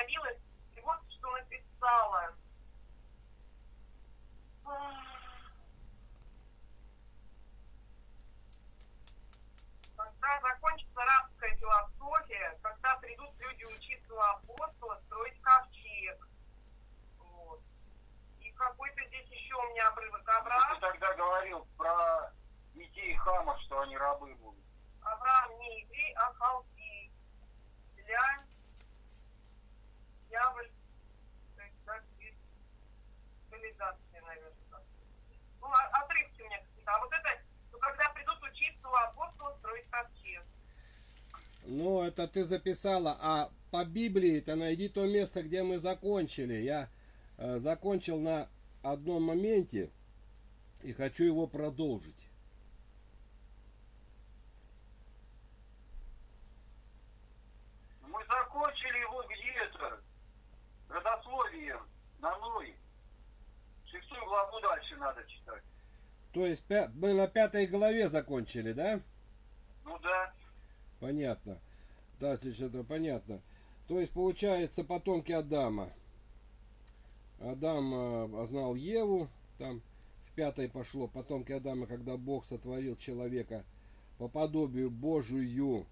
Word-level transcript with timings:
остановилась, 0.00 0.38
и 0.76 0.80
вот 0.80 0.98
что 1.10 1.30
написала. 1.30 2.34
Когда 9.96 10.40
закончится 10.40 11.00
рабская 11.00 11.56
философия, 11.56 12.58
когда 12.62 12.96
придут 12.96 13.34
люди 13.38 13.64
учиться 13.64 14.14
у 14.14 14.18
апостола, 14.18 15.00
строить 15.06 15.40
ковчег. 15.42 16.28
Вот. 17.18 17.60
И 18.40 18.50
какой-то 18.52 19.06
здесь 19.08 19.28
еще 19.28 19.54
у 19.54 19.70
меня 19.70 19.88
обрывок 19.88 20.28
Авраам. 20.28 20.74
Ты 20.74 20.80
тогда 20.80 21.14
говорил 21.14 21.66
про 21.76 22.32
детей 22.74 23.14
хамов, 23.16 23.60
что 23.62 23.80
они 23.80 23.96
рабы 23.96 24.34
будут. 24.36 24.64
Авраам 25.02 25.58
не 25.58 25.80
еврей, 25.80 26.14
а 26.14 26.32
халдей. 26.34 27.12
Для 27.96 28.44
дьяволь, 30.30 30.70
так, 31.56 32.02
цивилизации, 33.50 34.20
наверное. 34.20 34.52
так. 34.70 34.82
Ну, 35.60 35.66
а- 35.66 35.90
отрывки 35.98 36.40
у 36.40 36.44
меня 36.46 36.58
какие-то. 36.60 36.92
А 36.92 37.00
вот 37.00 37.12
это, 37.12 37.28
ну, 37.72 37.78
когда 37.78 38.08
придут 38.10 38.42
учиться 38.42 38.88
у 38.88 38.94
апостола 38.94 39.56
строить 39.58 39.90
ковчег. 39.90 40.44
Ну, 41.70 42.02
это 42.02 42.26
ты 42.26 42.44
записала, 42.44 43.16
а 43.20 43.48
по 43.70 43.84
Библии-то 43.84 44.56
найди 44.56 44.88
то 44.88 45.06
место, 45.06 45.44
где 45.44 45.62
мы 45.62 45.78
закончили. 45.78 46.54
Я 46.54 46.88
э, 47.38 47.58
закончил 47.60 48.18
на 48.18 48.48
одном 48.82 49.22
моменте 49.22 49.88
и 50.82 50.92
хочу 50.92 51.22
его 51.22 51.46
продолжить. 51.46 52.28
Мы 58.02 58.18
закончили 58.26 58.98
его 58.98 59.22
где-то, 59.28 60.00
родословием, 60.88 61.86
на 62.18 62.36
Ной. 62.38 62.74
Шестую 63.84 64.24
главу 64.24 64.60
дальше 64.60 64.96
надо 64.96 65.24
читать. 65.28 65.62
То 66.32 66.44
есть 66.44 66.64
мы 66.94 67.14
на 67.14 67.28
пятой 67.28 67.68
главе 67.68 68.08
закончили, 68.08 68.72
да? 68.72 68.96
Да. 68.96 69.02
Понятно. 71.00 71.58
Сейчас 72.20 72.60
это 72.60 72.84
понятно. 72.84 73.40
То 73.88 73.98
есть 73.98 74.12
получается 74.12 74.84
потомки 74.84 75.32
Адама. 75.32 75.90
Адам 77.40 77.92
э, 77.94 78.46
знал 78.46 78.74
Еву, 78.74 79.28
там 79.58 79.80
в 80.26 80.32
пятой 80.34 80.68
пошло 80.68 81.08
потомки 81.08 81.52
Адама, 81.52 81.86
когда 81.86 82.18
Бог 82.18 82.44
сотворил 82.44 82.96
человека 82.96 83.64
по 84.18 84.28
подобию 84.28 84.90
Божию, 84.90 85.86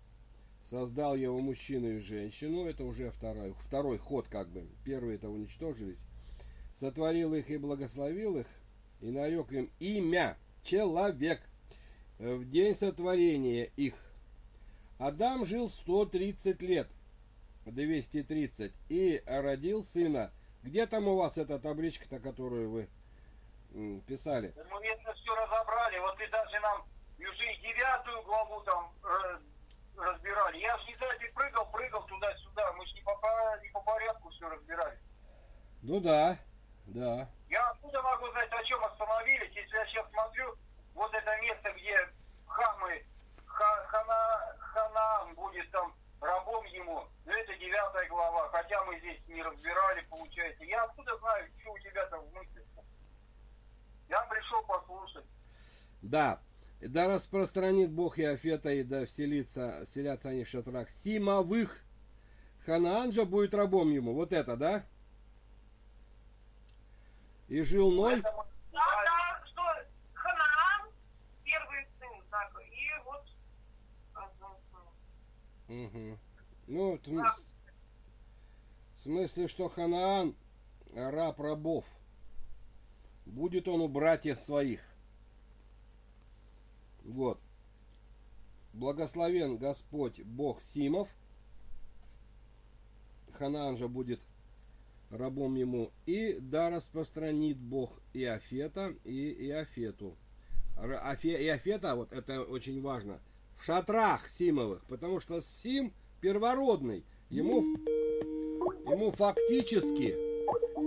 создал 0.63 1.17
его 1.17 1.41
мужчину 1.41 1.89
и 1.89 2.01
женщину, 2.01 2.67
это 2.67 2.85
уже 2.85 3.11
второй, 3.11 3.55
второй 3.55 3.97
ход 3.97 4.29
как 4.29 4.49
бы, 4.49 4.67
первые 4.85 5.17
это 5.17 5.31
уничтожились, 5.31 6.05
сотворил 6.75 7.35
их 7.35 7.49
и 7.49 7.57
благословил 7.57 8.37
их, 8.37 8.47
и 9.01 9.11
нарек 9.11 9.51
им 9.53 9.71
имя 9.81 10.37
человек 10.63 11.41
э, 12.19 12.35
в 12.35 12.49
день 12.51 12.75
сотворения 12.75 13.71
их. 13.77 13.95
Адам 14.99 15.47
жил 15.47 15.69
130 15.71 16.61
лет, 16.63 16.89
230, 17.67 18.73
и 18.89 19.23
родил 19.27 19.85
сына. 19.85 20.33
Где 20.63 20.87
там 20.87 21.07
у 21.07 21.17
вас 21.17 21.39
эта 21.39 21.59
табличка-то, 21.59 22.19
которую 22.19 22.71
вы 22.71 22.89
писали? 24.07 24.53
Мы 24.71 24.87
это 24.87 25.13
все 25.15 25.35
разобрали. 25.35 25.99
Вот 26.01 26.17
ты 26.17 26.29
даже 26.29 26.59
нам 26.61 26.85
уже 27.19 27.57
девятую 27.63 28.23
главу 28.23 28.61
там 28.63 28.93
э, 29.05 29.39
разбирали. 29.97 30.59
Я 30.59 30.77
же 30.79 30.87
не 30.87 30.97
знаю, 30.97 31.19
ты 31.21 31.31
прыгал, 31.33 31.71
прыгал 31.71 32.05
туда-сюда. 32.07 32.73
Мы 32.73 32.87
же 32.87 32.95
не 32.95 33.03
по- 33.03 33.61
не 33.63 33.71
по 33.71 33.81
порядку 33.83 34.31
все 34.31 34.49
разбирали. 34.49 34.99
Ну 35.83 36.01
да, 36.01 36.37
да. 36.87 37.29
Я 37.49 37.71
откуда 37.71 38.03
могу 38.03 38.29
знать, 38.33 38.51
о 38.51 38.65
чем 38.65 38.83
остановились, 38.85 39.55
если 39.55 39.77
я 39.77 39.87
сейчас 39.87 40.11
смотрю, 40.11 40.55
вот 40.95 41.15
это 41.15 41.37
место, 41.41 41.73
где 41.73 41.97
хамы, 42.47 43.05
ха, 43.47 43.85
хана, 43.87 44.57
Ханаан 44.79 45.35
будет 45.35 45.71
там 45.71 45.93
рабом 46.21 46.65
ему, 46.67 47.05
ну 47.25 47.33
это 47.33 47.55
девятая 47.59 48.09
глава, 48.09 48.49
хотя 48.51 48.85
мы 48.85 48.99
здесь 49.01 49.21
не 49.29 49.43
разбирали, 49.43 50.07
получается. 50.09 50.65
Я 50.65 50.85
откуда 50.85 51.17
знаю, 51.19 51.51
что 51.61 51.73
у 51.73 51.79
тебя 51.79 52.07
там 52.07 52.21
в 52.25 52.33
мыслях? 52.33 52.65
Я 54.09 54.21
пришел 54.27 54.63
послушать. 54.65 55.25
Да. 56.03 56.41
Да 56.81 57.09
распространит 57.09 57.91
Бог 57.91 58.19
Иофета, 58.21 58.71
и 58.71 58.85
да 58.85 59.05
вселится, 59.05 59.83
вселятся 59.85 60.29
они 60.29 60.45
в 60.45 60.49
шатрах 60.49 60.89
Симовых. 60.91 61.83
Ханаан 62.65 63.11
же 63.11 63.25
будет 63.25 63.53
рабом 63.55 63.91
ему. 63.91 64.15
Вот 64.15 64.33
это, 64.33 64.57
да? 64.57 64.85
И 67.49 67.63
жил 67.63 67.91
Ной. 67.91 68.23
Поэтому- 68.23 68.45
Да, 68.71 68.79
да, 69.05 69.47
что 69.47 69.63
Ханаан, 70.15 70.93
первый 71.43 71.85
сын, 71.99 72.23
так, 72.31 72.53
и 72.71 73.05
вот... 73.05 73.25
ага, 74.15 74.57
Мгм. 75.69 76.19
Ну, 76.67 76.93
вот, 76.93 77.07
м, 77.09 77.17
Да. 77.17 77.37
в 78.99 79.03
смысле, 79.03 79.49
что 79.49 79.69
Ханаан 79.69 80.35
раб 80.95 81.39
рабов. 81.41 81.87
Будет 83.27 83.69
он 83.69 83.81
у 83.83 83.89
братьев 83.89 84.39
своих. 84.39 84.81
Вот. 87.05 87.39
Благословен 88.73 89.57
Господь 89.59 90.21
Бог 90.23 90.61
Симов. 90.63 91.09
Ханаан 93.35 93.77
же 93.77 93.89
будет 93.89 94.21
рабом 95.11 95.55
ему. 95.57 95.91
И 96.07 96.39
да 96.41 96.71
распространит 96.71 97.57
Бог 97.59 97.93
Иофета 98.15 98.95
и 99.05 99.33
Иофету. 99.49 100.17
Афе- 100.77 101.43
Иофета, 101.47 101.95
вот 101.95 102.13
это 102.13 102.43
очень 102.43 102.81
важно, 102.81 103.21
в 103.59 103.65
шатрах 103.65 104.29
Симовых, 104.29 104.83
потому 104.89 105.21
что 105.21 105.41
Сим 105.41 105.93
первородный. 106.21 107.05
Ему, 107.29 107.63
ему 108.91 109.11
фактически 109.11 110.17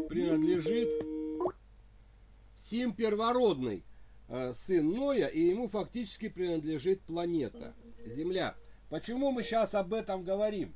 принадлежит 0.07 0.89
Сим 2.55 2.93
первородный, 2.93 3.83
э, 4.29 4.53
сын 4.53 4.89
Ноя, 4.89 5.27
и 5.27 5.41
ему 5.41 5.67
фактически 5.67 6.29
принадлежит 6.29 7.01
планета, 7.01 7.73
Земля. 8.05 8.55
Почему 8.89 9.31
мы 9.31 9.43
сейчас 9.43 9.75
об 9.75 9.93
этом 9.93 10.23
говорим? 10.23 10.73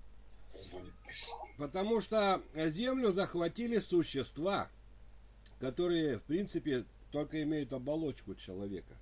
Потому 1.58 2.02
что 2.02 2.42
Землю 2.56 3.12
захватили 3.12 3.80
существа, 3.80 4.70
которые, 5.60 6.20
в 6.20 6.24
принципе, 6.24 6.86
только 7.12 7.42
имеют 7.44 7.74
оболочку 7.74 8.36
человека. 8.36 8.96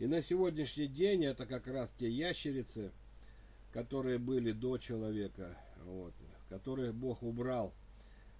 И 0.00 0.06
на 0.06 0.22
сегодняшний 0.22 0.86
день 0.86 1.26
это 1.26 1.44
как 1.44 1.66
раз 1.66 1.92
те 1.98 2.08
ящерицы, 2.08 2.90
которые 3.70 4.18
были 4.18 4.50
до 4.50 4.78
человека, 4.78 5.54
вот, 5.84 6.14
которых 6.48 6.94
Бог 6.94 7.22
убрал. 7.22 7.74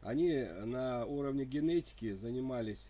Они 0.01 0.43
на 0.65 1.05
уровне 1.05 1.45
генетики 1.45 2.15
занимались 2.15 2.89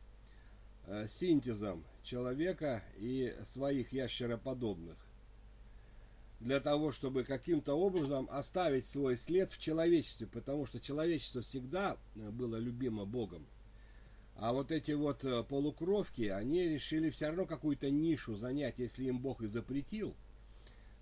э, 0.87 1.09
синтезом 1.09 1.83
человека 2.05 2.85
и 2.97 3.37
своих 3.43 3.93
ящероподобных 3.93 4.97
для 6.39 6.61
того, 6.61 6.93
чтобы 6.93 7.25
каким-то 7.25 7.75
образом 7.75 8.29
оставить 8.31 8.87
свой 8.87 9.17
след 9.17 9.51
в 9.51 9.59
человечестве, 9.59 10.29
потому 10.29 10.65
что 10.65 10.79
человечество 10.79 11.43
всегда 11.43 11.97
э, 12.15 12.31
было 12.31 12.55
любимо 12.55 13.05
Богом. 13.05 13.45
А 14.41 14.55
вот 14.55 14.73
эти 14.73 14.93
вот 14.93 15.23
э, 15.27 15.43
полукровки, 15.43 16.23
они 16.23 16.67
решили 16.67 17.11
все 17.11 17.27
равно 17.27 17.45
какую-то 17.45 17.91
нишу 17.91 18.37
занять, 18.37 18.79
если 18.79 19.05
им 19.05 19.19
Бог 19.19 19.43
и 19.43 19.47
запретил 19.47 20.17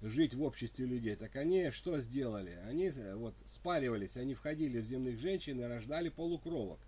жить 0.02 0.34
в 0.34 0.42
обществе 0.42 0.86
людей. 0.86 1.14
Так 1.14 1.36
они 1.36 1.70
что 1.70 1.98
сделали? 1.98 2.58
Они 2.66 2.88
э, 2.88 3.14
вот 3.14 3.34
спаривались, 3.46 4.16
они 4.16 4.34
входили 4.34 4.80
в 4.80 4.84
земных 4.84 5.20
женщин 5.20 5.60
и 5.60 5.62
рождали 5.62 6.08
полукровок. 6.08 6.80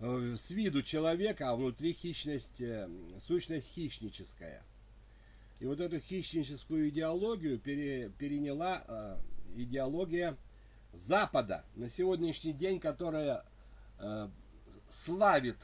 Э, 0.00 0.34
С 0.36 0.50
виду 0.50 0.82
человека, 0.82 1.48
а 1.48 1.54
внутри 1.54 1.92
хищность, 1.92 2.60
сущность 3.20 3.68
хищническая. 3.68 4.64
И 5.60 5.64
вот 5.64 5.78
эту 5.78 6.00
хищническую 6.00 6.88
идеологию 6.88 7.56
пере- 7.56 8.10
переняла 8.18 8.82
э, 8.88 9.16
идеология 9.54 10.36
Запада 10.92 11.64
на 11.76 11.88
сегодняшний 11.88 12.52
день, 12.52 12.80
которая 12.80 13.44
э, 14.00 14.28
славит, 14.88 15.56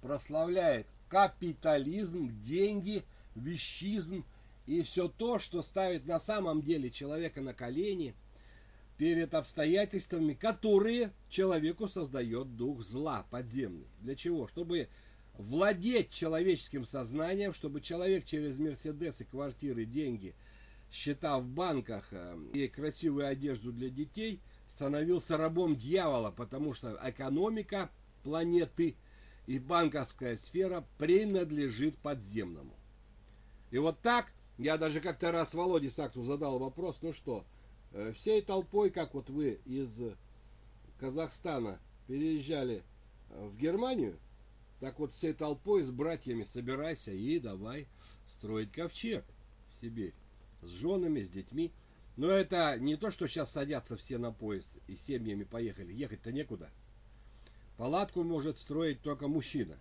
прославляет 0.00 0.86
капитализм, 1.08 2.40
деньги, 2.40 3.02
вещизм 3.34 4.24
и 4.66 4.82
все 4.82 5.08
то, 5.08 5.38
что 5.38 5.62
ставит 5.62 6.06
на 6.06 6.20
самом 6.20 6.62
деле 6.62 6.90
человека 6.90 7.40
на 7.40 7.54
колени 7.54 8.14
перед 8.96 9.34
обстоятельствами, 9.34 10.34
которые 10.34 11.10
человеку 11.28 11.88
создает 11.88 12.56
дух 12.56 12.82
зла 12.82 13.26
подземный. 13.30 13.88
Для 14.00 14.14
чего? 14.14 14.46
Чтобы 14.46 14.88
владеть 15.34 16.10
человеческим 16.10 16.84
сознанием, 16.84 17.54
чтобы 17.54 17.80
человек 17.80 18.24
через 18.24 18.58
Мерседесы, 18.58 19.24
квартиры, 19.24 19.86
деньги, 19.86 20.34
счета 20.92 21.38
в 21.38 21.46
банках 21.46 22.08
э, 22.10 22.36
и 22.52 22.68
красивую 22.68 23.26
одежду 23.26 23.72
для 23.72 23.88
детей 23.88 24.40
становился 24.68 25.36
рабом 25.36 25.76
дьявола, 25.76 26.30
потому 26.30 26.74
что 26.74 26.98
экономика 27.02 27.90
планеты 28.22 28.96
и 29.50 29.58
банковская 29.58 30.36
сфера 30.36 30.86
принадлежит 30.96 31.98
подземному. 31.98 32.72
И 33.72 33.78
вот 33.78 34.00
так, 34.00 34.32
я 34.58 34.78
даже 34.78 35.00
как-то 35.00 35.32
раз 35.32 35.54
Володе 35.54 35.90
Саксу 35.90 36.22
задал 36.22 36.60
вопрос, 36.60 36.98
ну 37.02 37.12
что, 37.12 37.44
э, 37.90 38.12
всей 38.12 38.42
толпой, 38.42 38.90
как 38.90 39.12
вот 39.12 39.28
вы 39.28 39.60
из 39.64 40.02
Казахстана 41.00 41.80
переезжали 42.06 42.84
э, 43.30 43.48
в 43.48 43.56
Германию, 43.56 44.20
так 44.78 45.00
вот 45.00 45.10
всей 45.10 45.32
толпой 45.32 45.82
с 45.82 45.90
братьями 45.90 46.44
собирайся 46.44 47.10
и 47.10 47.40
давай 47.40 47.88
строить 48.28 48.70
ковчег 48.70 49.24
в 49.68 49.74
Сибирь. 49.74 50.14
С 50.62 50.68
женами, 50.68 51.22
с 51.22 51.28
детьми. 51.28 51.72
Но 52.16 52.28
это 52.28 52.78
не 52.78 52.94
то, 52.94 53.10
что 53.10 53.26
сейчас 53.26 53.50
садятся 53.50 53.96
все 53.96 54.16
на 54.16 54.30
поезд 54.30 54.78
и 54.86 54.94
семьями 54.94 55.42
поехали. 55.42 55.92
Ехать-то 55.92 56.30
некуда. 56.30 56.70
Палатку 57.80 58.24
может 58.24 58.58
строить 58.58 59.00
только 59.00 59.26
мужчина. 59.26 59.78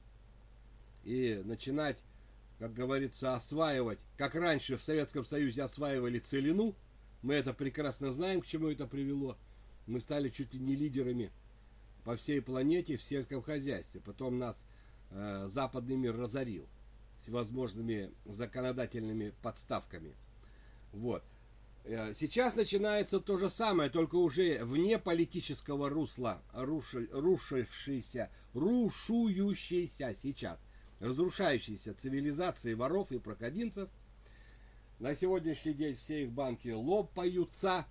И 1.04 1.42
начинать, 1.44 2.02
как 2.58 2.74
говорится, 2.74 3.36
осваивать, 3.36 4.00
как 4.16 4.36
раньше 4.36 4.78
в 4.78 4.82
Советском 4.82 5.26
Союзе 5.26 5.64
осваивали 5.64 6.20
целину. 6.20 6.76
Мы 7.24 7.34
это 7.34 7.54
прекрасно 7.54 8.14
знаем, 8.14 8.40
к 8.40 8.46
чему 8.46 8.70
это 8.70 8.88
привело. 8.88 9.36
Мы 9.86 10.00
стали 10.00 10.30
чуть 10.30 10.54
ли 10.54 10.62
не 10.62 10.78
лидерами 10.78 11.30
по 12.06 12.16
всей 12.16 12.42
планете 12.42 12.96
в 12.96 13.04
сельском 13.04 13.42
хозяйстве. 13.42 14.00
Потом 14.00 14.40
нас 14.40 14.66
э, 15.12 15.48
западный 15.48 15.98
мир 15.98 16.16
разорил 16.16 16.70
всевозможными 17.18 18.14
законодательными 18.24 19.34
подставками. 19.42 20.16
Вот. 20.94 21.22
Э, 21.90 22.14
сейчас 22.14 22.56
начинается 22.56 23.20
то 23.20 23.38
же 23.38 23.50
самое, 23.50 23.90
только 23.90 24.16
уже 24.16 24.64
вне 24.64 25.00
политического 25.00 25.90
русла, 25.90 26.40
руши, 26.54 27.10
рушившейся, 27.12 28.30
рушующейся 28.54 30.14
сейчас, 30.14 30.62
разрушающейся 31.00 31.96
цивилизации 31.96 32.76
воров 32.76 33.12
и 33.12 33.18
проходимцев. 33.18 33.90
На 35.00 35.16
сегодняшний 35.16 35.74
день 35.74 35.96
все 35.96 36.26
их 36.26 36.32
банки 36.32 36.70
лопаются, 36.70 37.88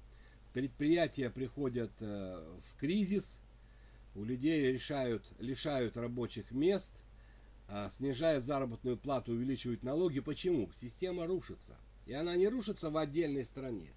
предприятия 0.52 1.28
приходят 1.28 1.90
э, 1.98 2.58
в 2.70 2.78
кризис, 2.78 3.40
у 4.14 4.22
людей 4.22 4.72
решают, 4.72 5.24
лишают 5.40 5.96
рабочих 5.96 6.52
мест, 6.52 6.94
а 7.66 7.90
снижают 7.90 8.44
заработную 8.44 8.96
плату, 8.96 9.32
увеличивают 9.32 9.82
налоги. 9.82 10.20
Почему? 10.20 10.70
Система 10.72 11.26
рушится. 11.26 11.76
И 12.08 12.14
она 12.14 12.36
не 12.36 12.48
рушится 12.48 12.88
в 12.88 12.96
отдельной 12.96 13.44
стране, 13.44 13.92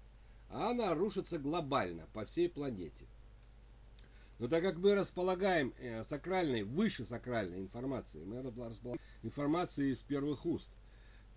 а 0.50 0.70
она 0.70 0.94
рушится 0.94 1.38
глобально, 1.38 2.06
по 2.12 2.26
всей 2.26 2.46
планете. 2.46 3.06
Но 4.38 4.48
так 4.48 4.62
как 4.62 4.76
мы 4.76 4.94
располагаем 4.94 5.72
э, 5.78 6.02
сакральной, 6.02 6.62
выше 6.62 7.06
сакральной 7.06 7.60
информацией, 7.60 8.24
мы 8.26 8.42
располагаем 8.42 9.00
информацией 9.22 9.92
из 9.92 10.02
первых 10.02 10.44
уст, 10.44 10.70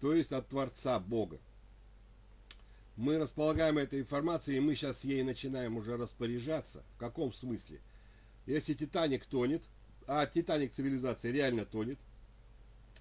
то 0.01 0.13
есть 0.13 0.33
от 0.33 0.49
Творца 0.49 0.99
Бога. 0.99 1.39
Мы 2.97 3.17
располагаем 3.17 3.77
этой 3.77 4.01
информацией, 4.01 4.57
и 4.57 4.61
мы 4.61 4.75
сейчас 4.75 5.05
ей 5.05 5.23
начинаем 5.23 5.77
уже 5.77 5.95
распоряжаться. 5.95 6.83
В 6.95 6.97
каком 6.97 7.31
смысле? 7.31 7.79
Если 8.47 8.73
Титаник 8.73 9.25
тонет, 9.25 9.63
а 10.07 10.25
Титаник 10.25 10.73
цивилизации 10.73 11.31
реально 11.31 11.65
тонет, 11.65 11.99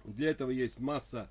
для 0.05 0.29
этого 0.29 0.51
есть 0.51 0.79
масса 0.79 1.29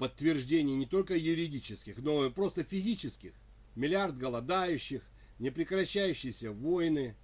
подтверждений 0.00 0.76
не 0.76 0.86
только 0.86 1.14
юридических, 1.14 1.98
но 1.98 2.24
и 2.24 2.30
просто 2.30 2.64
физических. 2.64 3.32
Миллиард 3.76 4.16
голодающих, 4.16 5.02
непрекращающиеся 5.38 6.52
войны, 6.52 7.16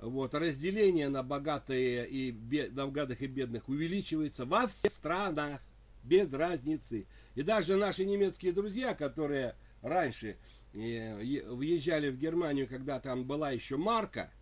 вот, 0.00 0.34
разделение 0.34 1.08
на 1.08 1.22
богатые 1.22 2.08
и 2.08 2.32
бед, 2.32 2.74
на 2.74 2.86
богатых 2.86 3.22
и 3.22 3.28
бедных 3.28 3.68
увеличивается 3.68 4.44
во 4.44 4.66
всех 4.66 4.90
странах, 4.90 5.60
без 6.02 6.32
разницы. 6.32 7.06
И 7.36 7.42
даже 7.42 7.76
наши 7.76 8.04
немецкие 8.04 8.52
друзья, 8.52 8.92
которые 8.92 9.54
раньше 9.80 10.36
э, 10.72 11.44
въезжали 11.46 12.10
в 12.10 12.18
Германию, 12.18 12.66
когда 12.66 12.98
там 12.98 13.22
была 13.22 13.52
еще 13.52 13.76
марка, 13.76 14.32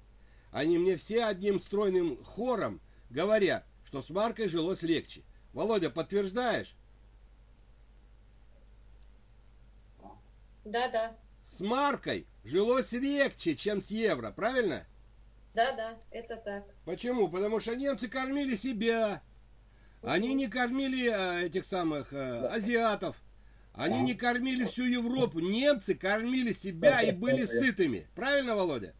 они 0.53 0.79
мне 0.79 0.97
все 0.97 1.25
одним 1.25 1.59
стройным 1.59 2.17
хором 2.25 2.81
говорят, 3.11 3.67
что 3.85 4.00
с 4.00 4.09
маркой 4.09 4.49
жилось 4.49 4.82
легче. 4.82 5.20
Володя, 5.53 5.91
подтверждаешь? 5.91 6.75
Да, 10.69 10.88
да. 10.88 11.17
С 11.43 11.61
маркой 11.61 12.26
жилось 12.44 12.93
легче, 12.93 13.56
чем 13.56 13.81
с 13.81 13.91
евро, 13.91 14.31
правильно? 14.31 14.87
Да, 15.55 15.73
да, 15.73 15.99
это 16.11 16.37
так. 16.37 16.65
Почему? 16.85 17.29
Потому 17.29 17.59
что 17.59 17.75
немцы 17.75 18.06
кормили 18.06 18.55
себя. 18.55 19.23
Они 20.03 20.35
не 20.35 20.47
кормили 20.47 21.09
а, 21.09 21.41
этих 21.41 21.65
самых 21.65 22.12
а, 22.12 22.49
азиатов. 22.53 23.17
Они 23.73 24.03
не 24.03 24.15
кормили 24.15 24.65
всю 24.65 24.85
Европу. 24.85 25.41
Немцы 25.41 25.94
кормили 25.94 26.53
себя 26.53 27.00
и 27.00 27.12
были 27.12 27.47
сытыми. 27.47 28.06
Правильно, 28.15 28.55
Володя? 28.55 28.94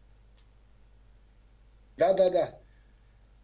Да, 1.97 2.13
да, 2.13 2.29
да. 2.31 2.59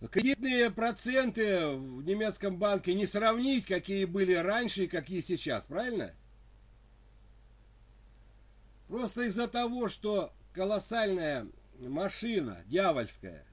Кредитные 0.09 0.71
проценты 0.71 1.67
в 1.67 2.03
немецком 2.03 2.57
банке 2.57 2.95
не 2.95 3.05
сравнить, 3.05 3.65
какие 3.65 4.05
были 4.05 4.33
раньше 4.33 4.85
и 4.85 4.87
какие 4.87 5.21
сейчас, 5.21 5.67
правильно? 5.67 6.13
Просто 8.87 9.23
из-за 9.23 9.47
того, 9.47 9.89
что 9.89 10.31
колоссальная 10.53 11.47
машина, 11.79 12.63
дьявольская, 12.67 13.45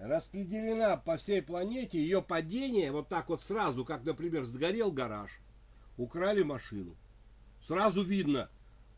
распределена 0.00 0.96
по 0.96 1.16
всей 1.16 1.42
планете, 1.42 1.98
ее 1.98 2.22
падение 2.22 2.90
вот 2.92 3.08
так 3.08 3.28
вот 3.28 3.42
сразу, 3.42 3.84
как, 3.84 4.04
например, 4.04 4.44
сгорел 4.44 4.90
гараж, 4.90 5.30
украли 5.96 6.42
машину. 6.42 6.96
Сразу 7.60 8.02
видно, 8.02 8.48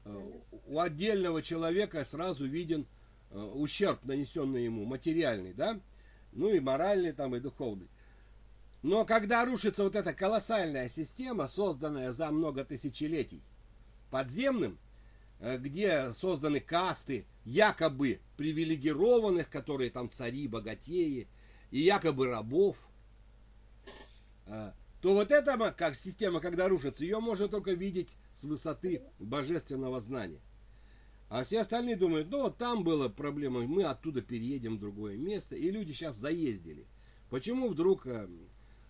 э, 0.04 0.40
у 0.66 0.78
отдельного 0.78 1.42
человека 1.42 2.04
сразу 2.04 2.46
виден 2.46 2.86
э, 3.30 3.38
ущерб, 3.38 4.04
нанесенный 4.04 4.64
ему, 4.64 4.84
материальный, 4.84 5.54
да? 5.54 5.80
Ну 6.32 6.50
и 6.50 6.60
моральный 6.60 7.12
там, 7.12 7.34
и 7.34 7.40
духовный. 7.40 7.88
Но 8.82 9.04
когда 9.04 9.44
рушится 9.44 9.82
вот 9.82 9.96
эта 9.96 10.14
колоссальная 10.14 10.88
система, 10.88 11.48
созданная 11.48 12.12
за 12.12 12.30
много 12.30 12.64
тысячелетий 12.64 13.42
подземным, 14.10 14.78
где 15.40 16.12
созданы 16.12 16.60
касты 16.60 17.24
якобы 17.44 18.20
привилегированных, 18.36 19.48
которые 19.48 19.90
там 19.90 20.10
цари, 20.10 20.46
богатеи, 20.46 21.28
и 21.70 21.80
якобы 21.80 22.26
рабов, 22.26 22.88
э, 24.46 24.72
то 25.00 25.14
вот 25.14 25.30
эта 25.30 25.56
как 25.72 25.94
система, 25.94 26.40
когда 26.40 26.68
рушится, 26.68 27.04
ее 27.04 27.20
можно 27.20 27.48
только 27.48 27.72
видеть 27.72 28.16
с 28.34 28.44
высоты 28.44 29.02
божественного 29.18 30.00
знания. 30.00 30.40
А 31.28 31.44
все 31.44 31.60
остальные 31.60 31.96
думают, 31.96 32.28
ну 32.28 32.42
вот 32.42 32.58
там 32.58 32.82
была 32.82 33.08
проблема, 33.08 33.60
мы 33.62 33.84
оттуда 33.84 34.20
переедем 34.20 34.76
в 34.76 34.80
другое 34.80 35.16
место, 35.16 35.54
и 35.54 35.70
люди 35.70 35.92
сейчас 35.92 36.16
заездили. 36.16 36.86
Почему 37.30 37.68
вдруг 37.68 38.06
э, 38.06 38.28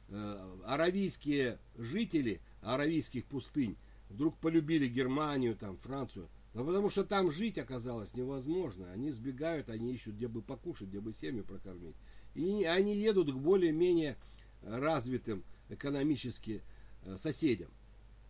э, 0.09 0.59
аравийские 0.65 1.59
жители 1.77 2.41
аравийских 2.63 3.27
пустынь 3.27 3.77
вдруг 4.09 4.37
полюбили 4.39 4.89
Германию, 4.89 5.55
там, 5.55 5.77
Францию? 5.77 6.29
Да 6.53 6.65
потому 6.65 6.91
что 6.91 7.05
там 7.05 7.31
жить 7.31 7.59
оказалось 7.59 8.15
невозможно. 8.15 8.91
Они 8.91 9.11
сбегают, 9.11 9.71
они 9.71 9.93
ищут, 9.93 10.17
где 10.17 10.27
бы 10.27 10.43
покушать, 10.43 10.89
где 10.89 11.01
бы 11.01 11.13
семью 11.13 11.45
прокормить. 11.45 11.95
И 12.35 12.65
они 12.65 12.97
едут 12.97 13.33
к 13.33 13.37
более-менее 13.37 14.17
развитым 14.63 15.45
экономически 15.69 16.63
э, 17.05 17.17
соседям. 17.17 17.71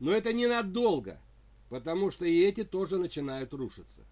Но 0.00 0.12
это 0.12 0.32
ненадолго, 0.32 1.18
потому 1.70 2.10
что 2.10 2.26
и 2.26 2.42
эти 2.42 2.62
тоже 2.62 2.98
начинают 2.98 3.54
рушиться. 3.54 4.02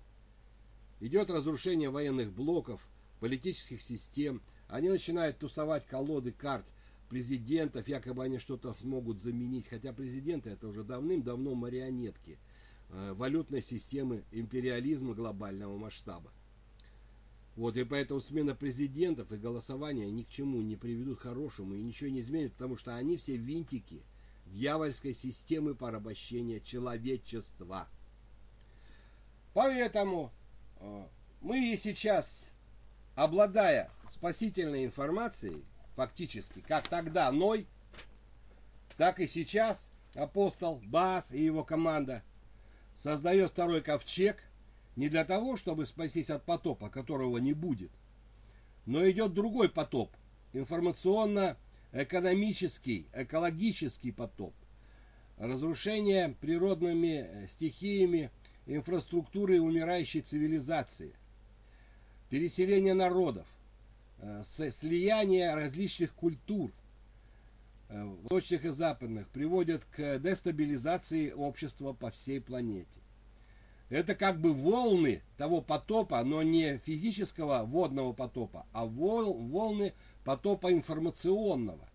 Идет 1.00 1.30
разрушение 1.30 1.90
военных 1.90 2.32
блоков, 2.32 2.80
политических 3.20 3.82
систем. 3.82 4.40
Они 4.68 4.88
начинают 4.88 5.38
тусовать 5.38 5.86
колоды 5.86 6.32
карт 6.32 6.66
президентов, 7.10 7.88
якобы 7.88 8.24
они 8.24 8.38
что-то 8.38 8.74
смогут 8.80 9.20
заменить. 9.20 9.68
Хотя 9.68 9.92
президенты 9.92 10.50
это 10.50 10.66
уже 10.66 10.82
давным-давно 10.82 11.54
марионетки– 11.54 12.38
валютной 12.90 13.62
системы 13.62 14.24
империализма 14.30 15.14
глобального 15.14 15.76
масштаба. 15.76 16.30
Вот, 17.56 17.76
и 17.76 17.84
поэтому 17.84 18.20
смена 18.20 18.54
президентов 18.54 19.32
и 19.32 19.36
голосования 19.36 20.08
ни 20.10 20.22
к 20.22 20.28
чему 20.28 20.62
не 20.62 20.76
приведут 20.76 21.18
хорошему 21.18 21.74
и 21.74 21.82
ничего 21.82 22.08
не 22.08 22.20
изменит, 22.20 22.52
потому 22.52 22.76
что 22.76 22.94
они 22.94 23.16
все 23.16 23.36
винтики 23.36 24.00
дьявольской 24.46 25.12
системы 25.12 25.74
порабощения 25.74 26.60
человечества. 26.60 27.88
Поэтому 29.54 30.30
э, 30.78 31.06
мы 31.40 31.72
и 31.72 31.76
сейчас, 31.76 32.54
обладая 33.16 33.90
спасительной 34.08 34.84
информацией, 34.84 35.64
фактически, 35.96 36.60
как 36.60 36.86
тогда 36.86 37.30
Ной, 37.32 37.66
так 38.96 39.18
и 39.18 39.26
сейчас 39.26 39.90
апостол 40.14 40.80
Бас 40.86 41.32
и 41.32 41.44
его 41.44 41.64
команда– 41.64 42.22
создает 42.98 43.52
второй 43.52 43.80
ковчег, 43.80 44.42
Не 44.96 45.08
для 45.08 45.24
того, 45.24 45.56
чтобы 45.56 45.86
спастись 45.86 46.28
от 46.30 46.44
потопа, 46.44 46.90
которого 46.90 47.38
не 47.38 47.52
будет. 47.52 47.92
Но 48.84 49.08
идет 49.08 49.32
другой 49.32 49.68
потоп. 49.68 50.10
Информационно-экономический, 50.52 53.06
экологический 53.12 54.10
потоп. 54.10 54.52
Разрушение 55.36 56.34
природными 56.40 57.46
стихиями 57.48 58.32
инфраструктуры 58.66 59.60
умирающей 59.60 60.20
цивилизации. 60.20 61.14
Переселение 62.28 62.94
народов. 62.94 63.46
Э, 64.18 64.42
слияние 64.42 65.54
различных 65.54 66.12
культур– 66.12 66.72
Э, 66.80 66.87
восточных 67.88 68.64
и 68.64 68.68
западных 68.68 69.28
приводят 69.28 69.84
к 69.84 70.18
дестабилизации 70.18 71.32
общества 71.32 71.92
по 71.92 72.10
всей 72.10 72.40
планете. 72.40 73.00
Это 73.88 74.14
как 74.14 74.38
бы 74.38 74.52
волны 74.52 75.22
того 75.38 75.62
потопа, 75.62 76.22
но 76.22 76.42
не 76.42 76.78
физического 76.78 77.64
водного 77.64 78.12
потопа, 78.12 78.66
а 78.72 78.84
волны 78.84 79.94
потопа 80.24 80.70
информационного, 80.72 81.88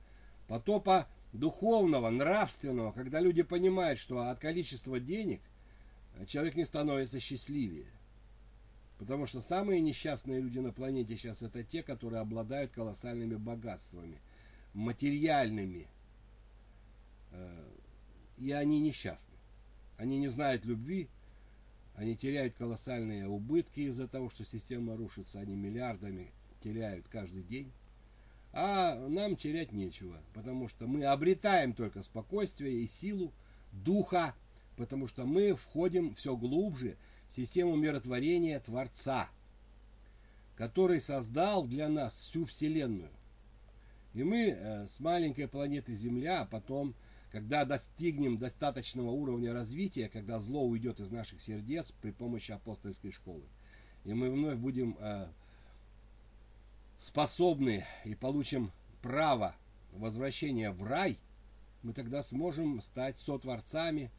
потопа 0.47 1.07
духовного, 1.33 2.09
нравственного, 2.09 2.91
когда 2.91 3.19
люди 3.19 3.43
понимают, 3.43 3.99
что 3.99 4.21
от 4.21 4.39
количества 4.39 4.99
денег 4.99 5.41
человек 6.25 6.55
не 6.55 6.65
становится 6.65 7.19
счастливее. 7.19 7.91
Потому 8.97 9.27
что 9.27 9.41
самые 9.41 9.81
несчастные 9.81 10.39
люди 10.39 10.59
на 10.59 10.71
планете 10.71 11.15
сейчас 11.15 11.43
это 11.43 11.63
те, 11.63 11.83
которые 11.83 12.21
обладают 12.21 12.71
колоссальными 12.71 13.35
богатствами– 13.35 14.19
материальными, 14.73 15.87
э, 17.31 17.69
и 18.37 18.51
они 18.51 18.79
несчастны. 18.79 19.35
Они 19.97 20.17
не 20.17 20.27
знают 20.27 20.65
любви, 20.65 21.09
они 21.95 22.15
теряют 22.15 22.55
колоссальные 22.55 23.27
убытки 23.27 23.81
из-за 23.81 24.07
того, 24.07 24.29
что 24.29 24.45
система 24.45 24.97
рушится, 24.97 25.39
они 25.39 25.55
миллиардами 25.55 26.31
теряют 26.61 27.07
каждый 27.07 27.43
день. 27.43 27.71
А 28.51 28.95
нам 29.09 29.35
терять 29.35 29.71
нечего, 29.71 30.19
потому 30.33 30.67
что 30.67 30.87
мы 30.87 31.05
обретаем 31.05 31.73
только 31.73 32.01
спокойствие 32.01 32.81
и 32.81 32.87
силу 32.87 33.31
духа, 33.71 34.35
потому 34.75 35.07
что 35.07 35.25
мы 35.25 35.55
входим 35.55 36.13
все 36.13 36.35
глубже 36.35 36.97
в 37.29 37.33
систему 37.33 37.75
миротворения 37.75 38.59
Творца, 38.59 39.29
который 40.55 40.99
создал 40.99 41.65
для 41.65 41.89
нас 41.89 42.15
всю 42.15 42.45
Вселенную. 42.45 43.09
И 44.13 44.23
мы 44.23 44.49
э, 44.49 44.85
с 44.85 44.99
маленькой 44.99 45.47
планеты 45.47 45.93
Земля, 45.93 46.41
а 46.41 46.45
потом, 46.45 46.93
когда 47.31 47.65
достигнем 47.65 48.37
достаточного 48.37 49.09
уровня 49.09 49.53
развития, 49.53 50.07
когда 50.07 50.39
зло 50.39 50.63
уйдет 50.63 50.99
из 50.99 51.09
наших 51.09 51.41
сердец 51.41 51.91
при 52.01 52.11
помощи 52.11 52.51
апостольской 52.51 53.11
школы, 53.11 53.43
и 54.05 54.13
мы 54.13 54.29
вновь 54.29 54.57
будем 54.57 54.95
э, 54.99 55.27
способны 56.99 57.85
и 58.05 58.13
получим 58.13 58.71
право 59.01 59.55
возвращения 59.91 60.69
в 60.69 60.83
рай, 60.83 61.17
мы 61.81 61.93
тогда 61.93 62.21
сможем 62.21 62.81
стать 62.81 63.17
сотворцами, 63.17 64.11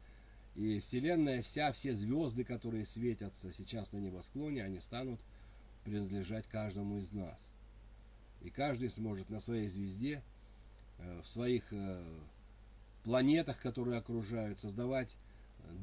и 0.55 0.79
Вселенная 0.79 1.41
вся, 1.41 1.71
все 1.71 1.95
звезды, 1.95 2.43
которые 2.43 2.85
светятся 2.85 3.51
сейчас 3.53 3.91
на 3.91 3.97
небосклоне, 3.97 4.63
они 4.63 4.79
станут 4.79 5.19
принадлежать 5.83 6.47
каждому 6.47 6.97
из 6.97 7.11
нас. 7.11 7.54
И 8.45 8.51
каждый 8.51 8.91
сможет 8.91 9.31
на 9.31 9.39
своей 9.39 9.67
звезде, 9.67 10.21
э, 10.99 11.21
в 11.23 11.27
своих 11.27 11.63
э, 11.71 12.03
планетах, 13.03 13.57
которые 13.59 13.97
окружают, 13.97 14.59
создавать 14.59 15.17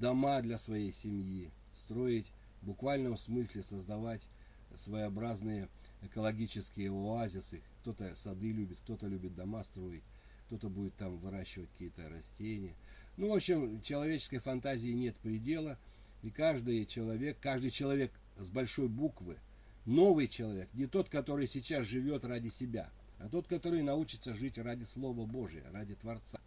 дома 0.01 0.41
для 0.43 0.59
своей 0.59 0.93
семьи, 0.93 1.51
строить 1.75 2.27
в 2.61 2.67
буквальном 2.67 3.19
смысле, 3.19 3.65
создавать 3.65 4.29
своеобразные 4.77 5.69
экологические 6.03 6.93
оазисы. 6.93 7.63
Кто-то 7.81 8.15
сады 8.15 8.53
любит, 8.53 8.79
кто-то 8.85 9.09
любит 9.09 9.35
дома 9.35 9.65
строить, 9.65 10.05
кто-то 10.47 10.69
будет 10.69 10.95
там 10.95 11.17
выращивать 11.19 11.69
какие-то 11.73 12.09
растения. 12.11 12.77
Ну, 13.17 13.31
в 13.31 13.35
общем, 13.35 13.83
человеческой 13.83 14.39
фантазии 14.39 14.93
нет 14.93 15.17
предела, 15.17 15.79
и 16.23 16.31
каждый 16.31 16.87
человек, 16.87 17.39
каждый 17.41 17.71
человек 17.71 18.13
с 18.39 18.51
большой 18.51 18.87
буквы– 18.87 19.37
новый 19.85 20.29
человек, 20.29 20.69
не 20.75 20.87
тот, 20.87 21.09
который 21.09 21.47
сейчас 21.47 21.87
живет 21.87 22.25
ради 22.25 22.49
себя, 22.49 22.91
а 23.19 23.29
тот, 23.29 23.47
который 23.47 23.83
научится 23.83 24.35
жить 24.35 24.59
ради 24.59 24.85
Слова 24.85 25.27
Божия, 25.27 25.65
ради 25.73 25.95
Творца, 25.95 26.41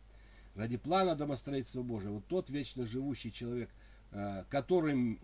ради 0.56 0.77
плана 0.77 1.15
домостроительства 1.15 1.84
Божия. 1.84 2.12
Вот 2.12 2.25
тот 2.27 2.50
вечно 2.50 2.86
живущий 2.86 3.32
человек, 3.32 3.70
э, 4.12 4.44
которым, 4.50 5.20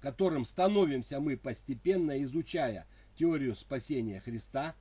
которым 0.00 0.44
становимся 0.44 1.20
мы 1.20 1.36
постепенно, 1.36 2.22
изучая 2.22 2.86
теорию 3.16 3.54
спасения 3.54 4.20
Христа, 4.20 4.74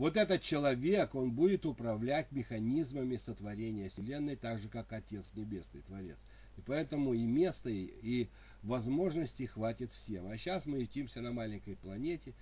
вот 0.00 0.16
этот 0.16 0.40
человек, 0.40 1.14
он 1.14 1.32
будет 1.32 1.66
управлять 1.66 2.32
механизмами 2.32 3.16
сотворения 3.16 3.90
Вселенной, 3.90 4.34
так 4.34 4.58
же, 4.58 4.70
как 4.70 4.90
Отец 4.94 5.34
Небесный, 5.34 5.82
Творец. 5.82 6.16
И 6.56 6.62
поэтому 6.62 7.12
и 7.12 7.26
места, 7.26 7.68
и, 7.68 7.92
и 8.00 8.30
возможностей 8.62 9.46
хватит 9.46 9.92
всем. 9.92 10.28
А 10.28 10.36
сейчас 10.36 10.66
мы 10.66 10.80
ютимся 10.80 11.20
на 11.20 11.32
маленькой 11.32 11.76
планете 11.76 12.34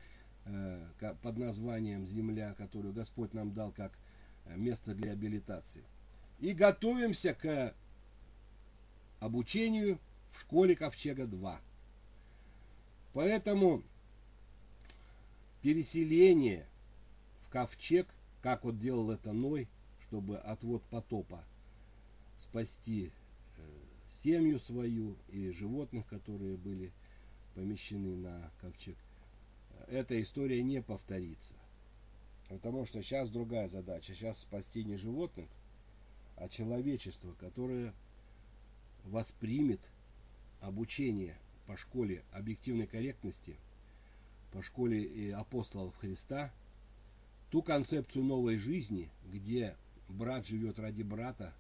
э, 0.47 1.15
под 1.23 1.39
названием 1.39 2.07
Земля, 2.07 2.55
которую 2.55 2.93
Господь 2.93 3.35
нам 3.35 3.53
дал 3.53 3.73
как 3.73 3.99
э, 4.47 4.57
место 4.57 4.95
для 4.95 5.13
абилитации. 5.13 5.85
И 6.41 6.53
готовимся 6.53 7.35
к 7.35 7.75
обучению 9.21 9.99
в 10.33 10.41
школе 10.41 10.77
Ковчега 10.77 11.27
2. 11.27 11.61
Поэтому 13.13 13.83
переселение 15.63 16.67
в 17.43 17.51
ковчег, 17.51 18.07
как 18.43 18.65
вот 18.65 18.79
делал 18.79 19.11
это 19.11 19.33
Ной, 19.33 19.69
чтобы 20.01 20.39
отвод 20.39 20.83
потопа 20.85 21.43
спасти 22.39 23.11
семью 24.23 24.59
свою 24.59 25.17
и 25.29 25.51
животных, 25.51 26.07
которые 26.07 26.57
были 26.57 26.93
помещены 27.55 28.17
на 28.17 28.51
ковчег. 28.61 28.97
Эта 29.87 30.21
история 30.21 30.63
не 30.63 30.83
повторится. 30.83 31.55
Потому 32.49 32.87
что 32.87 33.03
сейчас 33.03 33.31
другая 33.31 33.69
задача. 33.69 34.15
Сейчас 34.15 34.39
спасти 34.39 34.85
не 34.85 34.97
животных, 34.97 35.49
а 36.37 36.49
человечество, 36.49 37.35
которое 37.35 37.93
воспримет 39.05 39.81
обучение 40.61 41.37
по 41.67 41.77
школе 41.77 42.23
объективной 42.33 42.87
корректности, 42.87 43.57
по 44.53 44.63
школе 44.63 45.35
апостолов 45.35 45.95
Христа, 45.97 46.53
ту 47.51 47.63
концепцию 47.63 48.25
новой 48.25 48.57
жизни, 48.57 49.11
где 49.31 49.77
брат 50.09 50.47
живет 50.47 50.79
ради 50.79 51.03
брата, 51.03 51.53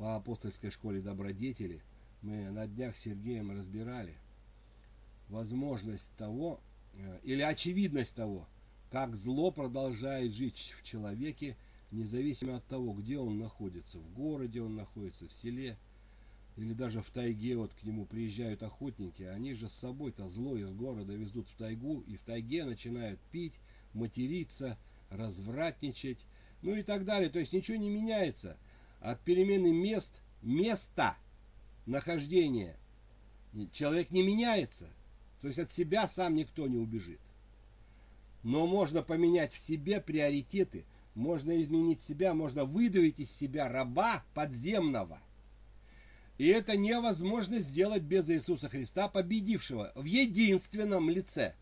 по 0.00 0.16
апостольской 0.16 0.70
школе 0.70 1.02
добродетели 1.02 1.82
мы 2.22 2.50
на 2.50 2.66
днях 2.66 2.96
с 2.96 3.00
Сергеем 3.00 3.50
разбирали 3.50 4.14
возможность 5.28 6.10
того, 6.16 6.58
э, 6.94 7.20
или 7.22 7.42
очевидность 7.42 8.16
того, 8.16 8.48
как 8.90 9.14
зло 9.14 9.50
продолжает 9.50 10.32
жить 10.32 10.74
в 10.80 10.84
человеке, 10.84 11.54
независимо 11.90 12.56
от 12.56 12.64
того, 12.64 12.94
где 12.94 13.18
он 13.18 13.38
находится, 13.38 13.98
в 13.98 14.10
городе 14.14 14.62
он 14.62 14.74
находится, 14.74 15.28
в 15.28 15.34
селе, 15.34 15.76
или 16.56 16.72
даже 16.72 17.02
в 17.02 17.10
тайге, 17.10 17.58
вот 17.58 17.74
к 17.74 17.82
нему 17.82 18.06
приезжают 18.06 18.62
охотники, 18.62 19.24
они 19.24 19.52
же 19.52 19.68
с 19.68 19.74
собой-то 19.74 20.30
зло 20.30 20.56
из 20.56 20.72
города 20.72 21.12
везут 21.12 21.46
в 21.50 21.56
тайгу, 21.56 22.00
и 22.06 22.16
в 22.16 22.22
тайге 22.22 22.64
начинают 22.64 23.20
пить, 23.32 23.60
материться, 23.92 24.78
развратничать, 25.10 26.24
ну 26.62 26.74
и 26.74 26.82
так 26.82 27.04
далее. 27.04 27.28
То 27.28 27.38
есть 27.38 27.52
ничего 27.52 27.76
не 27.76 27.90
меняется– 27.90 28.56
от 29.00 29.20
перемены 29.20 29.72
мест, 29.72 30.22
места 30.42 31.16
нахождения 31.86 32.76
человек 33.72 34.10
не 34.10 34.22
меняется. 34.22 34.88
То 35.40 35.48
есть 35.48 35.58
от 35.58 35.70
себя 35.70 36.06
сам 36.06 36.34
никто 36.34 36.66
не 36.66 36.76
убежит. 36.76 37.20
Но 38.42 38.66
можно 38.66 39.02
поменять 39.02 39.52
в 39.52 39.58
себе 39.58 40.00
приоритеты, 40.00 40.84
можно 41.14 41.60
изменить 41.60 42.00
себя, 42.00 42.34
можно 42.34 42.64
выдавить 42.64 43.20
из 43.20 43.30
себя 43.30 43.68
раба 43.68 44.24
подземного. 44.34 45.20
И 46.38 46.46
это 46.46 46.76
невозможно 46.76 47.60
сделать 47.60 48.02
без 48.02 48.30
Иисуса 48.30 48.68
Христа, 48.68 49.08
победившего 49.08 49.92
в 49.94 50.04
единственном 50.04 51.10
лице. 51.10 51.54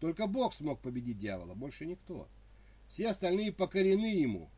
Только 0.00 0.26
Бог 0.26 0.52
смог 0.52 0.80
победить 0.80 1.18
дьявола, 1.18 1.54
больше 1.54 1.86
никто. 1.86 2.28
Все 2.88 3.08
остальные 3.08 3.52
покорены 3.52 4.14
ему. 4.14 4.50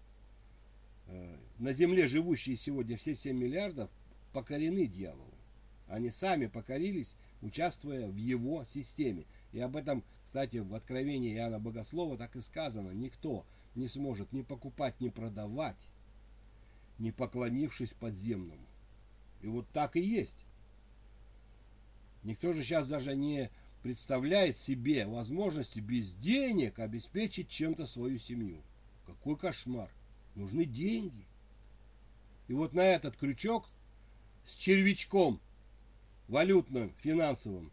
Э, 1.11 1.37
на 1.59 1.73
Земле 1.73 2.07
живущие 2.07 2.57
сегодня 2.57 2.97
все 2.97 3.15
7 3.15 3.37
миллиардов 3.37 3.91
покорены 4.33 4.87
дьяволу. 4.87 5.35
Они 5.89 6.09
сами 6.09 6.47
покорились, 6.47 7.17
участвуя 7.43 8.09
в 8.09 8.17
его 8.17 8.65
системе. 8.65 9.27
И 9.53 9.59
об 9.59 9.75
этом, 9.77 10.05
кстати, 10.25 10.59
в 10.59 10.73
Откровении 10.73 11.35
Иоанна 11.35 11.59
Богослова 11.59 12.17
так 12.17 12.37
и 12.37 12.41
сказано. 12.41 12.93
Никто 12.93 13.45
не 13.75 13.89
сможет 13.89 14.33
ни 14.33 14.43
покупать, 14.43 15.01
ни 15.01 15.09
продавать, 15.09 15.89
не 16.99 17.11
поклонившись 17.11 17.93
подземному. 17.93 18.67
И 19.43 19.49
вот 19.49 19.67
так 19.73 19.97
и 19.97 20.01
есть. 20.01 20.45
Никто 22.23 22.53
же 22.53 22.63
сейчас 22.63 22.87
даже 22.87 23.17
не 23.17 23.51
представляет 23.83 24.59
себе 24.59 25.07
возможности 25.07 25.81
без 25.81 26.13
денег 26.13 26.79
обеспечить 26.79 27.49
чем-то 27.49 27.87
свою 27.87 28.19
семью. 28.19 28.63
Какой 29.07 29.37
кошмар. 29.37 29.91
Нужны 30.35 30.65
деньги. 30.65 31.27
И 32.49 32.53
вот 32.53 32.73
на 32.73 32.81
этот 32.83 33.17
крючок 33.17 33.69
с 34.45 34.55
червячком 34.55 35.41
валютным, 36.29 36.93
финансовым 36.99 37.71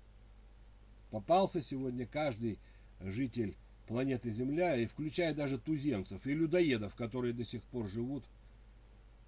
попался 1.11 1.61
сегодня 1.61 2.05
каждый 2.05 2.59
житель 2.99 3.55
планеты 3.87 4.29
Земля, 4.29 4.75
и 4.75 4.85
включая 4.85 5.33
даже 5.33 5.57
туземцев 5.57 6.25
и 6.25 6.33
людоедов, 6.33 6.95
которые 6.95 7.33
до 7.33 7.45
сих 7.45 7.63
пор 7.63 7.87
живут 7.87 8.25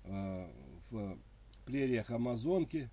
э, 0.04 0.48
в 0.92 1.18
прериях 1.66 2.10
Амазонки. 2.10 2.90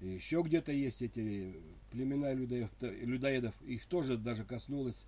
И 0.00 0.08
еще 0.08 0.42
где-то 0.42 0.72
есть 0.72 1.02
эти 1.02 1.54
племена 1.90 2.32
людоедов. 2.32 3.54
Их 3.62 3.86
тоже 3.86 4.16
даже 4.16 4.44
коснулась 4.44 5.06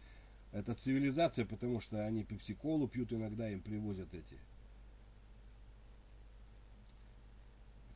эта 0.53 0.75
цивилизация, 0.75 1.45
потому 1.45 1.81
что 1.81 2.05
они 2.05 2.25
пепсиколу 2.25 2.87
пьют 2.87 3.13
иногда, 3.13 3.49
им 3.49 3.61
привозят 3.61 4.15
эти 4.15 4.39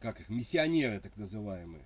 как 0.00 0.20
их, 0.20 0.28
миссионеры 0.28 1.00
так 1.00 1.16
называемые, 1.16 1.84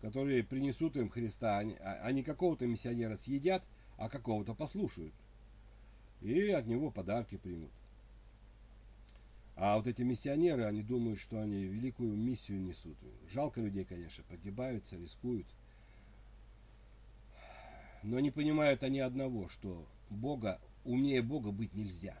которые 0.00 0.44
принесут 0.44 0.96
им 0.96 1.08
Христа, 1.08 1.58
они, 1.58 1.76
а, 1.80 2.00
они 2.02 2.22
какого-то 2.22 2.66
миссионера 2.66 3.16
съедят, 3.16 3.62
а 3.98 4.08
какого-то 4.08 4.54
послушают. 4.54 5.14
И 6.20 6.48
от 6.50 6.66
него 6.66 6.90
подарки 6.90 7.36
примут. 7.36 7.70
А 9.56 9.76
вот 9.76 9.86
эти 9.86 10.02
миссионеры, 10.02 10.64
они 10.64 10.82
думают, 10.82 11.20
что 11.20 11.40
они 11.40 11.64
великую 11.64 12.16
миссию 12.16 12.60
несут. 12.60 12.96
Жалко 13.30 13.60
людей, 13.60 13.84
конечно, 13.84 14.24
погибаются, 14.24 14.96
рискуют. 14.96 15.46
Но 18.04 18.20
не 18.20 18.30
понимают 18.30 18.82
они 18.82 19.00
одного, 19.00 19.48
что 19.48 19.86
Бога, 20.10 20.60
умнее 20.84 21.22
Бога 21.22 21.50
быть 21.52 21.74
нельзя. 21.74 22.18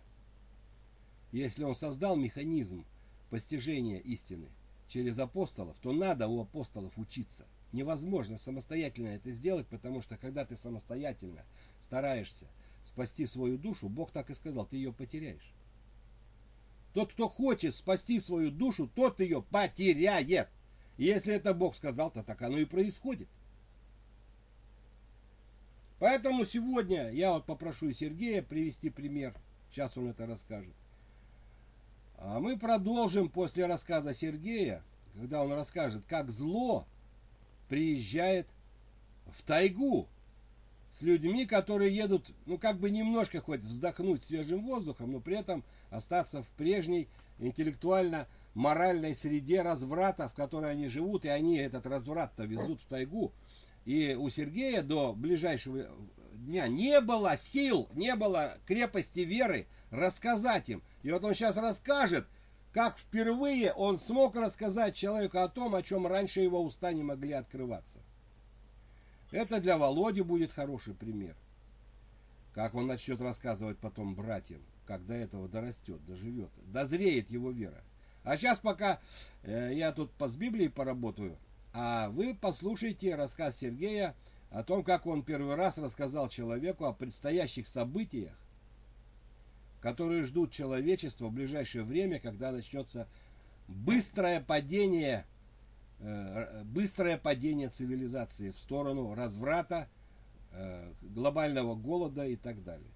Если 1.30 1.62
Он 1.62 1.74
создал 1.74 2.16
механизм 2.16 2.86
постижения 3.28 3.98
истины 3.98 4.48
через 4.88 5.18
апостолов, 5.18 5.76
то 5.82 5.92
надо 5.92 6.26
у 6.26 6.40
апостолов 6.40 6.96
учиться. 6.96 7.44
Невозможно 7.72 8.38
самостоятельно 8.38 9.08
это 9.08 9.30
сделать, 9.30 9.66
потому 9.66 10.00
что 10.00 10.16
когда 10.16 10.46
ты 10.46 10.56
самостоятельно 10.56 11.44
стараешься 11.82 12.46
спасти 12.82 13.26
свою 13.26 13.58
душу, 13.58 13.90
Бог 13.90 14.10
так 14.10 14.30
и 14.30 14.34
сказал, 14.34 14.64
ты 14.64 14.76
ее 14.76 14.92
потеряешь. 14.92 15.52
Тот, 16.94 17.12
кто 17.12 17.28
хочет 17.28 17.74
спасти 17.74 18.20
свою 18.20 18.50
душу, 18.50 18.88
тот 18.94 19.20
ее 19.20 19.42
потеряет. 19.42 20.48
И 20.96 21.04
если 21.04 21.34
это 21.34 21.52
Бог 21.52 21.74
сказал, 21.74 22.10
то 22.10 22.22
так 22.22 22.40
оно 22.40 22.56
и 22.56 22.64
происходит. 22.64 23.28
Поэтому 25.98 26.44
сегодня 26.44 27.10
я 27.10 27.32
вот 27.32 27.46
попрошу 27.46 27.92
Сергея 27.92 28.42
привести 28.42 28.90
пример. 28.90 29.34
Сейчас 29.70 29.96
он 29.96 30.08
это 30.08 30.26
расскажет. 30.26 30.74
А 32.18 32.40
мы 32.40 32.58
продолжим 32.58 33.28
после 33.28 33.66
рассказа 33.66 34.14
Сергея, 34.14 34.82
когда 35.14 35.42
он 35.42 35.52
расскажет, 35.52 36.02
как 36.08 36.30
зло 36.30 36.86
приезжает 37.68 38.46
в 39.26 39.42
тайгу 39.42 40.08
с 40.90 41.02
людьми, 41.02 41.44
которые 41.44 41.94
едут, 41.94 42.30
ну, 42.46 42.56
как 42.56 42.78
бы 42.78 42.90
немножко 42.90 43.40
хоть 43.40 43.62
вздохнуть 43.62 44.22
свежим 44.22 44.64
воздухом, 44.64 45.12
но 45.12 45.20
при 45.20 45.36
этом 45.36 45.64
остаться 45.90 46.42
в 46.42 46.48
прежней 46.50 47.08
интеллектуально-моральной 47.40 49.14
среде 49.14 49.62
разврата, 49.62 50.28
в 50.28 50.34
которой 50.34 50.70
они 50.70 50.88
живут, 50.88 51.24
и 51.24 51.28
они 51.28 51.56
этот 51.56 51.86
разврат-то 51.86 52.44
везут 52.44 52.80
в 52.80 52.86
тайгу. 52.86 53.32
И 53.84 54.14
у 54.14 54.30
Сергея 54.30 54.82
до 54.82 55.12
ближайшего 55.12 55.88
дня 56.32 56.68
не 56.68 57.00
было 57.00 57.36
сил, 57.36 57.88
не 57.94 58.14
было 58.14 58.58
крепости 58.66 59.20
веры 59.20 59.66
рассказать 59.90 60.68
им. 60.68 60.82
И 61.02 61.10
вот 61.10 61.24
он 61.24 61.34
сейчас 61.34 61.56
расскажет, 61.56 62.26
как 62.72 62.98
впервые 62.98 63.72
он 63.72 63.98
смог 63.98 64.34
рассказать 64.36 64.96
человеку 64.96 65.38
о 65.38 65.48
том, 65.48 65.74
о 65.74 65.82
чем 65.82 66.06
раньше 66.06 66.40
его 66.40 66.62
уста 66.62 66.92
не 66.92 67.02
могли 67.02 67.32
открываться. 67.32 68.00
Это 69.30 69.60
для 69.60 69.78
Володи 69.78 70.22
будет 70.22 70.52
хороший 70.52 70.94
пример. 70.94 71.36
Как 72.52 72.74
он 72.74 72.86
начнет 72.86 73.20
рассказывать 73.20 73.78
потом 73.78 74.14
братьям, 74.14 74.62
как 74.86 75.04
до 75.06 75.14
этого 75.14 75.48
дорастет, 75.48 76.04
доживет, 76.04 76.50
дозреет 76.66 77.30
его 77.30 77.50
вера. 77.50 77.82
А 78.22 78.36
сейчас 78.36 78.58
пока 78.58 79.00
э, 79.42 79.72
я 79.74 79.92
тут 79.92 80.12
по 80.12 80.28
с 80.28 80.36
Библией 80.36 80.70
поработаю, 80.70 81.36
а 81.74 82.08
вы 82.10 82.38
послушайте 82.40 83.16
рассказ 83.16 83.58
Сергея 83.58 84.14
о 84.50 84.62
том, 84.62 84.84
как 84.84 85.06
он 85.06 85.24
первый 85.24 85.56
раз 85.56 85.76
рассказал 85.76 86.28
человеку 86.28 86.84
о 86.84 86.92
предстоящих 86.92 87.66
событиях, 87.66 88.38
которые 89.80 90.22
ждут 90.22 90.52
человечество 90.52 91.26
в 91.26 91.32
ближайшее 91.32 91.82
время, 91.82 92.20
когда 92.20 92.52
начнется 92.52 93.08
быстрое 93.66 94.40
падение, 94.40 95.26
э, 95.98 96.62
быстрое 96.64 97.18
падение 97.18 97.70
цивилизации 97.70 98.50
в 98.50 98.58
сторону 98.58 99.12
разврата, 99.12 99.88
э, 100.52 100.92
глобального 101.02 101.74
голода 101.74 102.24
и 102.24 102.36
так 102.36 102.62
далее. 102.62 102.92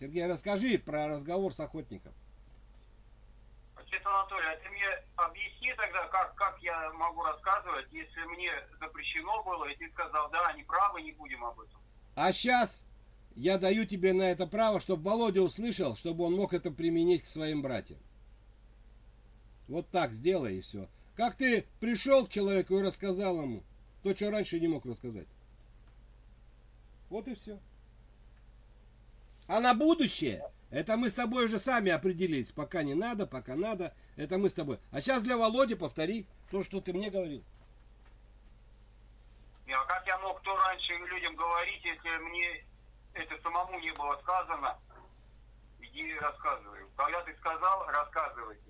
Сергей, 0.00 0.24
расскажи 0.24 0.78
про 0.78 1.06
разговор 1.06 1.52
с 1.52 1.60
охотником. 1.60 2.14
Отец 3.86 4.02
Анатолий, 4.04 4.46
а 4.46 4.56
ты 4.56 4.68
мне 4.70 4.84
объясни 5.16 5.72
тогда, 5.76 6.08
как, 6.08 6.34
как 6.34 6.58
я 6.60 6.92
могу 6.94 7.22
рассказывать, 7.22 7.86
если 7.92 8.20
мне 8.24 8.50
запрещено 8.80 9.42
было, 9.44 9.64
и 9.66 9.76
ты 9.76 9.88
сказал, 9.90 10.28
да, 10.30 10.48
они 10.48 10.64
правы, 10.64 11.02
не 11.02 11.12
будем 11.12 11.44
об 11.44 11.60
этом. 11.60 11.80
А 12.16 12.32
сейчас 12.32 12.84
я 13.36 13.58
даю 13.58 13.84
тебе 13.84 14.12
на 14.12 14.30
это 14.30 14.46
право, 14.46 14.80
чтобы 14.80 15.04
Володя 15.04 15.42
услышал, 15.42 15.94
чтобы 15.94 16.24
он 16.24 16.34
мог 16.34 16.52
это 16.52 16.70
применить 16.70 17.22
к 17.22 17.26
своим 17.26 17.62
братьям. 17.62 17.98
Вот 19.68 19.88
так 19.90 20.12
сделай 20.12 20.58
и 20.58 20.60
все. 20.60 20.88
Как 21.16 21.36
ты 21.36 21.66
пришел 21.80 22.26
к 22.26 22.30
человеку 22.30 22.78
и 22.78 22.82
рассказал 22.82 23.40
ему 23.40 23.62
то, 24.02 24.14
что 24.14 24.30
раньше 24.30 24.60
не 24.60 24.68
мог 24.68 24.84
рассказать. 24.84 25.26
Вот 27.08 27.28
и 27.28 27.34
все. 27.34 27.58
А 29.46 29.60
на 29.60 29.74
будущее, 29.74 30.50
это 30.70 30.96
мы 30.96 31.08
с 31.08 31.14
тобой 31.14 31.44
уже 31.44 31.58
сами 31.58 31.90
определились. 31.90 32.52
Пока 32.52 32.82
не 32.82 32.94
надо, 32.94 33.26
пока 33.26 33.54
надо, 33.54 33.94
это 34.16 34.38
мы 34.38 34.48
с 34.48 34.54
тобой. 34.54 34.78
А 34.90 35.00
сейчас 35.00 35.22
для 35.22 35.36
Володи 35.36 35.74
повтори 35.74 36.26
то, 36.50 36.64
что 36.64 36.80
ты 36.80 36.92
мне 36.92 37.10
говорил. 37.10 37.44
А 39.68 39.84
как 39.84 40.06
я 40.06 40.18
мог 40.18 40.40
то 40.42 40.56
раньше 40.56 40.92
людям 40.94 41.34
говорить, 41.34 41.84
если 41.84 42.16
мне 42.18 42.64
это 43.14 43.40
самому 43.42 43.78
не 43.80 43.92
было 43.92 44.16
сказано, 44.22 44.78
иди 45.80 46.14
рассказывай. 46.18 46.80
Когда 46.96 47.22
ты 47.22 47.36
сказал, 47.36 47.86
рассказывайте. 47.86 48.62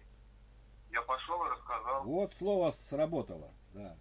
Я 0.91 1.03
пошел 1.03 1.45
и 1.45 1.51
рассказал. 1.51 2.05
Вот 2.05 2.33
слово 2.35 2.71
сработало, 2.71 3.53
да. 3.75 3.97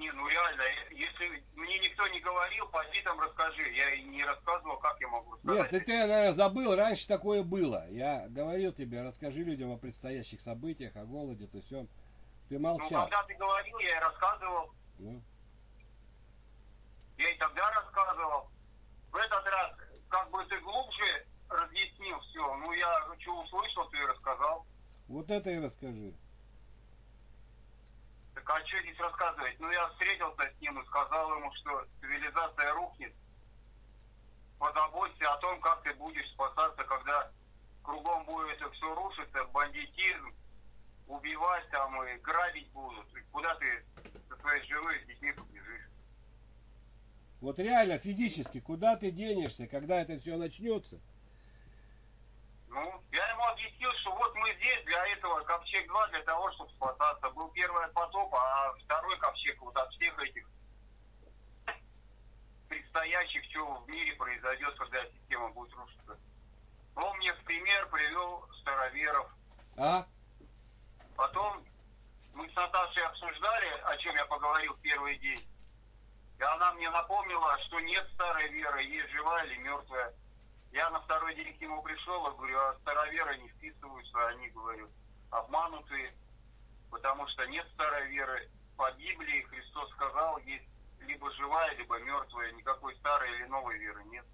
Не, 0.00 0.10
ну 0.12 0.26
реально, 0.28 0.62
если 0.92 1.44
мне 1.54 1.78
никто 1.80 2.06
не 2.08 2.20
говорил, 2.20 2.66
пойди 2.68 3.02
там 3.02 3.20
расскажи. 3.20 3.62
Я 3.74 3.94
и 3.96 4.02
не 4.04 4.24
рассказывал, 4.24 4.78
как 4.78 4.98
я 4.98 5.08
могу 5.08 5.34
рассказать. 5.34 5.60
Нет, 5.60 5.70
ты, 5.70 5.80
ты, 5.80 5.92
наверное, 5.98 6.32
забыл, 6.32 6.74
раньше 6.74 7.06
такое 7.06 7.42
было. 7.42 7.86
Я 7.90 8.26
говорил 8.30 8.72
тебе, 8.72 9.02
расскажи 9.02 9.42
людям 9.42 9.70
о 9.72 9.76
предстоящих 9.76 10.40
событиях, 10.40 10.96
о 10.96 11.04
голоде, 11.04 11.46
то 11.48 11.60
все. 11.60 11.86
Ты 12.48 12.58
Ну, 12.58 12.60
молчал. 12.60 13.02
когда 13.02 13.22
ты 13.24 13.34
говорил, 13.34 13.78
я 13.80 13.96
и 13.98 14.00
рассказывал. 14.00 14.74
Ну, 14.98 15.22
Я 17.18 17.30
и 17.30 17.36
тогда 17.38 17.70
рассказывал. 17.70 18.48
В 19.12 19.16
этот 19.16 19.44
раз, 19.46 19.72
как 20.08 20.30
бы 20.30 20.42
ты 20.46 20.58
глубже 20.60 21.26
разъяснил 21.50 22.18
все. 22.20 22.54
Ну, 22.56 22.72
я 22.72 23.06
что 23.18 23.38
услышал, 23.42 23.86
ты 23.90 23.98
и 23.98 24.06
рассказал. 24.06 24.64
вот 25.08 25.30
это 25.30 25.50
и 25.50 25.58
расскажи. 25.58 26.14
Так 28.44 28.62
а 28.62 28.66
что 28.66 28.80
здесь 28.80 28.98
рассказывать? 28.98 29.58
Ну, 29.58 29.70
я 29.70 29.88
встретился 29.90 30.50
с 30.50 30.60
ним 30.60 30.80
и 30.80 30.86
сказал 30.86 31.36
ему, 31.36 31.52
что 31.56 31.84
цивилизация 32.00 32.72
рухнет. 32.72 33.12
Позаботься 34.58 35.30
о 35.30 35.36
том, 35.38 35.60
как 35.60 35.82
ты 35.82 35.92
будешь 35.94 36.28
спасаться, 36.30 36.82
когда 36.84 37.30
кругом 37.82 38.24
будет 38.24 38.56
это 38.56 38.70
все 38.70 38.94
рушиться, 38.94 39.44
бандитизм, 39.52 40.34
убивать 41.06 41.68
там 41.70 42.02
и 42.04 42.16
грабить 42.18 42.70
будут. 42.72 43.06
И 43.14 43.20
куда 43.32 43.54
ты 43.56 43.84
со 44.28 44.36
своей 44.40 44.62
женой 44.66 45.02
с 45.02 45.06
детьми 45.06 45.32
побежишь? 45.32 45.88
Вот 47.40 47.58
реально, 47.58 47.98
физически, 47.98 48.60
куда 48.60 48.96
ты 48.96 49.10
денешься, 49.10 49.66
когда 49.66 50.00
это 50.00 50.18
все 50.18 50.36
начнется? 50.36 51.00
Ну, 52.70 53.02
я 53.10 53.28
ему 53.30 53.44
объяснил, 53.46 53.90
что 53.94 54.12
вот 54.12 54.32
мы 54.36 54.54
здесь 54.54 54.84
для 54.84 55.04
этого 55.08 55.42
ковчег-2, 55.42 56.10
для 56.10 56.22
того, 56.22 56.52
чтобы 56.52 56.70
спасаться. 56.70 57.28
Был 57.30 57.48
первый 57.50 57.88
потоп, 57.88 58.32
а 58.32 58.72
второй 58.84 59.18
ковчег 59.18 59.60
вот 59.60 59.76
от 59.76 59.90
всех 59.94 60.16
этих 60.20 60.46
предстоящих, 62.68 63.42
что 63.50 63.80
в 63.80 63.88
мире 63.88 64.14
произойдет, 64.14 64.72
когда 64.78 65.04
система 65.06 65.50
будет 65.50 65.72
рушиться. 65.74 66.16
Он 66.94 67.16
мне 67.16 67.34
в 67.34 67.44
пример 67.44 67.88
привел 67.88 68.48
староверов. 68.60 69.26
А? 69.76 70.06
Потом 71.16 71.64
мы 72.34 72.48
с 72.48 72.54
Наташей 72.54 73.02
обсуждали, 73.02 73.80
о 73.82 73.96
чем 73.96 74.14
я 74.14 74.24
поговорил 74.26 74.74
в 74.74 74.80
первый 74.80 75.18
день. 75.18 75.44
И 76.38 76.42
она 76.42 76.72
мне 76.74 76.88
напомнила, 76.90 77.58
что 77.66 77.80
нет 77.80 78.08
старой 78.14 78.48
веры, 78.50 78.84
есть 78.84 79.10
живая 79.10 79.44
или 79.46 79.56
мертвая. 79.56 80.14
Я 80.72 80.88
на 80.90 81.00
второй 81.00 81.34
день 81.34 81.56
к 81.56 81.60
нему 81.60 81.82
пришел, 81.82 82.26
и 82.28 82.36
говорю, 82.36 82.56
а 82.58 82.76
староверы 82.82 83.38
не 83.38 83.48
вписываются, 83.48 84.28
они, 84.28 84.48
говорю, 84.50 84.88
обманутые, 85.30 86.14
потому 86.90 87.26
что 87.28 87.44
нет 87.46 87.66
старой 87.74 88.08
веры. 88.08 88.48
По 88.76 88.90
Библии 88.92 89.42
Христос 89.42 89.90
сказал, 89.92 90.38
есть 90.38 90.68
либо 91.00 91.30
живая, 91.32 91.74
либо 91.74 91.98
мертвая, 92.00 92.52
никакой 92.52 92.94
старой 92.96 93.34
или 93.36 93.44
новой 93.46 93.78
веры 93.78 94.04
нет. 94.04 94.24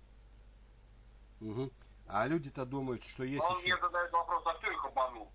Мгм. 1.41 1.71
А 2.09 2.27
люди-то 2.27 2.65
думают, 2.67 3.03
что 3.03 3.25
есть 3.25 3.43
А 3.43 3.49
он 3.49 3.59
еще... 3.59 3.75
мне 3.75 3.81
задает 3.81 4.13
вопрос, 4.13 4.43
а 4.47 4.55
кто 4.55 4.71
их 4.71 4.85
обманул? 4.85 5.33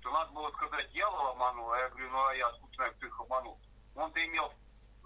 Что 0.00 0.10
надо 0.10 0.32
было 0.32 0.50
сказать, 0.52 0.90
дьявол 0.92 1.28
обманул, 1.28 1.70
а 1.72 1.78
я 1.78 1.88
говорю, 1.88 2.10
ну 2.10 2.26
а 2.26 2.34
я 2.34 2.52
знаю, 2.74 2.94
кто 2.94 3.06
их 3.06 3.20
обманул? 3.20 3.58
Он-то 3.94 4.24
имел 4.24 4.52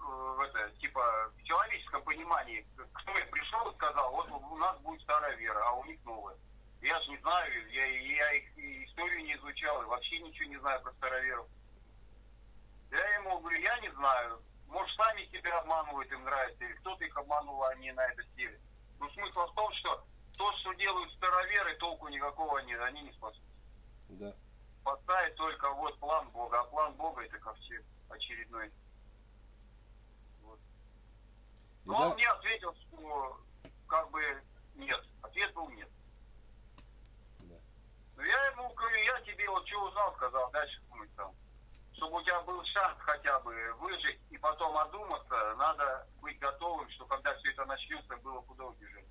в 0.01 0.41
это, 0.41 0.71
типа, 0.79 1.31
в 1.37 1.43
человеческом 1.43 2.03
понимании, 2.03 2.65
кто 2.93 3.17
их 3.17 3.29
пришел 3.29 3.69
и 3.69 3.75
сказал, 3.75 4.11
вот 4.11 4.29
у 4.29 4.57
нас 4.57 4.77
будет 4.79 5.01
старая 5.01 5.35
вера, 5.35 5.61
а 5.65 5.73
у 5.73 5.85
них 5.85 5.99
новая. 6.05 6.35
Я 6.81 6.99
же 7.01 7.11
не 7.11 7.17
знаю, 7.17 7.71
я, 7.71 7.85
я 7.85 8.33
их 8.33 8.57
историю 8.57 9.23
не 9.23 9.35
изучал, 9.35 9.81
и 9.83 9.85
вообще 9.85 10.19
ничего 10.19 10.49
не 10.49 10.57
знаю 10.57 10.81
про 10.81 10.91
староверов. 10.93 11.47
Я 12.89 13.15
ему 13.19 13.39
говорю, 13.39 13.59
я 13.59 13.79
не 13.79 13.91
знаю, 13.91 14.41
может 14.67 14.95
сами 14.95 15.25
себя 15.25 15.57
обманывают, 15.59 16.11
им 16.11 16.23
нравится, 16.23 16.63
или 16.63 16.73
кто-то 16.73 17.03
их 17.05 17.15
обманул, 17.15 17.63
а 17.63 17.69
они 17.69 17.91
на 17.91 18.01
это 18.07 18.23
сели. 18.35 18.59
Но 18.99 19.09
смысл 19.09 19.45
в 19.45 19.53
том, 19.53 19.71
что 19.73 20.05
то, 20.37 20.51
что 20.57 20.73
делают 20.73 21.11
староверы, 21.13 21.75
толку 21.75 22.07
никакого 22.07 22.57
нет, 22.59 22.81
они 22.81 23.01
не 23.01 23.11
спасут. 23.13 23.43
Да. 24.09 24.33
Поставить 24.83 25.35
только 25.35 25.69
вот 25.71 25.97
план 25.99 26.29
Бога, 26.29 26.59
а 26.59 26.63
план 26.65 26.93
Бога 26.95 27.21
это 27.23 27.37
ковчег 27.37 27.83
очередной. 28.09 28.71
Но 31.85 31.93
да- 31.93 32.07
он 32.09 32.13
мне 32.15 32.27
ответил, 32.27 32.75
что 32.75 33.39
как 33.87 34.09
бы 34.11 34.21
нет. 34.75 35.03
Ответ 35.21 35.53
был 35.53 35.69
нет. 35.69 35.89
Да. 37.39 37.55
Но 38.17 38.23
я 38.23 38.45
ему 38.47 38.73
говорю, 38.73 38.97
я 39.03 39.21
тебе 39.21 39.49
вот 39.49 39.67
что 39.67 39.83
узнал, 39.83 40.13
сказал, 40.15 40.51
дальше 40.51 40.79
думать 40.89 41.09
там. 41.15 41.33
Чтобы 41.93 42.17
у 42.17 42.21
тебя 42.23 42.39
был 42.41 42.63
шанс 42.65 42.97
хотя 42.99 43.39
бы 43.41 43.73
выжить 43.79 44.19
и 44.29 44.37
потом 44.37 44.75
одуматься, 44.77 45.55
надо 45.55 46.07
быть 46.21 46.39
готовым, 46.39 46.89
что 46.91 47.05
когда 47.05 47.33
все 47.37 47.51
это 47.51 47.65
начнется, 47.65 48.15
было 48.17 48.41
куда 48.41 48.65
убежать. 48.65 49.05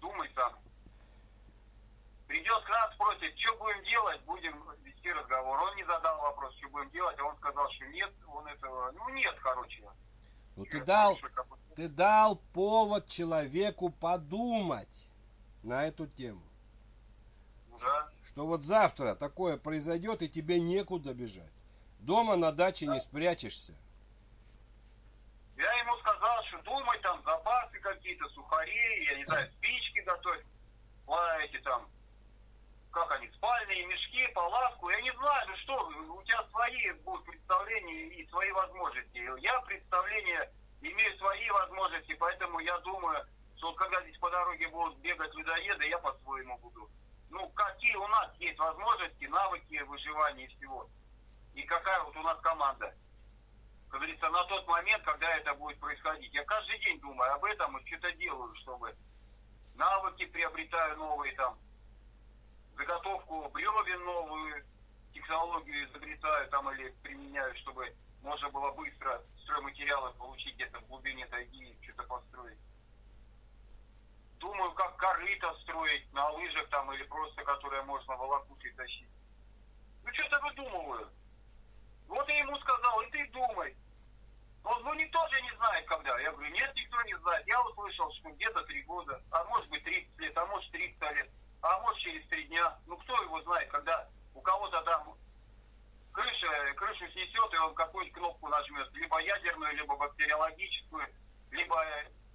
Думай 0.00 0.30
сам. 0.34 0.54
Придет 2.26 2.62
к 2.64 2.68
нам, 2.68 2.92
спросит, 2.92 3.38
что 3.38 3.56
будем 3.56 3.82
делать, 3.84 4.20
будем 4.22 4.70
вести 4.82 5.10
разговор. 5.12 5.62
Он 5.62 5.76
не 5.76 5.84
задал 5.84 6.20
вопрос, 6.20 6.54
что 6.56 6.68
будем 6.68 6.90
делать, 6.90 7.18
а 7.18 7.24
он 7.24 7.36
сказал, 7.38 7.70
что 7.72 7.86
нет, 7.86 8.12
он 8.26 8.46
этого, 8.46 8.90
ну 8.92 9.08
нет, 9.10 9.34
короче. 9.40 9.88
Ну 10.58 10.64
ты 10.64 10.84
дал, 10.84 11.16
ты 11.76 11.88
дал 11.88 12.42
повод 12.52 13.06
человеку 13.06 13.90
подумать 13.90 15.08
на 15.62 15.86
эту 15.86 16.08
тему. 16.08 16.42
Да. 17.80 18.10
Что 18.26 18.44
вот 18.44 18.64
завтра 18.64 19.14
такое 19.14 19.56
произойдет, 19.56 20.20
и 20.22 20.28
тебе 20.28 20.58
некуда 20.58 21.14
бежать. 21.14 21.52
Дома 22.00 22.34
на 22.34 22.50
даче 22.50 22.88
не 22.88 22.98
спрячешься. 22.98 23.72
Я 25.56 25.72
ему 25.78 25.92
сказал, 25.98 26.42
что 26.48 26.60
думай 26.62 26.98
там, 27.02 27.22
запасы 27.22 27.78
какие-то, 27.78 28.28
сухари, 28.30 29.04
я 29.04 29.16
не 29.16 29.24
знаю, 29.26 29.48
спички 29.58 30.00
готовь, 30.00 30.44
эти 31.44 31.60
там, 31.62 31.86
как 32.90 33.10
они, 33.12 33.30
спальные 33.32 33.86
мешки, 33.86 34.26
палатку, 34.28 34.90
я 34.90 35.00
не 35.02 35.12
знаю, 35.12 35.48
ну 35.48 35.56
что, 35.56 35.88
у 36.14 36.22
тебя 36.22 36.42
свои 36.50 36.92
будут 37.04 37.24
представления 37.24 38.08
и 38.08 38.28
свои 38.28 38.50
возможности. 38.52 39.18
Я 39.40 39.60
представления 39.62 40.52
имею 40.80 41.18
свои 41.18 41.50
возможности, 41.50 42.14
поэтому 42.14 42.60
я 42.60 42.78
думаю, 42.78 43.24
что 43.56 43.72
когда 43.74 44.02
здесь 44.02 44.18
по 44.18 44.30
дороге 44.30 44.68
будут 44.68 44.98
бегать 44.98 45.34
людоеды, 45.34 45.88
я 45.88 45.98
по-своему 45.98 46.58
буду. 46.58 46.88
Ну, 47.30 47.48
какие 47.50 47.96
у 47.96 48.08
нас 48.08 48.34
есть 48.38 48.58
возможности, 48.58 49.24
навыки 49.24 49.82
выживания 49.82 50.46
и 50.46 50.56
всего. 50.56 50.88
И 51.54 51.62
какая 51.62 52.02
вот 52.04 52.16
у 52.16 52.22
нас 52.22 52.38
команда 52.40 52.94
как 53.88 54.00
говорится, 54.00 54.28
на 54.28 54.44
тот 54.44 54.66
момент, 54.68 55.02
когда 55.02 55.34
это 55.36 55.54
будет 55.54 55.78
происходить. 55.80 56.32
Я 56.34 56.44
каждый 56.44 56.78
день 56.80 57.00
думаю 57.00 57.32
об 57.32 57.44
этом 57.44 57.76
и 57.78 57.86
что-то 57.86 58.12
делаю, 58.12 58.54
чтобы 58.56 58.94
навыки 59.74 60.26
приобретаю 60.26 60.98
новые 60.98 61.34
там, 61.36 61.58
заготовку 62.78 63.48
бревен 63.50 64.04
новую, 64.04 64.64
технологию 65.12 65.90
изобретаю 65.90 66.48
там 66.48 66.70
или 66.72 66.88
применяю, 67.02 67.54
чтобы 67.58 67.92
можно 68.22 68.48
было 68.50 68.70
быстро 68.72 69.20
стройматериалы 69.42 70.12
получить 70.12 70.54
где-то 70.54 70.78
в 70.80 70.86
глубине 70.86 71.26
тайги 71.26 71.70
и 71.70 71.84
что-то 71.84 72.04
построить. 72.04 72.58
Думаю, 74.38 74.72
как 74.72 74.96
корыто 74.96 75.52
строить 75.62 76.12
на 76.12 76.28
лыжах 76.30 76.68
там 76.68 76.92
или 76.92 77.02
просто, 77.04 77.42
которые 77.42 77.82
можно 77.82 78.16
волокушей 78.16 78.72
тащить. 78.72 79.08
Ну, 80.04 80.12
что-то 80.12 80.40
выдумываю. 80.40 81.10
Вот 82.06 82.28
я 82.28 82.38
ему 82.38 82.56
сказал, 82.58 83.00
и 83.02 83.10
ты 83.10 83.28
думай. 83.32 83.76
Он, 84.62 84.82
ну, 84.84 84.94
никто 84.94 85.26
же 85.28 85.42
не 85.42 85.50
знает, 85.56 85.86
когда. 85.86 86.18
Я 86.20 86.30
говорю, 86.32 86.50
нет, 86.52 86.72
никто 86.76 87.02
не 87.02 87.18
знает. 87.18 87.46
Я 87.46 87.60
услышал, 87.62 88.12
что 88.14 88.30
где-то 88.30 88.62
три 88.64 88.82
года, 88.82 89.20
а 89.32 89.44
может 89.44 89.68
быть 89.70 89.82
30 89.82 90.18
лет, 90.18 90.38
а 90.38 90.46
может 90.46 90.70
300 90.70 91.10
лет, 91.12 91.30
а 91.62 91.80
может 91.80 91.98
через 91.98 92.26
три 92.28 92.44
дня. 92.44 92.78
Ну, 92.86 92.96
кто 92.98 93.14
его 93.22 93.40
знает, 93.42 93.68
когда 93.70 94.08
у 94.34 94.40
кого-то 94.40 94.80
там 94.82 95.14
крыша, 96.12 96.74
крышу 96.76 97.08
снесет, 97.12 97.54
и 97.54 97.58
он 97.58 97.74
какую-нибудь 97.74 98.16
кнопку 98.16 98.48
нажмет, 98.48 98.92
либо 98.94 99.18
ядерную, 99.20 99.76
либо 99.76 99.96
бактериологическую, 99.96 101.06
либо 101.50 101.84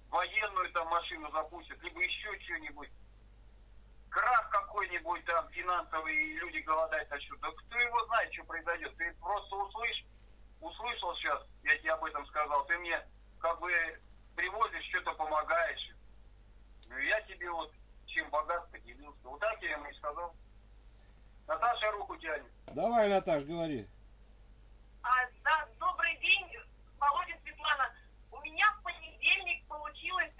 военную 0.08 0.70
там 0.72 0.88
машину 0.88 1.30
запустит, 1.32 1.82
либо 1.82 2.02
еще 2.02 2.38
что-нибудь. 2.40 2.90
Крах 4.10 4.50
какой-нибудь 4.50 5.24
там 5.24 5.48
финансовый, 5.50 6.14
и 6.14 6.38
люди 6.38 6.58
голодать 6.58 7.10
начнут. 7.10 7.40
Да 7.40 7.50
кто 7.50 7.78
его 7.78 8.06
знает, 8.06 8.32
что 8.32 8.44
произойдет? 8.44 8.96
Ты 8.96 9.12
просто 9.20 9.56
услышь, 9.56 10.04
услышал 10.60 11.16
сейчас, 11.16 11.42
я 11.64 11.76
тебе 11.78 11.92
об 11.92 12.04
этом 12.04 12.24
сказал, 12.26 12.64
ты 12.66 12.78
мне 12.78 13.04
как 13.40 13.58
бы 13.60 13.72
привозишь, 14.36 14.84
что-то 14.90 15.12
помогаешь. 15.14 15.90
Ну, 16.88 16.98
я 16.98 17.20
тебе 17.22 17.50
вот 17.50 17.72
чем 18.14 18.30
богат 18.30 18.70
поделился. 18.70 19.18
Вот 19.24 19.40
так 19.40 19.60
я 19.60 19.72
ему 19.72 19.86
и 19.86 19.94
сказал. 19.94 20.34
Наташа 21.46 21.90
руку 21.92 22.16
тянет. 22.16 22.50
Давай, 22.72 23.08
Наташ, 23.08 23.42
говори. 23.44 23.86
А, 25.02 25.10
да, 25.42 25.68
добрый 25.78 26.16
день, 26.18 26.48
Володя 26.98 27.36
Светлана. 27.42 27.92
У 28.30 28.40
меня 28.40 28.64
в 28.78 28.82
понедельник 28.82 29.66
получилось, 29.66 30.32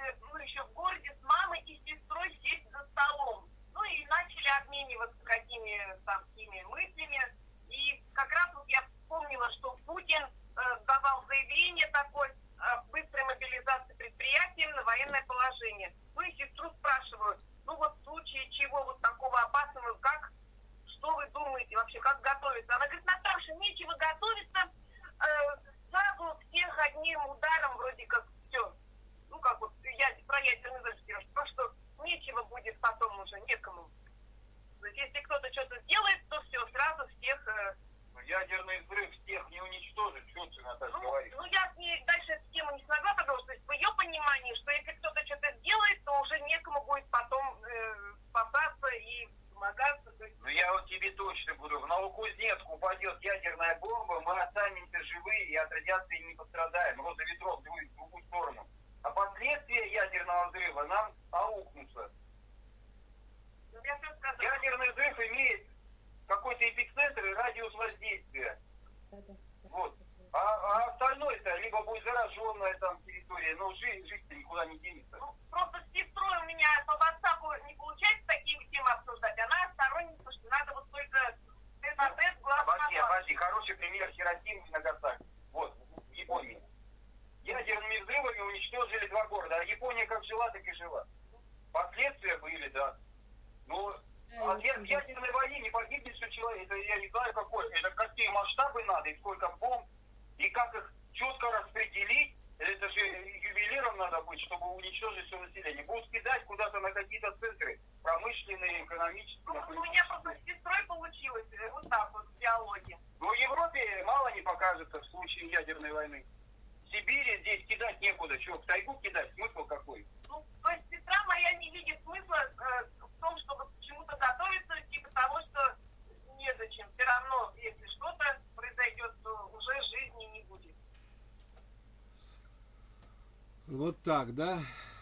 так, 134.15 134.33
да? 134.35 134.59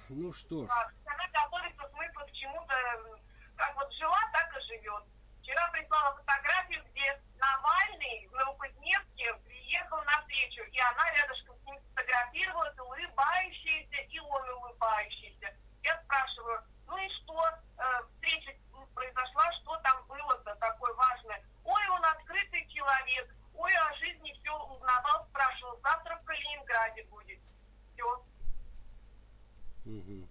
Ну 0.09 0.33
что 0.33 0.65
ж 0.65 0.71
Она 1.05 1.29
готовится 1.29 1.85
смысла 1.91 2.23
к 2.23 2.33
чему-то, 2.33 2.75
м, 2.75 3.21
как 3.57 3.75
вот 3.75 3.93
жила, 3.93 4.21
так 4.33 4.49
и 4.57 4.61
живет. 4.69 5.05
Вчера 5.43 5.69
прислала 5.71 6.17
фотографию, 6.17 6.83
где 6.91 7.21
Навальный 7.37 8.27
в 8.29 8.33
Новокузнецке 8.33 9.35
приехал 9.45 10.03
на 10.05 10.21
встречу, 10.23 10.63
и 10.63 10.79
она 10.79 11.05
рядышком 11.13 11.55
с 11.61 11.67
ним 11.67 11.79
сфотографировалась, 11.93 12.79
улыбающаяся, 12.79 14.01
и 14.09 14.19
он 14.19 14.49
улыбающийся. 14.49 15.49
Я 15.83 16.01
спрашиваю, 16.05 16.63
ну 16.87 16.97
и 16.97 17.09
что, 17.11 17.37
э, 17.45 17.85
встреча 18.15 18.53
м, 18.73 18.87
произошла, 18.95 19.53
что 19.61 19.77
там 19.79 20.07
было-то 20.07 20.55
такое 20.57 20.95
важное? 20.95 21.45
Ой, 21.65 21.89
он 21.91 22.03
открытый 22.03 22.67
человек, 22.69 23.35
ой, 23.57 23.73
о 23.75 23.95
жизни 23.97 24.33
все 24.41 24.57
узнавал, 24.57 25.27
спрашивал, 25.29 25.79
завтра 25.83 26.17
в 26.17 26.25
Калининграде 26.25 27.05
будет. 27.11 27.41
Все. 27.93 28.25
Мгм. 29.85 30.29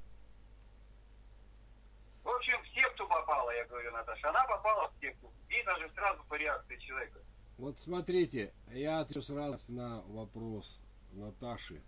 В 2.24 2.30
общем, 2.30 2.62
в 2.64 2.68
секту 2.70 3.08
попала, 3.08 3.52
я 3.52 3.66
говорю, 3.66 3.92
Наташа. 3.92 4.30
Она 4.30 4.44
попала 4.46 4.90
в 4.90 5.00
секту. 5.02 5.32
Видно 5.50 5.78
же 5.78 5.90
сразу 5.94 6.21
по 6.32 6.36
реакции 6.36 6.78
человека. 6.78 7.20
Вот 7.58 7.78
смотрите, 7.78 8.54
я 8.72 9.02
отвечу 9.02 9.22
сразу 9.22 9.70
на 9.70 10.02
вопрос 10.04 10.80
Наташи 11.12 11.82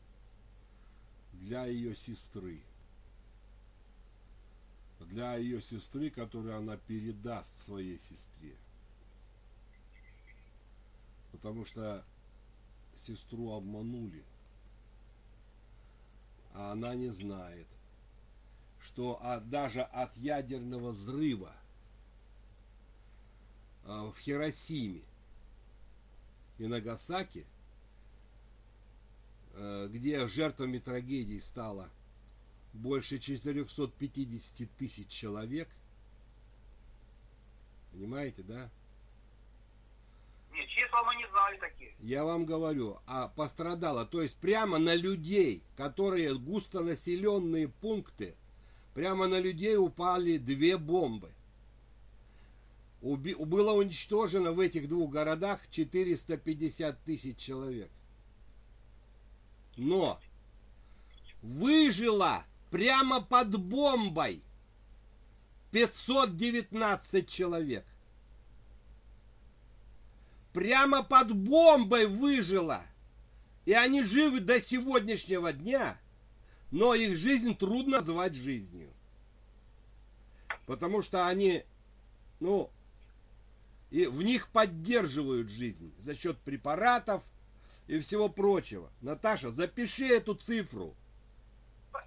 для 1.32 1.65
ее 1.65 1.95
сестры. 1.95 2.62
Для 4.99 5.36
ее 5.36 5.62
сестры, 5.62 6.10
которую 6.10 6.58
она 6.58 6.75
передаст 6.75 7.58
своей 7.62 7.97
сестре. 7.97 8.58
Потому 11.32 11.63
что 11.63 12.03
сестру 12.95 13.53
обманули. 13.53 14.25
А 16.53 16.73
она 16.73 16.95
не 16.95 17.10
знает, 17.10 17.67
что 18.82 19.17
от- 19.23 19.49
даже 19.49 19.82
от 19.84 20.17
ядерного 20.17 20.89
взрыва 20.89 21.56
в 23.86 24.15
Хиросиме 24.19 25.02
и 26.58 26.67
Нагасаки, 26.67 27.46
э, 29.54 29.89
где 29.91 30.28
жертвами 30.28 30.80
трагедий 30.80 31.39
стало 31.39 31.89
больше 32.74 33.19
450 33.19 34.69
тысяч 34.78 35.08
человек. 35.08 35.69
Понимаете, 37.91 38.41
да? 38.43 38.69
Нет, 40.52 40.67
числа 40.69 41.04
мы 41.04 41.15
не 41.15 41.28
знали 41.30 41.58
такие. 41.58 41.93
Я 42.00 42.26
вам 42.26 42.46
говорю, 42.46 43.00
а 43.06 43.28
пострадало, 43.28 44.06
то 44.06 44.22
есть 44.22 44.36
прямо 44.38 44.78
на 44.78 44.96
людей, 44.96 45.63
которые 45.76 46.38
густонаселенные 46.38 47.67
пункты, 47.67 48.36
прямо 48.93 49.28
на 49.28 49.39
людей 49.39 49.78
упали 49.78 50.38
две 50.38 50.78
бомбы. 50.78 51.32
Уби- 53.03 53.35
было 53.35 53.73
уничтожено 53.73 54.53
в 54.53 54.61
этих 54.61 54.87
двух 54.87 55.11
городах 55.11 55.59
450 55.69 57.03
тысяч 57.03 57.37
человек. 57.37 57.91
Но 59.75 60.21
выжило 61.41 62.45
прямо 62.71 63.19
под 63.19 63.59
бомбой 63.59 64.41
519 65.71 67.27
человек. 67.27 67.85
Прямо 70.53 71.03
под 71.03 71.35
бомбой 71.35 72.05
выжило. 72.05 72.85
И 73.65 73.73
они 73.73 74.03
живы 74.03 74.39
до 74.39 74.61
сегодняшнего 74.61 75.51
дня, 75.51 75.99
но 76.71 76.95
их 76.95 77.17
жизнь 77.17 77.53
трудно 77.57 77.97
назвать 77.97 78.35
жизнью. 78.35 78.89
Потому 80.65 81.01
что 81.01 81.27
они, 81.27 81.65
ну, 82.39 82.69
и 83.93 84.08
в 84.08 84.23
них 84.23 84.47
поддерживают 84.47 85.51
жизнь 85.51 85.93
за 85.99 86.15
счет 86.15 86.39
препаратов 86.39 87.21
и 87.86 87.99
всего 87.99 88.27
прочего. 88.27 88.91
Наташа, 89.01 89.51
запиши 89.51 90.08
эту 90.08 90.34
цифру. 90.34 90.95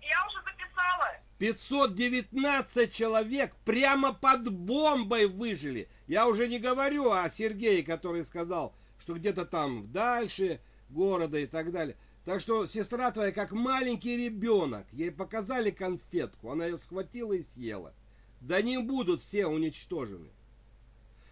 Я 0.03 0.27
уже 0.27 0.39
записала. 0.39 1.13
519 1.39 2.93
человек 2.93 3.55
прямо 3.65 4.13
под 4.13 4.51
бомбой 4.53 5.27
выжили. 5.27 5.89
Я 6.09 6.27
уже 6.27 6.49
не 6.49 6.59
говорю 6.59 7.13
о 7.13 7.31
Сергее, 7.31 7.85
который 7.85 8.25
сказал, 8.25 8.75
что 8.99 9.15
где-то 9.15 9.47
там 9.47 9.93
дальше 9.93 10.61
города 10.89 11.39
и 11.39 11.47
так 11.47 11.71
далее. 11.71 11.97
Так 12.25 12.41
что 12.41 12.67
сестра 12.67 13.13
твоя 13.13 13.31
как 13.31 13.53
маленький 13.53 14.17
ребенок. 14.17 14.89
Ей 14.91 15.13
показали 15.13 15.71
конфетку, 15.71 16.51
она 16.51 16.67
ее 16.67 16.79
схватила 16.79 17.35
и 17.35 17.45
съела. 17.45 17.95
Да 18.41 18.61
не 18.61 18.79
будут 18.79 19.23
все 19.23 19.47
уничтожены. 19.47 20.31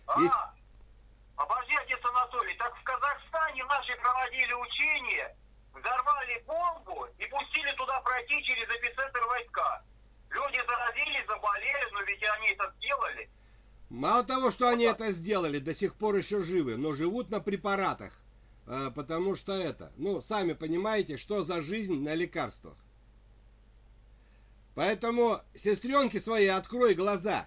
А, 0.06 0.20
Есть- 0.20 0.34
обожди, 1.36 1.74
отец 1.76 2.00
Анатолий, 2.04 2.56
так 2.56 2.76
в 2.76 2.82
Казахстане 2.84 3.64
наши 3.64 3.96
проводили 3.96 4.52
учения, 4.52 5.36
взорвали 5.72 6.44
бомбу 6.46 7.06
и 7.18 7.26
пустили 7.26 7.72
туда 7.76 8.00
пройти 8.00 8.42
через 8.44 8.68
эпицентр 8.68 9.20
войска. 9.26 9.82
Люди 10.30 10.60
заразились, 10.66 11.26
заболели, 11.26 11.90
но 11.92 12.02
ведь 12.02 12.22
они 12.22 12.48
это 12.48 12.72
сделали. 12.78 13.30
Мало 13.90 14.24
того, 14.24 14.50
что 14.50 14.68
они 14.68 14.84
это 14.84 15.10
сделали, 15.12 15.58
до 15.58 15.72
сих 15.74 15.94
пор 15.94 16.16
еще 16.16 16.40
живы, 16.40 16.76
но 16.76 16.92
живут 16.92 17.30
на 17.30 17.40
препаратах. 17.40 18.12
А, 18.66 18.90
Потому 18.90 19.36
что 19.36 19.52
это, 19.52 19.92
ну, 19.96 20.20
сами 20.20 20.52
понимаете, 20.54 21.16
что 21.16 21.42
за 21.42 21.60
жизнь 21.60 22.02
на 22.02 22.14
лекарствах. 22.14 22.76
Поэтому, 24.74 25.40
сестренки 25.54 26.18
свои, 26.18 26.48
открой 26.48 26.94
глаза, 26.94 27.46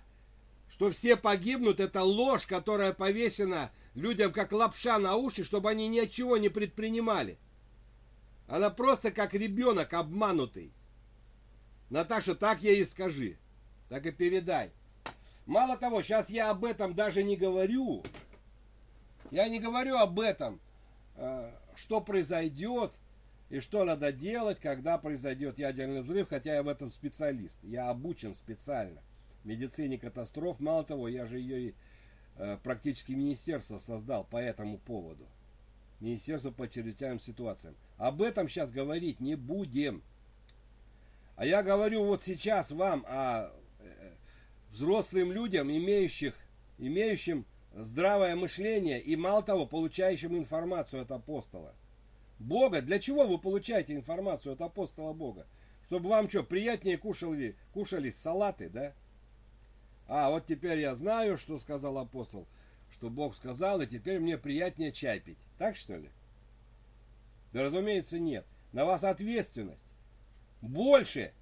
что 0.69 0.91
все 0.91 1.15
погибнут, 1.15 1.79
это 1.79 2.03
ложь, 2.03 2.45
которая 2.45 2.93
повесена 2.93 3.71
людям 3.95 4.31
как 4.31 4.51
лапша 4.51 4.99
на 4.99 5.15
уши, 5.15 5.43
чтобы 5.43 5.69
они 5.69 5.87
ничего 5.87 6.37
не 6.37 6.49
предпринимали. 6.49 7.37
Она 8.47 8.69
просто 8.69 9.11
как 9.11 9.33
ребенок 9.33 9.93
обманутый. 9.93 10.71
Наташа, 11.89 12.35
так 12.35 12.61
ей 12.63 12.81
и 12.81 12.85
скажи. 12.85 13.37
Так 13.89 14.05
и 14.05 14.11
передай. 14.11 14.71
Мало 15.45 15.77
того, 15.77 16.01
сейчас 16.01 16.29
я 16.29 16.49
об 16.49 16.65
этом 16.65 16.93
даже 16.93 17.23
не 17.23 17.37
говорю. 17.37 18.03
Я 19.31 19.47
не 19.47 19.59
говорю 19.59 19.95
об 19.95 20.19
этом, 20.19 20.59
э, 21.15 21.51
что 21.75 22.01
произойдет 22.01 22.93
и 23.49 23.61
что 23.61 23.85
надо 23.85 24.11
делать, 24.11 24.59
когда 24.59 24.97
произойдет 24.97 25.57
ядерный 25.57 26.01
взрыв, 26.01 26.29
хотя 26.29 26.55
я 26.55 26.63
в 26.63 26.67
этом 26.67 26.89
специалист. 26.89 27.57
Я 27.63 27.89
обучен 27.89 28.35
специально 28.35 29.01
медицине 29.47 29.97
катастроф. 29.97 30.59
Мало 30.59 30.83
того, 30.83 31.07
я 31.07 31.25
же 31.25 31.39
ее 31.39 31.69
и 31.69 31.75
э, 32.37 32.57
практически 32.63 33.13
министерство 33.13 33.79
создал 33.79 34.25
по 34.25 34.37
этому 34.37 34.77
поводу. 34.77 35.25
Министерство 35.99 36.51
по 36.51 36.67
чрезвычайным 36.67 37.19
ситуациям. 37.19 37.75
Об 37.97 38.21
этом 38.21 38.47
сейчас 38.47 38.71
говорить 38.71 39.19
не 39.19 39.35
будем. 39.35 40.03
А 41.35 41.45
я 41.45 41.63
говорю 41.63 42.05
вот 42.05 42.23
сейчас 42.23 42.71
вам 42.71 43.03
о 43.07 43.51
э, 43.79 44.11
взрослым 44.71 45.31
людям, 45.31 45.71
имеющих, 45.71 46.35
имеющим 46.77 47.45
здравое 47.73 48.35
мышление 48.35 49.01
и, 49.01 49.15
мало 49.15 49.41
того, 49.41 49.65
получающим 49.65 50.37
информацию 50.37 51.01
от 51.01 51.11
апостола. 51.11 51.73
Бога, 52.39 52.81
для 52.81 52.99
чего 52.99 53.25
вы 53.25 53.39
получаете 53.39 53.95
информацию 53.95 54.53
от 54.53 54.61
апостола 54.61 55.13
Бога? 55.13 55.47
Чтобы 55.85 56.09
вам 56.09 56.29
что, 56.29 56.43
приятнее 56.43 56.97
кушали, 56.97 57.55
кушали 57.73 58.09
салаты, 58.09 58.69
да? 58.69 58.93
А, 60.07 60.29
вот 60.29 60.45
теперь 60.45 60.79
я 60.79 60.95
знаю, 60.95 61.37
что 61.37 61.59
сказал 61.59 61.97
апостол, 61.97 62.47
что 62.93 63.09
Бог 63.09 63.35
сказал, 63.35 63.81
и 63.81 63.87
теперь 63.87 64.19
мне 64.19 64.37
приятнее 64.37 64.91
чай 64.91 65.19
пить. 65.19 65.37
Так 65.57 65.75
что 65.75 65.97
ли? 65.97 66.09
Да 67.53 67.63
разумеется 67.63 68.19
нет. 68.19 68.45
На 68.71 68.85
вас 68.85 69.03
ответственность. 69.03 69.85
Больше, 70.61 71.33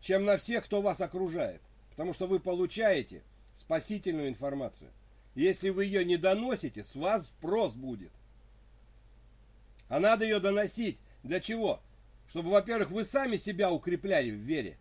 чем 0.00 0.24
на 0.24 0.36
всех, 0.36 0.64
кто 0.64 0.80
вас 0.80 1.00
окружает. 1.00 1.60
Потому 1.90 2.12
что 2.12 2.26
вы 2.26 2.40
получаете 2.40 3.22
спасительную 3.54 4.28
информацию. 4.28 4.90
Если 5.34 5.70
вы 5.70 5.84
ее 5.84 6.04
не 6.04 6.16
доносите, 6.16 6.82
с 6.82 6.94
вас 6.94 7.26
спрос 7.26 7.74
будет. 7.74 8.12
А 9.88 10.00
надо 10.00 10.24
ее 10.24 10.40
доносить. 10.40 10.98
Для 11.22 11.40
чего? 11.40 11.80
Чтобы, 12.28 12.50
во-первых, 12.50 12.90
вы 12.90 13.04
сами 13.04 13.36
себя 13.36 13.70
укрепляли 13.70 14.30
в 14.30 14.34
вере. 14.34 14.76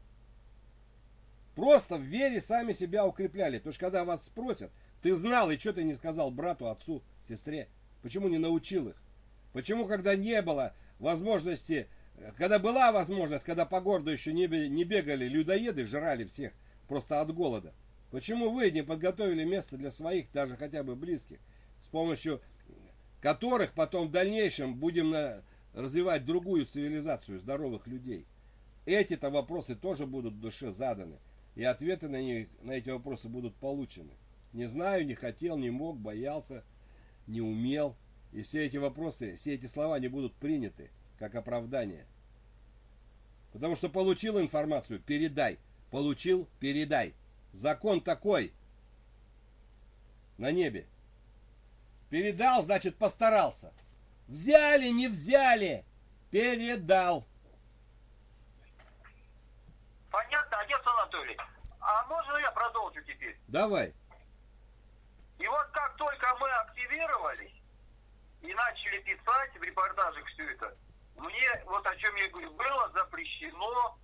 Просто 1.58 1.98
в 1.98 2.04
вере 2.04 2.40
сами 2.40 2.72
себя 2.72 3.04
укрепляли. 3.04 3.58
Потому 3.58 3.74
что 3.74 3.80
когда 3.80 4.06
вас 4.06 4.24
спросят, 4.26 4.72
ты 5.02 5.16
знал, 5.16 5.50
и 5.50 5.58
что 5.58 5.74
ты 5.74 5.84
не 5.84 5.96
сказал 5.96 6.30
брату, 6.30 6.70
отцу, 6.70 7.02
сестре? 7.28 7.68
Почему 8.04 8.28
не 8.28 8.38
научил 8.38 8.90
их? 8.90 8.96
Почему, 9.54 9.88
когда 9.88 10.16
не 10.16 10.40
было 10.44 10.76
возможности, 11.00 11.88
когда 12.38 12.60
была 12.60 12.92
возможность, 12.92 13.44
когда 13.44 13.66
по 13.66 13.82
городу 13.82 14.12
еще 14.12 14.34
не, 14.34 14.46
бегали 14.46 15.28
людоеды, 15.28 15.84
жрали 15.88 16.26
всех 16.26 16.54
просто 16.88 17.22
от 17.22 17.34
голода, 17.34 17.74
почему 18.12 18.52
вы 18.52 18.70
не 18.70 18.84
подготовили 18.84 19.44
место 19.44 19.78
для 19.78 19.90
своих, 19.90 20.32
даже 20.34 20.58
хотя 20.58 20.84
бы 20.84 20.96
близких, 20.96 21.40
с 21.82 21.88
помощью 21.88 22.40
которых 23.20 23.74
потом 23.74 24.10
в 24.10 24.12
дальнейшем 24.12 24.76
будем 24.76 25.10
на, 25.10 25.42
развивать 25.74 26.24
другую 26.24 26.68
цивилизацию 26.68 27.40
здоровых 27.40 27.88
людей? 27.88 28.28
Эти-то 28.86 29.32
вопросы 29.32 29.74
тоже 29.74 30.06
будут 30.06 30.36
в 30.36 30.40
душе 30.40 30.70
заданы, 30.70 31.18
и 31.58 31.64
ответы 31.64 32.08
на, 32.08 32.22
них, 32.22 32.48
на 32.62 32.74
эти 32.74 32.92
вопросы 32.92 33.28
будут 33.30 33.56
получены. 33.56 34.14
Не 34.54 34.68
знаю, 34.68 35.08
не 35.08 35.16
хотел, 35.16 35.58
не 35.58 35.72
мог, 35.72 35.98
боялся, 35.98 36.64
не 37.26 37.42
умел. 37.42 37.96
И 38.32 38.44
все 38.44 38.64
эти 38.64 38.78
вопросы, 38.78 39.36
все 39.38 39.56
эти 39.56 39.66
слова 39.66 39.98
не 39.98 40.08
будут 40.08 40.36
приняты 40.36 40.92
как 41.18 41.34
оправдание. 41.34 42.06
Потому 43.54 43.76
что 43.76 43.90
получил 43.90 44.40
информацию, 44.40 45.00
передай. 45.00 45.58
Получил, 45.90 46.48
передай. 46.60 47.16
Закон 47.54 48.02
такой 48.02 48.54
на 50.38 50.52
небе. 50.52 50.86
Передал, 52.12 52.62
значит 52.62 52.98
постарался. 52.98 53.74
Взяли, 54.28 54.90
не 54.90 55.08
взяли, 55.08 55.84
передал. 56.30 57.26
Понятно, 60.12 60.57
отец 60.68 60.82
Анатолий. 60.86 61.38
А 61.80 62.06
можно 62.06 62.38
я 62.38 62.52
продолжу 62.52 63.02
теперь? 63.04 63.40
Давай. 63.48 63.94
И 65.40 65.48
вот 65.48 65.68
как 65.72 65.96
только 65.96 66.36
мы 66.40 66.50
активировались 66.50 67.54
и 68.42 68.54
начали 68.54 69.00
писать 69.00 69.58
в 69.58 69.64
репортажах 69.64 70.26
все 70.28 70.52
это, 70.52 70.76
мне, 71.16 71.64
вот 71.66 71.86
о 71.86 71.96
чем 71.96 72.16
я 72.16 72.30
говорю, 72.30 72.52
было 72.52 72.92
запрещено 72.94 73.98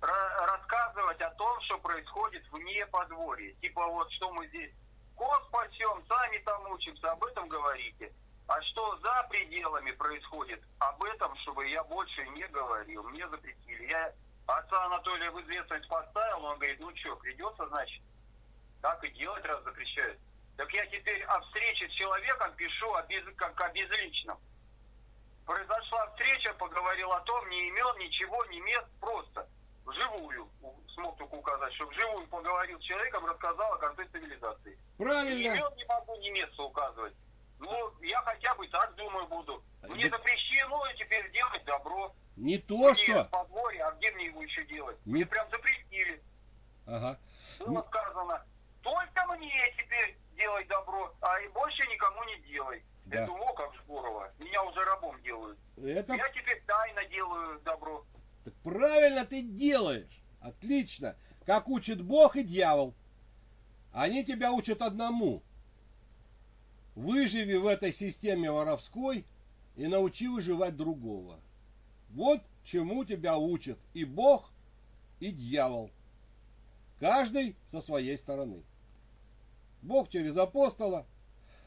рассказывать 0.00 1.20
о 1.20 1.30
том, 1.30 1.60
что 1.62 1.78
происходит 1.78 2.44
вне 2.52 2.86
подворья. 2.86 3.52
Типа 3.54 3.86
вот, 3.86 4.10
что 4.12 4.32
мы 4.32 4.46
здесь 4.48 4.72
коз 5.16 5.40
пасем, 5.50 6.04
сами 6.08 6.38
там 6.38 6.70
учимся, 6.70 7.10
об 7.10 7.24
этом 7.24 7.48
говорите. 7.48 8.12
А 8.46 8.62
что 8.62 8.96
за 8.98 9.26
пределами 9.28 9.90
происходит, 9.90 10.62
об 10.78 11.02
этом, 11.02 11.36
чтобы 11.38 11.68
я 11.68 11.84
больше 11.84 12.26
не 12.28 12.46
говорил. 12.46 13.02
Мне 13.10 13.28
запретили. 13.28 13.90
Я 13.90 14.14
отца 14.56 14.84
Анатолия 14.84 15.30
в 15.30 15.40
известность 15.42 15.88
поставил, 15.88 16.44
он 16.44 16.58
говорит, 16.58 16.80
ну 16.80 16.94
что, 16.96 17.16
придется, 17.16 17.66
значит, 17.68 18.02
так 18.80 19.02
и 19.04 19.10
делать, 19.10 19.44
раз 19.44 19.62
запрещают. 19.64 20.18
Так 20.56 20.72
я 20.72 20.86
теперь 20.86 21.22
о 21.24 21.40
встрече 21.42 21.88
с 21.88 21.92
человеком 21.92 22.54
пишу 22.56 22.92
о 22.94 23.02
без, 23.04 23.24
как 23.36 23.60
о 23.60 23.68
безличном. 23.70 24.38
Произошла 25.46 26.06
встреча, 26.08 26.52
поговорил 26.54 27.10
о 27.12 27.20
том, 27.20 27.48
ни 27.48 27.68
имен, 27.68 27.98
ничего, 27.98 28.44
ни 28.46 28.60
мест, 28.60 28.88
просто 29.00 29.48
вживую 29.84 30.48
смог 30.98 31.16
только 31.16 31.34
указать, 31.34 31.72
что 31.74 31.86
вживую 31.86 32.26
поговорил 32.26 32.78
с 32.80 32.82
человеком, 32.82 33.24
рассказал 33.24 33.72
о 33.72 33.78
конце 33.78 34.04
цивилизации. 34.06 34.78
Правильно. 34.98 35.38
Ни 35.38 35.44
имен 35.44 35.74
не 35.76 35.84
могу, 35.84 36.16
ни 36.16 36.30
места 36.30 36.62
указывать. 36.62 37.14
Ну, 37.60 37.92
я 38.02 38.20
хотя 38.22 38.54
бы 38.54 38.66
так 38.68 38.94
думаю 38.96 39.26
буду. 39.26 39.62
Мне 39.88 40.08
запрещено 40.08 40.82
теперь 40.96 41.30
делать 41.32 41.64
добро. 41.64 42.12
Не 42.38 42.58
то, 42.58 42.78
мне 42.78 42.94
что... 42.94 43.24
подворье, 43.24 43.82
а 43.82 43.92
где 43.96 44.12
мне 44.12 44.26
его 44.26 44.42
еще 44.42 44.64
делать? 44.66 44.96
Не... 45.04 45.12
Мне 45.14 45.26
прям 45.26 45.48
запретили. 45.50 46.22
Ага. 46.86 47.18
Было 47.58 47.68
ну... 47.68 47.84
сказано, 47.88 48.46
только 48.82 49.26
мне 49.36 49.52
теперь 49.76 50.16
делай 50.36 50.64
добро, 50.66 51.12
а 51.20 51.40
и 51.40 51.48
больше 51.48 51.84
никому 51.88 52.22
не 52.24 52.38
делай. 52.48 52.82
Да. 53.06 53.20
Я 53.20 53.26
думаю, 53.26 53.44
о, 53.44 53.52
как 53.54 53.72
здорово. 53.84 54.30
Меня 54.38 54.62
уже 54.62 54.84
рабом 54.84 55.20
делают. 55.22 55.58
Это... 55.78 56.14
Я 56.14 56.28
теперь 56.28 56.62
тайно 56.64 57.04
делаю 57.06 57.60
добро. 57.64 58.04
Так 58.44 58.54
правильно 58.62 59.24
ты 59.24 59.42
делаешь. 59.42 60.22
Отлично. 60.40 61.16
Как 61.44 61.68
учит 61.68 62.00
Бог 62.02 62.36
и 62.36 62.44
дьявол. 62.44 62.94
Они 63.92 64.24
тебя 64.24 64.52
учат 64.52 64.80
одному. 64.80 65.42
Выживи 66.94 67.56
в 67.56 67.66
этой 67.66 67.92
системе 67.92 68.52
воровской 68.52 69.24
и 69.76 69.86
научи 69.88 70.28
выживать 70.28 70.76
другого. 70.76 71.40
Вот 72.10 72.42
чему 72.64 73.04
тебя 73.04 73.36
учат 73.36 73.78
и 73.94 74.04
Бог, 74.04 74.50
и 75.20 75.30
дьявол. 75.30 75.90
Каждый 77.00 77.56
со 77.66 77.80
своей 77.80 78.16
стороны. 78.16 78.62
Бог 79.82 80.08
через 80.08 80.36
апостола, 80.36 81.06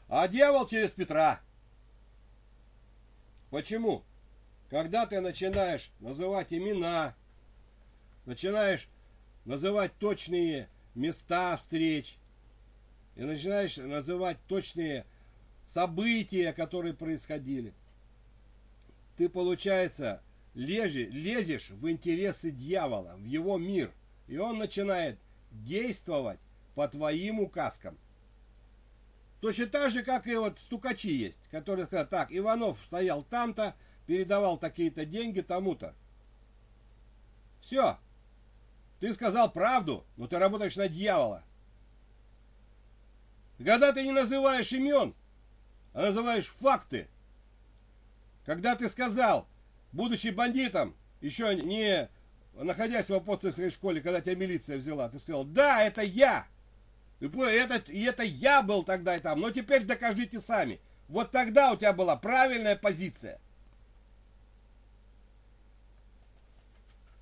а 0.08 0.28
дьявол 0.28 0.66
через 0.66 0.90
Петра. 0.90 1.40
Почему? 3.50 4.02
Когда 4.68 5.06
ты 5.06 5.20
начинаешь 5.20 5.90
называть 6.00 6.52
имена, 6.52 7.14
начинаешь 8.24 8.88
называть 9.44 9.96
точные 9.98 10.68
места 10.94 11.56
встреч, 11.56 12.16
и 13.16 13.22
начинаешь 13.22 13.76
называть 13.76 14.38
точные 14.48 15.04
события, 15.66 16.52
которые 16.52 16.94
происходили, 16.94 17.74
ты, 19.16 19.28
получается, 19.28 20.22
лежи, 20.54 21.04
лезешь 21.04 21.70
в 21.70 21.88
интересы 21.90 22.50
дьявола, 22.50 23.16
в 23.16 23.24
его 23.24 23.58
мир, 23.58 23.92
и 24.26 24.36
он 24.38 24.58
начинает 24.58 25.18
действовать 25.50 26.40
по 26.74 26.88
твоим 26.88 27.40
указкам. 27.40 27.98
Точно 29.40 29.66
так 29.66 29.90
же, 29.90 30.02
как 30.02 30.26
и 30.26 30.36
вот 30.36 30.58
стукачи 30.58 31.10
есть, 31.10 31.48
которые 31.50 31.86
сказали, 31.86 32.06
так, 32.06 32.28
Иванов 32.30 32.78
стоял 32.84 33.22
там-то, 33.24 33.74
передавал 34.06 34.56
такие-то 34.56 35.04
деньги 35.04 35.40
тому-то. 35.40 35.94
Все. 37.60 37.98
Ты 39.00 39.12
сказал 39.14 39.50
правду, 39.50 40.04
но 40.16 40.28
ты 40.28 40.38
работаешь 40.38 40.76
на 40.76 40.88
дьявола. 40.88 41.42
Когда 43.58 43.92
ты 43.92 44.02
не 44.02 44.12
называешь 44.12 44.72
имен, 44.72 45.14
а 45.92 46.02
называешь 46.02 46.46
факты. 46.46 47.08
Когда 48.44 48.74
ты 48.74 48.88
сказал, 48.88 49.48
будучи 49.92 50.28
бандитом, 50.28 50.96
еще 51.20 51.54
не 51.54 52.08
находясь 52.54 53.08
в 53.08 53.14
апостольской 53.14 53.70
школе, 53.70 54.00
когда 54.00 54.20
тебя 54.20 54.34
милиция 54.34 54.76
взяла, 54.76 55.08
ты 55.08 55.18
сказал, 55.18 55.44
да, 55.44 55.82
это 55.82 56.02
я. 56.02 56.46
И 57.20 57.26
это, 57.26 57.92
и 57.92 58.02
это 58.02 58.22
я 58.22 58.62
был 58.62 58.82
тогда 58.82 59.16
и 59.16 59.20
там. 59.20 59.40
Но 59.40 59.50
теперь 59.50 59.84
докажите 59.84 60.40
сами. 60.40 60.80
Вот 61.08 61.30
тогда 61.30 61.72
у 61.72 61.76
тебя 61.76 61.92
была 61.92 62.16
правильная 62.16 62.76
позиция. 62.76 63.40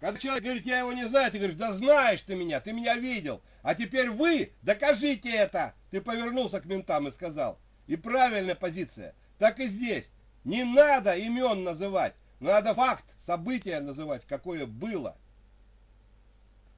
Когда 0.01 0.19
человек 0.19 0.45
говорит, 0.45 0.67
я 0.67 0.79
его 0.79 0.95
не 0.95 1.07
знаю, 1.07 1.31
ты 1.31 1.37
говоришь, 1.37 1.59
да 1.59 1.75
знаешь 1.75 2.23
ты 2.23 2.35
меня, 2.35 2.61
ты 2.61 2.73
меня 2.73 2.97
видел. 2.97 3.43
А 3.63 3.75
теперь 3.75 4.09
вы 4.09 4.53
докажите 4.63 5.31
это. 5.31 5.75
Ты 5.91 6.01
повернулся 6.01 6.61
к 6.61 6.65
ментам 6.65 7.07
и 7.09 7.11
сказал. 7.11 7.59
И 7.87 7.97
правильная 7.97 8.55
позиция. 8.55 9.15
Так 9.39 9.61
и 9.61 9.67
здесь. 9.67 10.11
Не 10.45 10.65
надо 10.65 11.15
имен 11.15 11.63
называть. 11.65 12.15
Надо 12.41 12.75
факт, 12.75 13.05
событие 13.19 13.81
называть, 13.81 14.27
какое 14.27 14.67
было. 14.67 15.17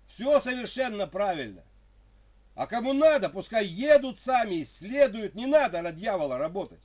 Все 0.09 0.41
совершенно 0.41 1.07
правильно. 1.07 1.63
А 2.55 2.67
кому 2.67 2.93
надо, 2.93 3.31
пускай 3.31 3.65
едут 3.65 4.21
сами, 4.21 4.63
исследуют. 4.63 5.35
Не 5.35 5.47
надо 5.47 5.81
на 5.81 5.93
дьявола 5.93 6.37
работать. 6.37 6.81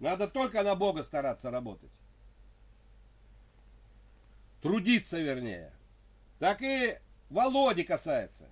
Надо 0.00 0.28
только 0.28 0.62
на 0.62 0.74
Бога 0.74 1.04
стараться 1.04 1.50
работать. 1.50 1.90
Трудиться, 4.60 5.18
вернее. 5.18 5.72
Так 6.38 6.60
и 6.60 6.98
Володи 7.30 7.84
касается. 7.84 8.46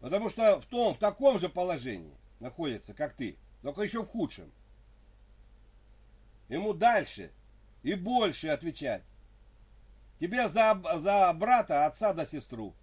Потому 0.00 0.28
что 0.28 0.60
в 0.60 0.66
том, 0.66 0.94
в 0.94 0.98
таком 0.98 1.38
же 1.38 1.48
положении 1.48 2.14
находится, 2.38 2.92
как 2.92 3.14
ты, 3.14 3.36
только 3.62 3.82
еще 3.82 4.02
в 4.02 4.08
худшем. 4.08 4.52
Ему 6.48 6.74
дальше 6.74 7.32
и 7.82 7.94
больше 7.94 8.48
отвечать. 8.48 9.02
Тебе 10.18 10.48
за, 10.48 10.80
за 10.96 11.32
брата, 11.32 11.86
отца 11.86 12.12
да 12.12 12.24
сестру. 12.26 12.74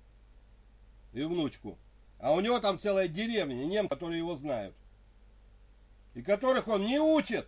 И 1.14 1.24
внучку. 1.24 1.78
А 2.20 2.34
у 2.34 2.40
него 2.40 2.60
там 2.60 2.78
целая 2.78 3.08
деревня, 3.08 3.66
нем, 3.66 3.88
которые 3.88 4.20
его 4.20 4.36
знают. 4.36 4.76
И 6.14 6.22
которых 6.22 6.68
он 6.68 6.86
не 6.86 7.00
учит. 7.00 7.48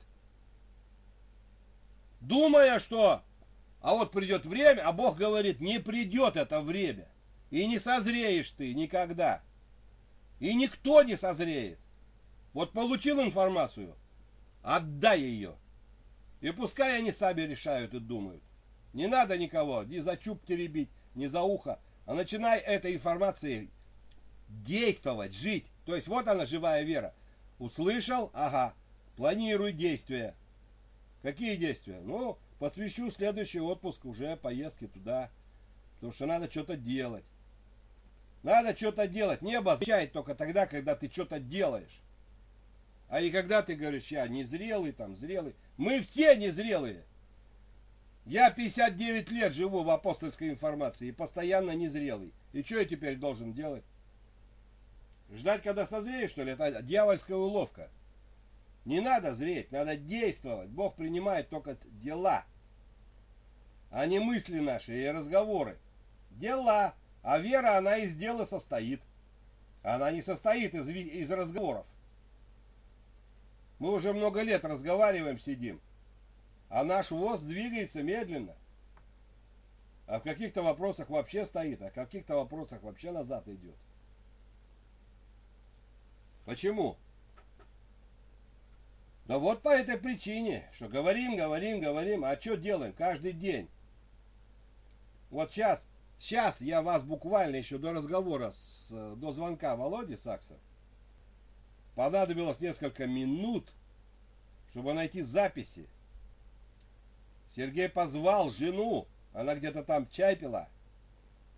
Думая, 2.21 2.79
что 2.79 3.21
А 3.81 3.93
вот 3.93 4.11
придет 4.11 4.45
время, 4.45 4.81
а 4.87 4.93
Бог 4.93 5.17
говорит, 5.17 5.59
не 5.59 5.79
придет 5.79 6.37
это 6.37 6.61
время. 6.61 7.07
И 7.51 7.67
не 7.67 7.77
созреешь 7.79 8.49
ты 8.51 8.73
никогда. 8.73 9.41
И 10.39 10.53
никто 10.55 11.03
не 11.03 11.17
созреет. 11.17 11.79
Вот 12.53 12.71
получил 12.71 13.21
информацию, 13.21 13.95
отдай 14.61 15.19
ее. 15.19 15.55
И 16.43 16.51
пускай 16.51 16.97
они 16.97 17.13
сами 17.13 17.43
решают 17.43 17.93
и 17.93 18.01
думают. 18.01 18.43
Не 18.91 19.07
надо 19.07 19.37
никого 19.37 19.83
ни 19.83 19.99
за 19.99 20.17
чуб 20.17 20.45
теребить, 20.45 20.89
ни 21.15 21.25
за 21.25 21.41
ухо. 21.41 21.79
А 22.05 22.13
начинай 22.13 22.59
этой 22.59 22.95
информацией 22.95 23.69
действовать, 24.49 25.33
жить. 25.33 25.71
То 25.85 25.95
есть 25.95 26.09
вот 26.09 26.27
она, 26.27 26.43
живая 26.43 26.83
вера. 26.83 27.13
Услышал, 27.59 28.29
ага, 28.33 28.73
планируй 29.15 29.71
действия. 29.71 30.35
Какие 31.21 31.55
действия? 31.55 32.01
Ну, 32.03 32.37
посвящу 32.59 33.09
следующий 33.09 33.61
отпуск 33.61 34.03
уже 34.03 34.35
поездки 34.35 34.87
туда. 34.87 35.31
Потому 35.95 36.11
что 36.11 36.25
надо 36.25 36.51
что-то 36.51 36.75
делать. 36.75 37.23
Надо 38.43 38.75
что-то 38.75 39.07
делать. 39.07 39.41
Небо 39.41 39.71
означает 39.71 40.11
только 40.11 40.35
тогда, 40.35 40.67
когда 40.67 40.93
ты 40.93 41.09
что-то 41.09 41.39
делаешь. 41.39 42.01
А 43.13 43.21
и 43.21 43.29
когда 43.29 43.61
ты 43.61 43.75
говоришь, 43.75 44.07
я 44.07 44.27
незрелый, 44.27 44.91
там, 44.91 45.15
зрелый. 45.15 45.53
Мы 45.77 46.01
все 46.01 46.35
незрелые. 46.35 47.03
Я 48.25 48.49
59 48.49 49.29
лет 49.29 49.53
живу 49.53 49.83
в 49.83 49.91
апостольской 49.91 50.49
информации 50.49 51.09
и 51.09 51.11
постоянно 51.11 51.75
незрелый. 51.75 52.33
И 52.53 52.63
что 52.63 52.79
я 52.79 52.85
теперь 52.85 53.17
должен 53.17 53.53
делать? 53.53 53.83
Ждать, 55.31 55.61
когда 55.61 55.85
созреешь, 55.85 56.31
что 56.31 56.41
ли? 56.41 56.53
Это 56.53 56.81
дьявольская 56.81 57.37
уловка. 57.37 57.91
Не 58.83 58.99
надо 58.99 59.35
зреть, 59.35 59.71
надо 59.71 59.95
действовать. 59.95 60.69
Бог 60.69 60.95
принимает 60.95 61.49
только 61.49 61.77
дела, 62.01 62.45
а 63.91 64.07
не 64.07 64.17
мысли 64.17 64.57
наши 64.57 65.03
и 65.03 65.07
разговоры. 65.07 65.77
Дела. 66.31 66.95
А 67.21 67.37
вера, 67.37 67.77
она 67.77 67.97
из 67.97 68.15
дела 68.15 68.45
состоит. 68.45 69.01
Она 69.83 70.09
не 70.09 70.23
состоит 70.23 70.73
из, 70.73 70.89
из 70.89 71.29
разговоров. 71.29 71.85
Мы 73.83 73.91
уже 73.91 74.13
много 74.13 74.43
лет 74.43 74.63
разговариваем, 74.63 75.37
сидим. 75.37 75.81
А 76.69 76.85
наш 76.85 77.11
ВОЗ 77.11 77.41
двигается 77.41 78.01
медленно. 78.01 78.55
А 80.07 80.21
в 80.21 80.23
каких-то 80.23 80.63
вопросах 80.63 81.09
вообще 81.09 81.45
стоит, 81.45 81.81
а 81.81 81.89
в 81.89 81.93
каких-то 81.93 82.37
вопросах 82.37 82.81
вообще 82.81 83.11
назад 83.11 83.45
идет. 83.49 83.75
Почему? 86.45 86.95
Да 89.25 89.37
вот 89.37 89.61
по 89.61 89.75
этой 89.75 89.97
причине, 89.97 90.65
что 90.71 90.87
говорим, 90.87 91.35
говорим, 91.35 91.81
говорим, 91.81 92.23
а 92.23 92.39
что 92.39 92.55
делаем 92.55 92.93
каждый 92.93 93.33
день? 93.33 93.67
Вот 95.29 95.51
сейчас, 95.51 95.85
сейчас 96.19 96.61
я 96.61 96.81
вас 96.81 97.03
буквально 97.03 97.57
еще 97.57 97.77
до 97.77 97.91
разговора, 97.91 98.51
с, 98.51 98.87
до 99.17 99.31
звонка 99.33 99.75
Володи 99.75 100.15
Сакса, 100.15 100.57
понадобилось 101.95 102.59
несколько 102.59 103.07
минут, 103.07 103.71
чтобы 104.69 104.93
найти 104.93 105.21
записи. 105.21 105.87
Сергей 107.55 107.89
позвал 107.89 108.49
жену, 108.49 109.07
она 109.33 109.55
где-то 109.55 109.83
там 109.83 110.07
чай 110.09 110.35
пила, 110.35 110.69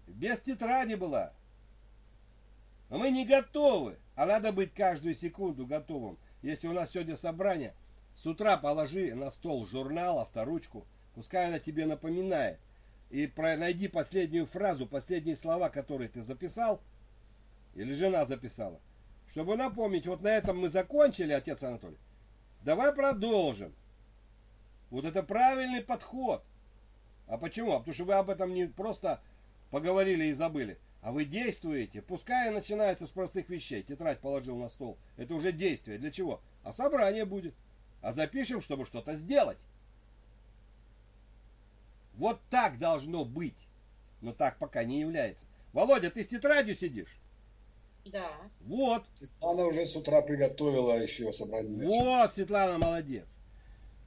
без 0.08 0.42
тетради 0.42 0.96
была. 0.96 1.34
Мы 2.90 3.10
не 3.10 3.26
готовы, 3.26 3.98
а 4.16 4.26
надо 4.26 4.52
быть 4.52 4.74
каждую 4.74 5.16
секунду 5.16 5.66
готовым. 5.66 6.18
Если 6.42 6.68
у 6.68 6.74
нас 6.74 6.92
сегодня 6.92 7.16
собрание, 7.16 7.74
с 8.16 8.26
утра 8.26 8.58
положи 8.58 9.14
на 9.16 9.30
стол 9.30 9.66
журнал, 9.66 10.20
авторучку, 10.20 10.86
пускай 11.16 11.48
она 11.48 11.60
тебе 11.60 11.86
напоминает. 11.86 12.60
И 13.10 13.28
про, 13.28 13.58
найди 13.58 13.88
последнюю 13.88 14.46
фразу, 14.46 14.86
последние 14.86 15.36
слова, 15.36 15.70
которые 15.70 16.10
ты 16.10 16.22
записал, 16.22 16.82
или 17.74 17.94
жена 17.94 18.26
записала. 18.26 18.80
Чтобы 19.28 19.58
напомнить, 19.58 20.08
вот 20.08 20.22
на 20.22 20.30
этом 20.30 20.60
мы 20.60 20.70
закончили, 20.70 21.34
отец 21.34 21.64
Анатолий. 21.64 21.98
Давай 22.64 22.94
продолжим. 22.94 23.74
Вот 24.90 25.06
это 25.06 25.24
правильный 25.24 25.82
подход. 25.82 26.44
А 27.28 27.38
почему? 27.38 27.74
А 27.74 27.80
потому 27.80 27.94
что 27.94 28.06
вы 28.06 28.14
об 28.14 28.30
этом 28.30 28.54
не 28.54 28.66
просто 28.66 29.22
поговорили 29.72 30.26
и 30.26 30.34
забыли, 30.34 30.78
а 31.02 31.12
вы 31.12 31.26
действуете. 31.26 32.02
Пускай 32.02 32.52
начинается 32.52 33.08
с 33.08 33.12
простых 33.12 33.50
вещей. 33.50 33.84
Тетрадь 33.84 34.20
положил 34.20 34.58
на 34.58 34.70
стол. 34.70 34.98
Это 35.18 35.34
уже 35.34 35.52
действие. 35.52 35.98
Для 35.98 36.12
чего? 36.12 36.42
А 36.64 36.72
собрание 36.72 37.26
будет. 37.26 37.54
А 38.02 38.12
запишем, 38.12 38.62
чтобы 38.62 38.86
что-то 38.86 39.16
сделать. 39.16 39.58
Вот 42.14 42.40
так 42.50 42.78
должно 42.78 43.26
быть. 43.26 43.68
Но 44.22 44.32
так 44.32 44.58
пока 44.58 44.84
не 44.84 45.00
является. 45.00 45.46
Володя, 45.74 46.10
ты 46.10 46.24
с 46.24 46.28
тетрадью 46.28 46.76
сидишь? 46.76 47.18
Да. 48.06 48.32
Вот. 48.62 49.04
Светлана 49.16 49.66
уже 49.66 49.86
с 49.86 49.96
утра 49.96 50.22
приготовила 50.22 50.94
еще 50.94 51.32
собрание. 51.34 51.86
Вот, 51.86 52.34
Светлана 52.34 52.78
молодец. 52.78 53.40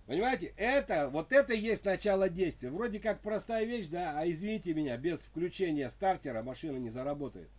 Понимаете, 0.07 0.55
это, 0.57 1.11
вот 1.11 1.32
это 1.32 1.53
и 1.53 1.61
есть 1.61 1.84
начало 1.84 2.30
действия. 2.30 2.70
Вроде 2.70 2.99
как 2.99 3.20
простая 3.20 3.64
вещь, 3.64 3.88
да, 3.88 4.14
а 4.18 4.26
извините 4.26 4.72
меня, 4.72 4.96
без 4.96 5.20
включения 5.20 5.90
стартера 5.90 6.42
машина 6.42 6.78
не 6.78 6.88
заработает. 6.88 7.51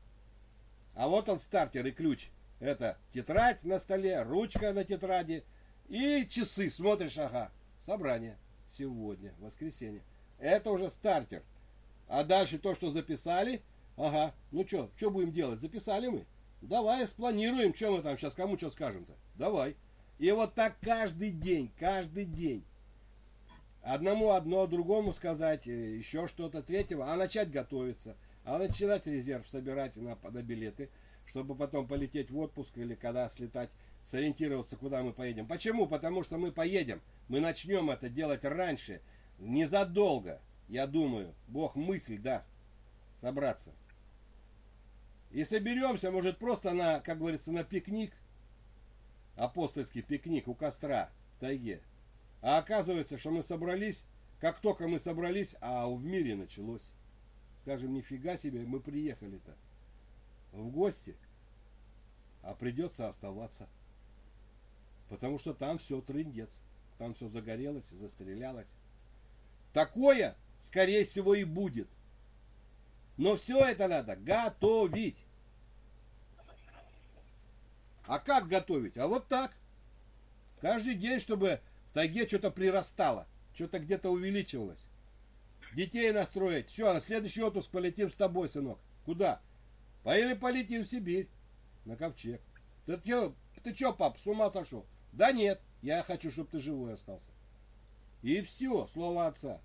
А 0.95 1.07
вот 1.07 1.29
он 1.29 1.37
стартер 1.37 1.85
и 1.85 1.91
ключ. 1.91 2.29
Это 2.59 2.97
тетрадь 3.11 3.63
на 3.63 3.77
столе, 3.79 4.23
ручка 4.23 4.73
на 4.73 4.83
тетради 4.83 5.43
и 5.87 6.25
часы. 6.27 6.69
Смотришь, 6.69 7.17
ага, 7.17 7.51
собрание 7.79 8.37
сегодня, 8.67 9.33
воскресенье. 9.39 10.01
Это 10.39 10.71
уже 10.71 10.89
стартер. 10.89 11.43
А 12.07 12.23
дальше 12.23 12.57
то, 12.57 12.73
что 12.73 12.89
записали, 12.89 13.61
ага, 13.99 14.33
ну 14.51 14.65
что, 14.65 14.89
что 14.95 15.11
будем 15.11 15.31
делать? 15.31 15.59
Записали 15.59 16.07
мы. 16.07 16.25
Давай 16.61 17.07
спланируем, 17.07 17.73
что 17.73 17.91
мы 17.91 18.01
там 18.01 18.17
сейчас 18.17 18.33
кому 18.33 18.57
что 18.57 18.71
скажем-то. 18.71 19.13
Давай. 19.35 19.75
И 20.17 20.31
вот 20.31 20.55
так 20.55 20.77
каждый 20.81 21.31
день, 21.31 21.71
каждый 21.77 22.25
день. 22.25 22.63
Одному 23.81 24.31
одно, 24.31 24.67
другому 24.67 25.13
сказать, 25.13 25.67
э, 25.67 25.97
еще 25.97 26.27
что-то, 26.27 26.61
третьего, 26.61 27.11
а 27.11 27.15
начать 27.15 27.49
готовиться, 27.49 28.17
а 28.43 28.57
начинать 28.57 29.07
резерв 29.07 29.47
собирать 29.47 29.95
на, 29.95 30.17
на 30.21 30.41
билеты, 30.41 30.89
чтобы 31.25 31.55
потом 31.55 31.87
полететь 31.87 32.29
в 32.29 32.37
отпуск 32.39 32.77
или 32.77 32.95
когда 32.95 33.29
слетать, 33.29 33.69
сориентироваться, 34.03 34.75
куда 34.75 35.01
мы 35.01 35.13
поедем. 35.13 35.47
Почему? 35.47 35.87
Потому 35.87 36.23
что 36.23 36.37
мы 36.37 36.51
поедем, 36.51 37.01
мы 37.29 37.39
начнем 37.39 37.89
это 37.89 38.09
делать 38.09 38.43
раньше, 38.43 39.01
незадолго, 39.39 40.41
я 40.67 40.85
думаю, 40.85 41.33
Бог 41.47 41.75
мысль 41.75 42.17
даст 42.17 42.51
собраться. 43.15 43.71
И 45.31 45.43
соберемся, 45.43 46.11
может, 46.11 46.37
просто 46.39 46.73
на, 46.73 46.99
как 46.99 47.19
говорится, 47.19 47.51
на 47.51 47.63
пикник– 47.63 48.11
апостольский 49.39 50.01
пикник 50.01 50.47
у 50.47 50.53
костра 50.53 51.09
в 51.35 51.39
тайге. 51.39 51.81
А 52.41 52.57
оказывается, 52.57 53.17
что 53.17 53.31
мы 53.31 53.41
собрались, 53.41 54.05
как 54.39 54.59
только 54.59 54.87
мы 54.87 54.99
собрались, 54.99 55.55
а 55.61 55.87
в 55.87 56.03
мире 56.05 56.35
началось. 56.35 56.91
Скажем, 57.61 57.93
нифига 57.93 58.37
себе, 58.37 58.65
мы 58.65 58.79
приехали-то 58.79 59.55
в 60.51 60.69
гости, 60.69 61.15
а 62.41 62.53
придется 62.53 63.07
оставаться. 63.07 63.67
Потому 65.09 65.39
что 65.39 65.53
там 65.53 65.79
все 65.79 66.01
трындец. 66.01 66.59
Там 66.97 67.13
все 67.13 67.29
загорелось, 67.29 67.89
застрелялось. 67.89 68.75
Такое, 69.71 70.35
скорее 70.59 71.05
всего, 71.05 71.33
и 71.33 71.45
будет. 71.45 71.87
Но 73.19 73.35
все 73.35 73.65
это 73.65 73.89
надо 73.89 74.15
готовить. 74.15 75.25
А 78.05 78.17
как 78.17 78.47
готовить? 78.47 78.97
А 78.97 79.07
вот 79.07 79.27
так. 79.27 79.51
Каждый 80.61 80.95
день, 80.95 81.19
чтобы 81.19 81.59
в 81.89 81.93
тайге 81.95 82.25
что-то 82.25 82.49
прирастало, 82.49 83.27
что-то 83.53 83.79
где-то 83.79 84.09
увеличивалось. 84.09 84.87
Детей 85.75 86.13
настроить. 86.13 86.69
Все, 86.69 86.93
на 86.93 87.01
следующий 87.01 87.43
отпуск 87.43 87.69
полетим 87.71 88.09
с 88.09 88.15
тобой, 88.15 88.47
сынок. 88.47 88.79
Куда? 89.03 89.41
Или 90.05 90.33
полетим 90.33 90.83
в 90.83 90.87
Сибирь. 90.87 91.27
На 91.83 91.97
ковчег. 91.97 92.41
Ты 92.85 93.01
что, 93.03 93.35
ты 93.61 93.75
что, 93.75 93.91
пап, 93.91 94.17
с 94.17 94.27
ума 94.27 94.49
сошел? 94.49 94.85
Да 95.11 95.33
нет, 95.33 95.59
я 95.81 96.03
хочу, 96.03 96.31
чтобы 96.31 96.51
ты 96.51 96.59
живой 96.59 96.93
остался. 96.93 97.31
И 98.21 98.39
все, 98.43 98.87
слово 98.87 99.27
отца. 99.27 99.59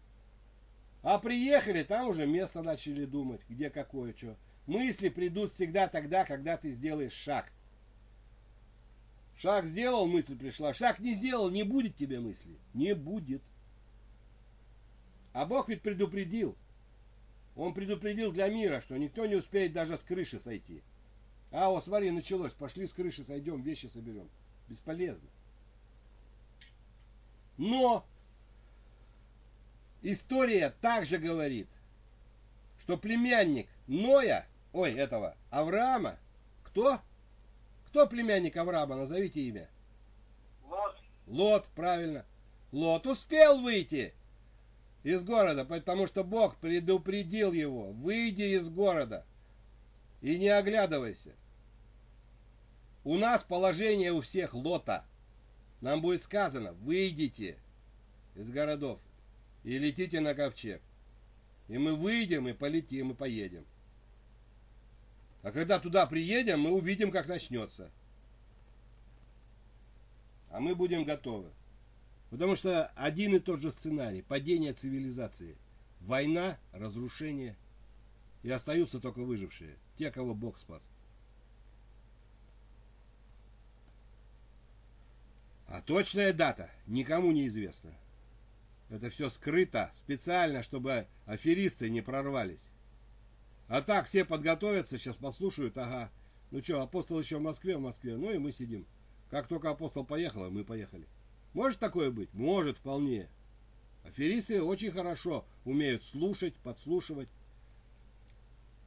А 1.04 1.18
приехали, 1.18 1.82
там 1.82 2.08
уже 2.08 2.26
место 2.26 2.62
начали 2.62 3.04
думать, 3.04 3.42
где 3.46 3.68
какое 3.68 4.14
что. 4.16 4.38
Мысли 4.66 5.10
придут 5.10 5.52
всегда 5.52 5.86
тогда, 5.86 6.24
когда 6.24 6.56
ты 6.56 6.70
сделаешь 6.70 7.12
шаг. 7.12 7.52
Шаг 9.36 9.66
сделал, 9.66 10.06
мысль 10.06 10.38
пришла. 10.38 10.72
Шаг 10.72 11.00
не 11.00 11.12
сделал, 11.12 11.50
не 11.50 11.62
будет 11.62 11.94
тебе 11.94 12.20
мысли. 12.20 12.56
Не 12.72 12.94
будет. 12.94 13.42
А 15.34 15.44
Бог 15.44 15.68
ведь 15.68 15.82
предупредил. 15.82 16.56
Он 17.54 17.74
предупредил 17.74 18.32
для 18.32 18.48
мира, 18.48 18.80
что 18.80 18.96
никто 18.96 19.26
не 19.26 19.34
успеет 19.34 19.74
даже 19.74 19.98
с 19.98 20.02
крыши 20.02 20.40
сойти. 20.40 20.82
А, 21.50 21.68
вот 21.68 21.84
смотри, 21.84 22.10
началось. 22.12 22.52
Пошли 22.52 22.86
с 22.86 22.94
крыши 22.94 23.24
сойдем, 23.24 23.60
вещи 23.60 23.86
соберем. 23.86 24.30
Бесполезно. 24.68 25.28
Но 27.58 28.06
история 30.04 30.72
также 30.80 31.18
говорит, 31.18 31.66
что 32.78 32.96
племянник 32.96 33.68
Ноя, 33.88 34.46
ой, 34.72 34.92
этого, 34.92 35.36
Авраама, 35.50 36.18
кто? 36.62 37.00
Кто 37.86 38.06
племянник 38.06 38.56
Авраама? 38.56 38.96
Назовите 38.96 39.40
имя. 39.40 39.68
Лот. 40.68 40.96
Лот, 41.26 41.66
правильно. 41.74 42.24
Лот 42.70 43.06
успел 43.06 43.60
выйти 43.60 44.14
из 45.02 45.22
города, 45.22 45.64
потому 45.64 46.06
что 46.06 46.24
Бог 46.24 46.56
предупредил 46.56 47.52
его. 47.52 47.92
Выйди 47.92 48.56
из 48.56 48.68
города 48.68 49.24
и 50.20 50.38
не 50.38 50.48
оглядывайся. 50.48 51.32
У 53.04 53.16
нас 53.16 53.42
положение 53.42 54.12
у 54.12 54.20
всех 54.20 54.54
лота. 54.54 55.04
Нам 55.80 56.00
будет 56.00 56.22
сказано, 56.22 56.72
выйдите 56.72 57.58
из 58.34 58.50
городов 58.50 58.98
и 59.64 59.78
летите 59.78 60.20
на 60.20 60.34
ковчег. 60.34 60.80
И 61.68 61.78
мы 61.78 61.96
выйдем, 61.96 62.46
и 62.46 62.52
полетим, 62.52 63.10
и 63.10 63.14
поедем. 63.14 63.64
А 65.42 65.50
когда 65.50 65.80
туда 65.80 66.06
приедем, 66.06 66.60
мы 66.60 66.72
увидим, 66.72 67.10
как 67.10 67.26
начнется. 67.26 67.90
А 70.50 70.60
мы 70.60 70.74
будем 70.74 71.04
готовы. 71.04 71.50
Потому 72.30 72.54
что 72.54 72.86
один 72.94 73.34
и 73.34 73.40
тот 73.40 73.60
же 73.60 73.70
сценарий. 73.70 74.22
Падение 74.22 74.72
цивилизации. 74.72 75.56
Война, 76.00 76.58
разрушение. 76.72 77.56
И 78.42 78.50
остаются 78.50 79.00
только 79.00 79.20
выжившие. 79.20 79.76
Те, 79.96 80.10
кого 80.10 80.34
Бог 80.34 80.58
спас. 80.58 80.90
А 85.66 85.80
точная 85.80 86.32
дата 86.32 86.70
никому 86.86 87.32
не 87.32 87.46
известна. 87.48 87.94
Это 88.94 89.10
все 89.10 89.28
скрыто 89.28 89.90
специально, 89.92 90.62
чтобы 90.62 91.08
аферисты 91.26 91.90
не 91.90 92.00
прорвались. 92.00 92.70
А 93.66 93.82
так 93.82 94.06
все 94.06 94.24
подготовятся, 94.24 94.98
сейчас 94.98 95.16
послушают, 95.16 95.76
ага. 95.76 96.12
Ну 96.52 96.62
что, 96.62 96.80
апостол 96.80 97.18
еще 97.18 97.38
в 97.38 97.42
Москве, 97.42 97.76
в 97.76 97.80
Москве. 97.80 98.16
Ну 98.16 98.30
и 98.30 98.38
мы 98.38 98.52
сидим. 98.52 98.86
Как 99.30 99.48
только 99.48 99.68
апостол 99.68 100.04
поехал, 100.04 100.48
мы 100.48 100.62
поехали. 100.62 101.08
Может 101.54 101.80
такое 101.80 102.12
быть? 102.12 102.32
Может, 102.34 102.76
вполне. 102.76 103.28
Аферисты 104.04 104.62
очень 104.62 104.92
хорошо 104.92 105.44
умеют 105.64 106.04
слушать, 106.04 106.54
подслушивать, 106.58 107.30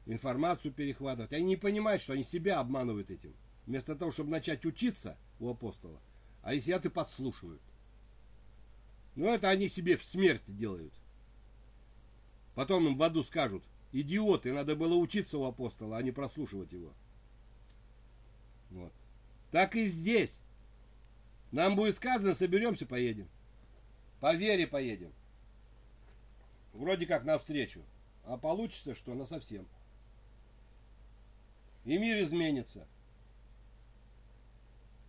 информацию 0.06 0.72
перехватывать. 0.72 1.34
Они 1.34 1.44
не 1.44 1.58
понимают, 1.58 2.02
что 2.02 2.14
они 2.14 2.24
себя 2.24 2.62
обманывают 2.62 3.12
этим. 3.12 3.34
Вместо 3.66 3.94
того, 3.94 4.12
чтобы 4.12 4.30
начать 4.30 4.66
учиться 4.66 5.18
у 5.42 5.50
апостола, 5.50 6.00
а 6.44 6.54
если 6.54 6.68
сидят 6.68 6.86
и 6.86 6.90
подслушивают. 6.90 7.62
Ну, 9.18 9.34
это 9.34 9.50
они 9.50 9.68
себе 9.68 9.98
в 9.98 10.06
смерти 10.06 10.52
делают. 10.52 10.94
Потом 12.54 12.86
им 12.86 12.98
в 12.98 13.02
аду 13.02 13.24
скажут, 13.24 13.64
идиоты, 13.92 14.54
надо 14.54 14.76
было 14.76 14.94
учиться 14.94 15.40
у 15.40 15.46
апостола, 15.46 15.98
а 15.98 16.04
не 16.04 16.12
прослушивать 16.12 16.72
его. 16.72 16.94
Вот. 18.70 18.94
Так 19.50 19.76
и 19.76 19.88
здесь. 19.88 20.40
Нам 21.52 21.76
будет 21.76 21.96
сказано, 21.96 22.36
соберемся, 22.36 22.86
поедем. 22.86 23.28
По 24.20 24.36
вере 24.36 24.68
поедем. 24.68 25.12
Вроде 26.74 27.08
как 27.08 27.24
навстречу. 27.24 27.82
А 28.24 28.38
получится, 28.38 28.94
что 28.94 29.16
на 29.16 29.26
совсем. 29.26 29.68
И 31.86 31.98
мир 31.98 32.20
изменится. 32.22 32.88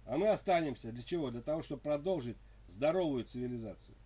А 0.06 0.16
мы 0.16 0.28
останемся. 0.28 0.92
Для 0.92 1.02
чего? 1.02 1.30
Для 1.30 1.42
того, 1.42 1.62
чтобы 1.62 1.82
продолжить 1.82 2.38
здоровую 2.68 3.24
цивилизацию. 3.24 3.96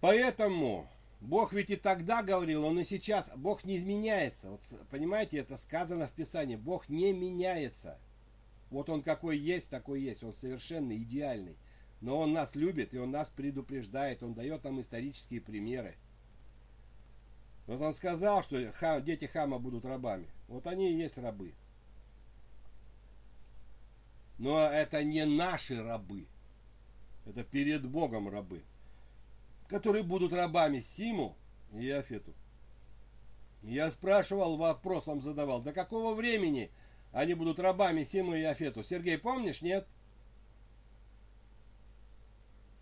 Поэтому 0.00 0.88
Бог 1.20 1.54
ведь 1.54 1.70
и 1.70 1.76
тогда 1.76 2.22
говорил, 2.22 2.64
Он 2.64 2.78
и 2.78 2.84
сейчас, 2.84 3.30
Бог 3.34 3.64
не 3.64 3.78
изменяется. 3.78 4.50
Вот, 4.50 4.60
понимаете, 4.90 5.38
это 5.38 5.56
сказано 5.56 6.06
в 6.06 6.12
Писании. 6.12 6.56
Бог 6.56 6.88
не 6.90 7.12
меняется. 7.12 7.98
Вот 8.70 8.90
Он 8.90 9.02
какой 9.02 9.38
есть, 9.38 9.70
такой 9.70 10.02
есть. 10.02 10.22
Он 10.22 10.34
совершенный, 10.34 10.98
идеальный. 10.98 11.56
Но 12.02 12.18
Он 12.20 12.34
нас 12.34 12.54
любит, 12.54 12.92
и 12.92 12.98
Он 12.98 13.10
нас 13.10 13.30
предупреждает. 13.30 14.22
Он 14.22 14.34
дает 14.34 14.64
нам 14.64 14.80
исторические 14.80 15.40
примеры. 15.40 15.96
Вот 17.66 17.80
Он 17.80 17.94
сказал, 17.94 18.42
что 18.42 19.00
дети 19.00 19.24
Хама 19.24 19.58
будут 19.58 19.86
рабами. 19.86 20.28
Вот 20.48 20.66
они 20.66 20.92
и 20.92 20.98
есть 20.98 21.16
рабы. 21.16 21.54
Но 24.38 24.60
это 24.60 25.02
не 25.04 25.24
наши 25.24 25.82
рабы. 25.82 26.26
Это 27.26 27.44
перед 27.44 27.86
Богом 27.86 28.28
рабы 28.28 28.62
которые 29.68 30.02
будут 30.02 30.32
рабами 30.32 30.80
Симу 30.80 31.36
и 31.72 31.90
Афету. 31.90 32.32
Я 33.62 33.90
спрашивал, 33.90 34.56
вопросом 34.56 35.22
задавал, 35.22 35.62
до 35.62 35.72
какого 35.72 36.14
времени 36.14 36.70
они 37.12 37.34
будут 37.34 37.58
рабами 37.58 38.04
Симу 38.04 38.34
и 38.34 38.42
Афету? 38.42 38.84
Сергей, 38.84 39.18
помнишь, 39.18 39.62
нет? 39.62 39.86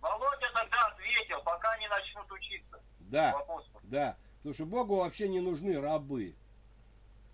Володя 0.01 0.51
тогда 0.53 0.87
ответил, 0.89 1.41
пока 1.45 1.79
не 1.79 1.89
начнут 1.89 2.31
учиться. 2.33 2.83
Да, 3.01 3.43
да. 3.85 4.17
Потому 4.39 4.55
что 4.55 4.67
Богу 4.67 4.97
вообще 4.97 5.29
не 5.29 5.41
нужны 5.41 5.81
рабы. 5.81 6.35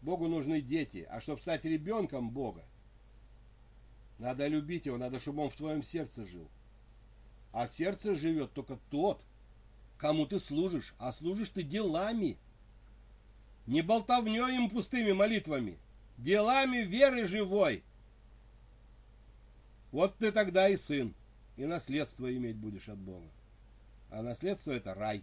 Богу 0.02 0.28
нужны 0.28 0.60
дети. 0.60 1.06
А 1.10 1.20
чтобы 1.20 1.40
стать 1.40 1.64
ребенком 1.64 2.30
Бога, 2.30 2.64
надо 4.18 4.46
любить 4.46 4.86
его, 4.86 4.96
надо, 4.96 5.20
чтобы 5.20 5.42
он 5.42 5.50
в 5.50 5.56
твоем 5.56 5.82
сердце 5.82 6.26
жил. 6.26 6.48
А 7.52 7.66
в 7.66 7.72
сердце 7.72 8.14
живет 8.14 8.52
только 8.52 8.78
тот, 8.90 9.22
кому 9.96 10.26
ты 10.26 10.38
служишь, 10.38 10.94
а 10.98 11.12
служишь 11.12 11.50
ты 11.50 11.62
делами. 11.62 12.36
Не 13.66 13.82
болтовней 13.82 14.56
им 14.56 14.70
пустыми 14.70 15.12
молитвами, 15.12 15.78
делами 16.16 16.78
веры 16.78 17.26
живой. 17.26 17.82
Вот 19.92 20.16
ты 20.18 20.32
тогда 20.32 20.68
и 20.68 20.76
сын, 20.76 21.14
и 21.56 21.64
наследство 21.64 22.34
иметь 22.34 22.56
будешь 22.56 22.88
от 22.88 22.98
Бога. 22.98 23.26
А 24.10 24.22
наследство 24.22 24.72
это 24.72 24.94
рай. 24.94 25.22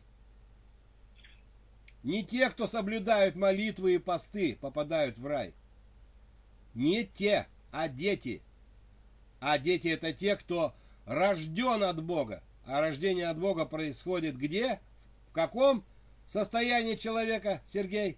Не 2.04 2.24
те, 2.24 2.50
кто 2.50 2.68
соблюдают 2.68 3.36
молитвы 3.36 3.96
и 3.96 4.00
посты, 4.00 4.58
попадают 4.62 5.18
в 5.18 5.26
рай. 5.26 5.54
Не 6.76 7.04
те, 7.04 7.48
а 7.72 7.88
дети. 7.88 8.42
А 9.48 9.60
дети 9.60 9.90
это 9.90 10.12
те, 10.12 10.36
кто 10.38 10.74
рожден 11.06 11.84
от 11.84 12.04
Бога, 12.04 12.42
а 12.66 12.82
рождение 12.82 13.28
от 13.28 13.38
Бога 13.38 13.66
происходит 13.66 14.36
где? 14.38 14.80
В 15.30 15.34
каком 15.34 15.86
состоянии 16.26 16.96
человека, 16.96 17.62
Сергей? 17.68 18.18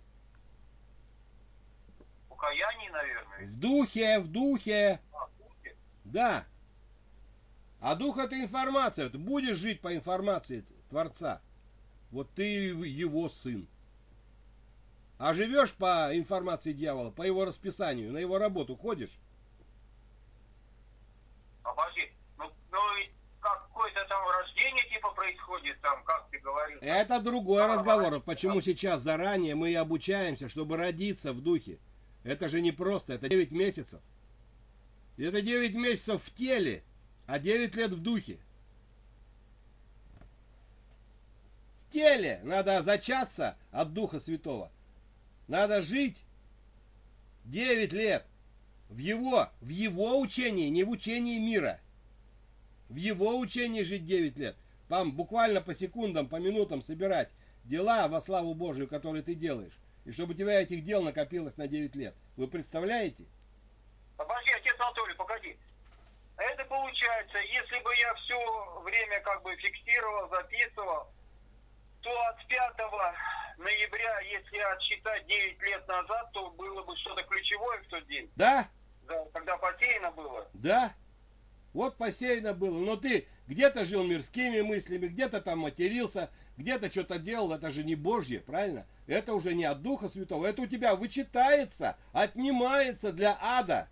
Покаяние, 2.30 2.90
наверное. 2.92 3.46
В 3.46 3.60
духе, 3.60 4.20
в 4.20 4.32
духе. 4.32 5.02
А, 5.12 5.26
в 5.28 5.38
духе. 5.38 5.76
Да. 6.06 6.46
А 7.82 7.96
дух 7.96 8.20
это 8.20 8.40
информация. 8.40 9.10
Ты 9.10 9.18
будешь 9.18 9.58
жить 9.58 9.82
по 9.82 9.94
информации 9.94 10.64
Творца. 10.90 11.42
Вот 12.12 12.32
ты 12.36 12.44
его 12.44 13.28
сын. 13.28 13.68
А 15.18 15.34
живешь 15.34 15.74
по 15.74 16.10
информации 16.18 16.72
дьявола, 16.72 17.12
по 17.12 17.24
его 17.24 17.44
расписанию, 17.44 18.14
на 18.14 18.18
его 18.18 18.38
работу 18.38 18.78
ходишь? 18.78 19.20
Обожди, 21.68 22.12
ну, 22.38 22.50
ну 22.72 22.80
какое-то 23.42 24.06
там 24.06 24.26
рождение 24.30 24.88
типа 24.90 25.12
происходит, 25.12 25.80
там, 25.82 26.02
как 26.04 26.30
ты 26.32 26.40
говорил. 26.40 26.80
Это 26.82 27.20
другой 27.20 27.66
разговор. 27.66 28.22
Почему 28.22 28.62
сейчас 28.62 29.02
заранее 29.02 29.56
мы 29.56 29.72
и 29.72 29.76
обучаемся, 29.76 30.48
чтобы 30.48 30.78
родиться 30.78 31.34
в 31.34 31.42
духе? 31.42 31.78
Это 32.24 32.48
же 32.48 32.62
не 32.62 32.72
просто, 32.72 33.14
это 33.14 33.30
9 33.30 33.52
месяцев. 33.52 34.02
Это 35.18 35.42
9 35.42 35.76
месяцев 35.76 36.24
в 36.24 36.34
теле, 36.34 36.84
а 37.26 37.40
9 37.40 37.76
лет 37.76 37.92
в 37.92 38.02
духе. 38.02 38.38
В 41.88 41.92
теле 41.92 42.40
надо 42.44 42.82
зачаться 42.82 43.58
от 43.72 43.94
Духа 43.94 44.20
Святого. 44.20 44.72
Надо 45.48 45.82
жить 45.82 46.24
9 47.46 47.94
лет 47.94 48.27
в 48.90 48.98
его, 48.98 49.50
в 49.62 49.70
его 49.70 50.20
учении, 50.20 50.70
не 50.70 50.84
в 50.84 50.90
учении 50.90 51.40
мира. 51.40 51.80
В 52.90 52.96
его 52.96 53.38
учении 53.38 53.84
жить 53.84 54.06
9 54.06 54.38
лет. 54.38 54.56
Вам 54.88 55.12
буквально 55.12 55.62
по 55.62 55.74
секундам, 55.74 56.28
по 56.28 56.38
минутам 56.38 56.82
собирать 56.82 57.30
дела 57.66 58.08
во 58.08 58.22
славу 58.22 58.54
Божию, 58.54 58.88
которые 58.88 59.24
ты 59.24 59.36
делаешь. 59.36 59.78
И 60.06 60.12
чтобы 60.12 60.34
у 60.34 60.38
тебя 60.38 60.62
этих 60.62 60.84
дел 60.86 61.02
накопилось 61.02 61.58
на 61.58 61.68
9 61.68 61.96
лет. 61.96 62.16
Вы 62.38 62.48
представляете? 62.48 63.26
Подожди, 64.16 64.52
отец 64.52 64.76
Анатолий, 64.80 65.16
погоди. 65.16 65.58
Это 66.38 66.64
получается, 66.66 67.40
если 67.40 67.80
бы 67.84 67.94
я 67.96 68.14
все 68.16 68.82
время 68.86 69.20
как 69.22 69.44
бы 69.44 69.54
фиксировал, 69.58 70.30
записывал, 70.30 71.08
то 72.02 72.10
от 72.30 72.48
5 72.48 72.60
ноября, 73.58 74.20
если 74.22 74.58
отсчитать 74.60 75.28
9 75.28 75.62
лет 75.62 75.88
назад, 75.88 76.32
то 76.32 76.52
было 76.52 76.84
бы 76.84 76.96
что-то 76.98 77.24
ключевое 77.24 77.80
в 77.84 77.88
тот 77.88 78.08
день. 78.08 78.32
Да? 78.36 78.70
Да, 79.08 79.26
когда 79.34 79.58
потеряно 79.58 80.12
было. 80.12 80.48
Да. 80.54 80.94
Вот 81.74 81.98
посеяно 81.98 82.54
было, 82.54 82.80
но 82.80 82.96
ты 82.96 83.28
где-то 83.48 83.86
жил 83.86 84.04
мирскими 84.04 84.62
мыслями, 84.62 85.08
где-то 85.08 85.42
там 85.42 85.60
матерился, 85.60 86.32
где-то 86.58 86.90
что-то 86.90 87.20
делал, 87.20 87.54
это 87.54 87.70
же 87.70 87.84
не 87.84 87.94
Божье, 87.94 88.40
правильно? 88.40 88.88
Это 89.06 89.34
уже 89.34 89.54
не 89.54 89.66
от 89.66 89.82
Духа 89.84 90.10
Святого, 90.10 90.48
это 90.48 90.64
у 90.64 90.66
тебя 90.66 90.96
вычитается, 90.96 91.96
отнимается 92.14 93.12
для 93.12 93.38
ада. 93.40 93.90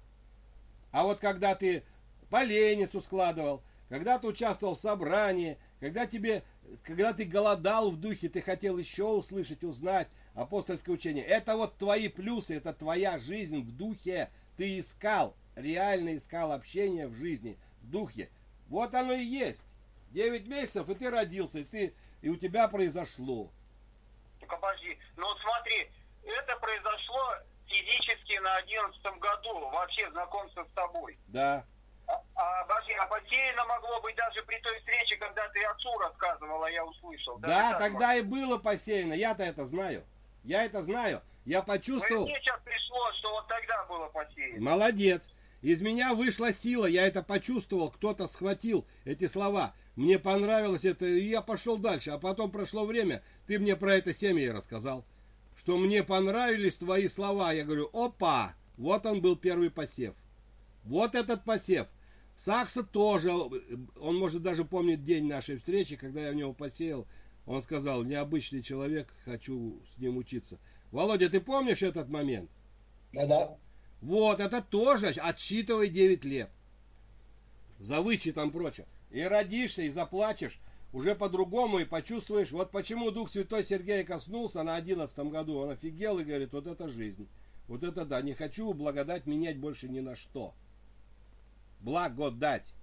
А 0.91 1.03
вот 1.03 1.19
когда 1.19 1.53
ты 1.53 1.83
поленницу 2.29 3.01
складывал, 3.01 3.61
когда 3.89 4.17
ты 4.17 4.27
участвовал 4.27 4.73
в 4.73 4.79
собрании, 4.79 5.57
когда 5.79 6.07
тебе, 6.07 6.43
когда 6.83 7.13
ты 7.13 7.23
голодал 7.23 7.91
в 7.91 7.99
духе, 7.99 8.29
ты 8.29 8.41
хотел 8.41 8.77
еще 8.77 9.03
услышать, 9.03 9.63
узнать 9.63 10.07
апостольское 10.33 10.95
учение. 10.95 11.23
Это 11.23 11.55
вот 11.55 11.77
твои 11.77 12.07
плюсы, 12.07 12.55
это 12.55 12.73
твоя 12.73 13.17
жизнь 13.19 13.61
в 13.61 13.75
духе. 13.75 14.29
Ты 14.57 14.79
искал, 14.79 15.35
реально 15.55 16.15
искал 16.15 16.51
общение 16.51 17.07
в 17.07 17.13
жизни, 17.13 17.57
в 17.81 17.89
духе. 17.89 18.29
Вот 18.67 18.93
оно 18.95 19.13
и 19.13 19.23
есть. 19.23 19.65
Девять 20.11 20.47
месяцев, 20.47 20.89
и 20.89 20.95
ты 20.95 21.09
родился, 21.09 21.59
и, 21.59 21.63
ты, 21.63 21.93
и 22.21 22.29
у 22.29 22.37
тебя 22.37 22.67
произошло. 22.67 23.51
Так 24.39 24.53
обожди. 24.53 24.97
Ну 25.17 25.25
вот 25.25 25.37
смотри, 25.41 25.89
это 26.23 26.55
произошло 26.57 27.35
физически 27.67 28.39
на 28.39 28.55
одиннадцатом 28.57 29.19
году, 29.19 29.59
вообще 29.69 30.09
знакомство 30.11 30.63
с 30.63 30.73
тобой. 30.73 31.17
Да. 31.27 31.65
А, 32.07 32.21
а, 32.35 32.61
обожди, 32.61 32.93
а 32.93 33.07
посеяно 33.07 33.65
могло 33.65 33.99
быть 34.01 34.15
даже 34.15 34.41
при 34.43 34.59
той 34.59 34.79
встрече, 34.79 35.17
когда 35.17 35.49
ты 35.49 35.63
отцу 35.65 35.97
рассказывала, 35.97 36.67
я 36.67 36.85
услышал. 36.85 37.37
Да, 37.39 37.77
тогда 37.77 38.15
и 38.15 38.21
было 38.21 38.57
посеяно. 38.57 39.13
Я-то 39.13 39.43
это 39.43 39.65
знаю. 39.65 40.05
Я 40.43 40.63
это 40.63 40.81
знаю. 40.81 41.21
Я 41.45 41.61
почувствовал. 41.61 42.25
мне 42.25 42.39
сейчас 42.41 42.59
пришло, 42.63 43.11
что 43.19 43.31
вот 43.31 43.47
тогда 43.47 43.85
было 43.85 44.07
посеяно. 44.07 44.61
Молодец. 44.61 45.29
Из 45.61 45.81
меня 45.81 46.13
вышла 46.13 46.53
сила, 46.53 46.85
я 46.85 47.07
это 47.07 47.23
почувствовал, 47.23 47.89
кто-то 47.89 48.27
схватил 48.27 48.85
эти 49.03 49.25
слова. 49.27 49.73
Мне 49.95 50.19
понравилось 50.19 50.85
это, 50.85 51.05
и 51.05 51.27
я 51.27 51.41
пошел 51.41 51.77
дальше. 51.77 52.11
А 52.11 52.19
потом 52.19 52.51
прошло 52.51 52.85
время, 52.85 53.23
ты 53.47 53.57
мне 53.57 53.75
про 53.75 53.95
это 53.95 54.13
семьи 54.13 54.47
рассказал. 54.47 55.05
Что 55.55 55.77
мне 55.77 56.03
понравились 56.03 56.77
твои 56.77 57.07
слова. 57.07 57.53
Я 57.53 57.63
говорю, 57.63 57.89
опа, 57.93 58.53
вот 58.77 59.05
он 59.05 59.21
был 59.21 59.35
первый 59.35 59.69
посев. 59.69 60.15
Вот 60.83 61.15
этот 61.15 61.45
посев. 61.45 61.87
Сакса 62.35 62.83
тоже, 62.83 63.31
он 63.31 64.17
может 64.17 64.43
даже 64.43 64.65
помнит 64.65 65.03
день 65.03 65.25
нашей 65.25 65.55
встречи, 65.55 65.95
когда 65.95 66.21
я 66.27 66.31
в 66.31 66.35
него 66.35 66.53
посеял. 66.53 67.07
Он 67.45 67.61
сказал, 67.61 68.03
необычный 68.03 68.61
человек, 68.61 69.07
хочу 69.23 69.81
с 69.87 69.97
ним 69.97 70.17
учиться. 70.17 70.59
Володя, 70.95 71.29
ты 71.29 71.41
помнишь 71.41 71.83
этот 71.83 72.07
момент? 72.07 72.49
Да-да. 73.11 73.57
Вот, 73.99 74.39
это 74.39 74.61
тоже 74.61 75.09
отсчитывай 75.09 75.89
9 75.89 76.23
лет. 76.23 76.49
За 77.79 77.99
вычетом 77.99 78.49
прочее. 78.49 78.87
И 79.11 79.21
родишься, 79.21 79.81
и 79.81 79.89
заплачешь 79.89 80.57
уже 80.93 81.13
по-другому, 81.13 81.79
и 81.79 81.85
почувствуешь. 81.85 82.53
Вот 82.53 82.71
почему 82.71 83.11
Дух 83.11 83.29
Святой 83.29 83.65
Сергея 83.65 84.05
коснулся 84.05 84.63
на 84.63 84.77
11 84.77 85.19
году. 85.31 85.57
Он 85.57 85.71
офигел 85.71 86.17
и 86.19 86.23
говорит, 86.23 86.53
вот 86.53 86.65
это 86.65 86.87
жизнь. 86.87 87.27
Вот 87.67 87.83
это 87.83 88.05
да, 88.05 88.21
не 88.21 88.31
хочу 88.31 88.71
благодать 88.71 89.25
менять 89.25 89.57
больше 89.57 89.89
ни 89.89 89.99
на 89.99 90.15
что. 90.15 90.53
Благодать. 91.81 92.73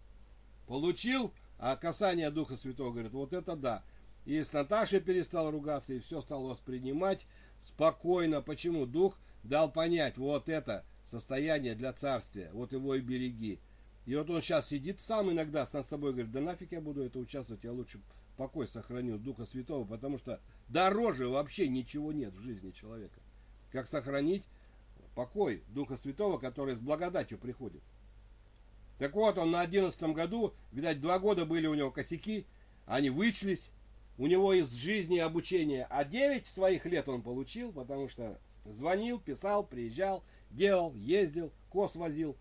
Получил, 0.66 1.32
а 1.58 1.76
касание 1.76 2.30
Духа 2.30 2.58
Святого 2.58 2.90
говорит, 2.90 3.12
вот 3.12 3.32
это 3.32 3.56
да. 3.56 3.82
И 4.26 4.42
с 4.42 4.52
Наташей 4.52 5.00
перестал 5.00 5.50
ругаться, 5.50 5.94
и 5.94 6.00
все 6.00 6.20
стал 6.20 6.42
воспринимать 6.42 7.26
спокойно. 7.62 8.42
Почему? 8.42 8.84
Дух 8.84 9.16
дал 9.42 9.72
понять, 9.72 10.18
вот 10.18 10.50
это 10.50 10.84
состояние 11.02 11.74
для 11.74 11.92
царствия, 11.92 12.50
вот 12.52 12.72
его 12.72 12.94
и 12.94 13.00
береги. 13.00 13.58
И 14.04 14.14
вот 14.16 14.28
он 14.30 14.40
сейчас 14.42 14.68
сидит 14.68 15.00
сам 15.00 15.30
иногда 15.30 15.64
с 15.64 15.72
над 15.72 15.86
собой, 15.86 16.12
говорит, 16.12 16.32
да 16.32 16.40
нафиг 16.40 16.72
я 16.72 16.80
буду 16.80 17.02
это 17.02 17.18
участвовать, 17.18 17.64
я 17.64 17.72
лучше 17.72 18.00
покой 18.36 18.66
сохраню 18.66 19.18
Духа 19.18 19.44
Святого, 19.44 19.86
потому 19.86 20.18
что 20.18 20.40
дороже 20.68 21.28
вообще 21.28 21.68
ничего 21.68 22.12
нет 22.12 22.34
в 22.34 22.40
жизни 22.40 22.72
человека. 22.72 23.20
Как 23.70 23.86
сохранить 23.86 24.44
покой 25.14 25.62
Духа 25.68 25.96
Святого, 25.96 26.38
который 26.38 26.74
с 26.74 26.80
благодатью 26.80 27.38
приходит. 27.38 27.82
Так 28.98 29.14
вот, 29.14 29.38
он 29.38 29.50
на 29.50 29.60
одиннадцатом 29.60 30.14
году, 30.14 30.54
видать, 30.72 31.00
два 31.00 31.18
года 31.18 31.44
были 31.46 31.66
у 31.66 31.74
него 31.74 31.90
косяки, 31.90 32.46
они 32.86 33.10
вычлись, 33.10 33.70
у 34.18 34.26
него 34.26 34.52
из 34.52 34.72
жизни 34.72 35.18
обучения, 35.18 35.86
а 35.90 36.04
9 36.04 36.46
своих 36.46 36.86
лет 36.86 37.08
он 37.08 37.22
получил, 37.22 37.72
потому 37.72 38.08
что 38.08 38.38
звонил, 38.64 39.18
писал, 39.18 39.64
приезжал, 39.64 40.22
делал, 40.50 40.94
ездил, 40.94 41.52
кос 41.70 41.96
возил, 41.96 42.36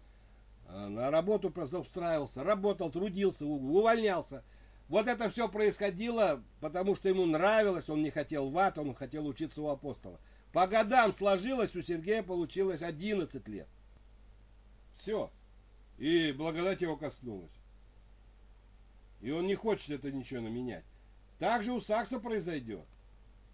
э, 0.68 0.88
на 0.88 1.10
работу 1.10 1.50
устраивался, 1.50 2.44
работал, 2.44 2.92
трудился, 2.92 3.46
увольнялся. 3.46 4.44
Вот 4.90 5.08
это 5.08 5.30
все 5.30 5.48
происходило, 5.48 6.44
потому 6.60 6.96
что 6.96 7.08
ему 7.08 7.26
нравилось, 7.26 7.90
он 7.90 8.04
не 8.04 8.10
хотел 8.10 8.50
в 8.50 8.58
ад, 8.58 8.78
он 8.78 8.94
хотел 8.94 9.26
учиться 9.26 9.62
у 9.62 9.68
апостола. 9.68 10.20
По 10.52 10.68
годам 10.68 11.14
сложилось, 11.14 11.76
у 11.78 11.82
Сергея 11.82 12.24
получилось 12.24 12.82
11 12.82 13.48
лет. 13.48 13.70
Все. 14.98 15.32
И 15.98 16.34
благодать 16.34 16.82
его 16.82 16.98
коснулась. 16.98 17.56
И 19.22 19.32
он 19.32 19.48
не 19.48 19.56
хочет 19.56 19.92
это 19.92 20.12
ничего 20.12 20.42
менять. 20.42 20.84
Так 21.42 21.64
же 21.64 21.74
у 21.74 21.82
Сакса 21.82 22.20
произойдет. 22.20 22.86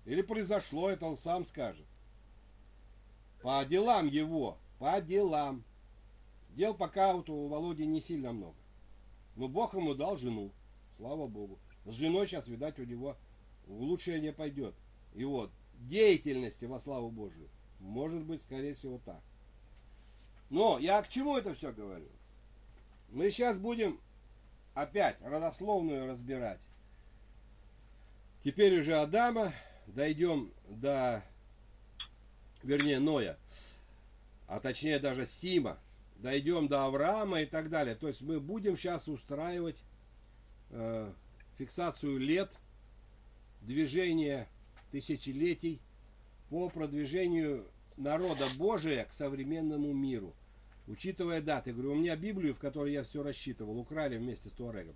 Или 0.03 0.21
произошло, 0.21 0.89
это 0.89 1.05
он 1.05 1.17
сам 1.17 1.45
скажет. 1.45 1.85
По 3.41 3.63
делам 3.63 4.07
его, 4.07 4.57
по 4.77 4.99
делам. 4.99 5.63
Дел 6.49 6.73
пока 6.73 7.13
вот 7.13 7.29
у 7.29 7.47
Володи 7.47 7.85
не 7.85 8.01
сильно 8.01 8.33
много. 8.33 8.57
Но 9.37 9.47
Бог 9.47 9.73
ему 9.73 9.93
дал 9.95 10.17
жену, 10.17 10.51
слава 10.97 11.27
Богу. 11.27 11.59
С 11.85 11.93
женой 11.93 12.27
сейчас, 12.27 12.49
видать, 12.49 12.77
у 12.77 12.83
него 12.83 13.15
улучшение 13.69 14.33
пойдет. 14.33 14.75
И 15.13 15.23
вот, 15.23 15.49
деятельности 15.75 16.65
во 16.65 16.79
славу 16.79 17.09
Божию. 17.09 17.47
Может 17.79 18.21
быть, 18.25 18.41
скорее 18.41 18.73
всего, 18.73 18.99
так. 19.05 19.21
Но 20.49 20.77
я 20.77 21.01
к 21.03 21.07
чему 21.07 21.37
это 21.37 21.53
все 21.53 21.71
говорю? 21.71 22.09
Мы 23.11 23.31
сейчас 23.31 23.57
будем 23.57 24.01
опять 24.73 25.21
родословную 25.21 26.05
разбирать. 26.05 26.67
Теперь 28.47 28.79
уже 28.79 28.95
Адама, 28.95 29.51
дойдем 29.87 30.53
до, 30.69 31.21
вернее, 32.63 32.97
Ноя, 32.97 33.37
а 34.47 34.61
точнее 34.61 34.99
даже 34.99 35.25
Сима, 35.25 35.77
дойдем 36.15 36.69
до 36.69 36.85
Авраама 36.85 37.41
и 37.41 37.45
так 37.45 37.69
далее. 37.69 37.93
То 37.95 38.07
есть 38.07 38.21
мы 38.21 38.39
будем 38.39 38.77
сейчас 38.77 39.09
устраивать 39.09 39.83
э, 40.69 41.11
фиксацию 41.57 42.19
лет, 42.19 42.57
движения 43.63 44.47
тысячелетий 44.91 45.81
по 46.49 46.69
продвижению 46.69 47.67
народа 47.97 48.45
Божия 48.57 49.03
к 49.03 49.11
современному 49.11 49.91
миру. 49.91 50.33
Учитывая 50.87 51.41
даты, 51.41 51.73
говорю, 51.73 51.91
у 51.91 51.95
меня 51.95 52.15
Библию, 52.15 52.55
в 52.55 52.59
которой 52.59 52.93
я 52.93 53.03
все 53.03 53.23
рассчитывал, 53.23 53.77
украли 53.77 54.15
вместе 54.15 54.47
с 54.47 54.53
Туарегом. 54.53 54.95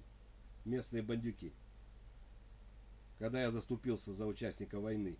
Местные 0.64 1.04
бандюки. 1.04 1.52
Когда 3.22 3.44
я 3.44 3.52
заступился 3.52 4.14
за 4.14 4.26
участника 4.26 4.80
войны. 4.80 5.16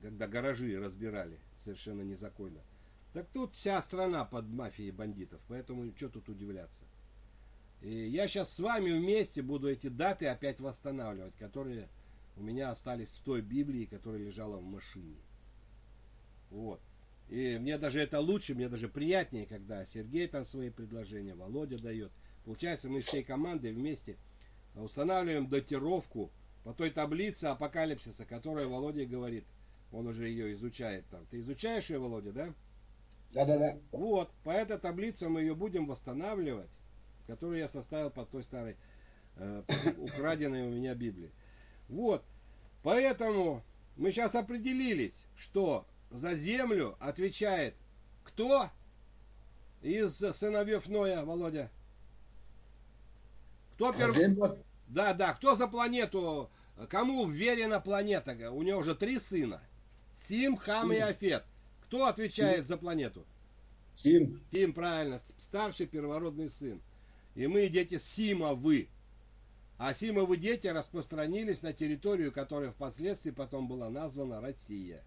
Когда 0.00 0.28
гаражи 0.28 0.78
разбирали 0.78 1.40
совершенно 1.56 2.02
незаконно. 2.02 2.60
Так 3.12 3.26
тут 3.32 3.56
вся 3.56 3.82
страна 3.82 4.24
под 4.24 4.46
мафией 4.48 4.92
бандитов, 4.92 5.40
поэтому 5.48 5.92
что 5.96 6.08
тут 6.08 6.28
удивляться. 6.28 6.84
И 7.82 7.90
я 8.08 8.28
сейчас 8.28 8.54
с 8.54 8.60
вами 8.60 8.92
вместе 8.92 9.42
буду 9.42 9.68
эти 9.68 9.88
даты 9.88 10.28
опять 10.28 10.60
восстанавливать, 10.60 11.34
которые 11.34 11.88
у 12.36 12.44
меня 12.44 12.70
остались 12.70 13.10
в 13.10 13.24
той 13.24 13.42
Библии, 13.42 13.84
которая 13.84 14.20
лежала 14.20 14.58
в 14.58 14.64
машине. 14.64 15.16
Вот. 16.50 16.80
И 17.28 17.58
мне 17.58 17.76
даже 17.76 17.98
это 17.98 18.20
лучше, 18.20 18.54
мне 18.54 18.68
даже 18.68 18.88
приятнее, 18.88 19.46
когда 19.46 19.84
Сергей 19.84 20.28
там 20.28 20.44
свои 20.44 20.70
предложения, 20.70 21.34
Володя 21.34 21.76
дает. 21.82 22.12
Получается, 22.44 22.88
мы 22.88 23.00
всей 23.00 23.24
командой 23.24 23.72
вместе 23.72 24.16
устанавливаем 24.76 25.48
датировку 25.48 26.30
по 26.68 26.74
той 26.74 26.90
таблице 26.90 27.46
апокалипсиса, 27.46 28.26
которая 28.26 28.66
Володя 28.66 29.06
говорит. 29.06 29.46
Он 29.90 30.06
уже 30.06 30.28
ее 30.28 30.52
изучает 30.52 31.06
там. 31.08 31.24
Ты 31.30 31.38
изучаешь 31.38 31.88
ее, 31.88 31.98
Володя, 31.98 32.30
да? 32.30 32.54
Да-да-да. 33.32 33.78
Вот, 33.90 34.30
по 34.44 34.50
этой 34.50 34.76
таблице 34.76 35.30
мы 35.30 35.40
ее 35.40 35.54
будем 35.54 35.86
восстанавливать, 35.86 36.68
которую 37.26 37.58
я 37.58 37.68
составил 37.68 38.10
под 38.10 38.28
той 38.28 38.42
старой 38.42 38.76
э, 39.36 39.62
украденной 39.96 40.66
у 40.66 40.70
меня 40.70 40.94
Библии. 40.94 41.32
Вот, 41.88 42.22
поэтому 42.82 43.64
мы 43.96 44.12
сейчас 44.12 44.34
определились, 44.34 45.24
что 45.36 45.86
за 46.10 46.34
землю 46.34 46.98
отвечает 47.00 47.76
кто 48.24 48.68
из 49.80 50.18
сыновьев 50.18 50.86
Ноя, 50.86 51.24
Володя? 51.24 51.70
Кто 53.72 53.90
первый? 53.94 54.36
Да, 54.88 55.14
да, 55.14 55.32
кто 55.32 55.54
за 55.54 55.66
планету? 55.66 56.50
Кому 56.86 57.26
вверена 57.26 57.80
планета? 57.80 58.52
У 58.52 58.62
него 58.62 58.78
уже 58.78 58.94
три 58.94 59.18
сына. 59.18 59.62
Сим, 60.14 60.56
Хам 60.56 60.92
и 60.92 60.98
Афет. 60.98 61.44
Кто 61.82 62.06
отвечает 62.06 62.66
за 62.66 62.76
планету? 62.76 63.26
Хим. 63.96 64.40
Тим, 64.50 64.72
правильно, 64.72 65.18
старший 65.38 65.86
первородный 65.86 66.50
сын. 66.50 66.80
И 67.34 67.46
мы 67.46 67.68
дети 67.68 67.98
Симовы. 67.98 68.88
А 69.76 69.94
Симовы 69.94 70.36
дети 70.36 70.66
распространились 70.68 71.62
на 71.62 71.72
территорию, 71.72 72.32
которая 72.32 72.70
впоследствии 72.70 73.30
потом 73.30 73.68
была 73.68 73.90
названа 73.90 74.40
Россия. 74.40 75.02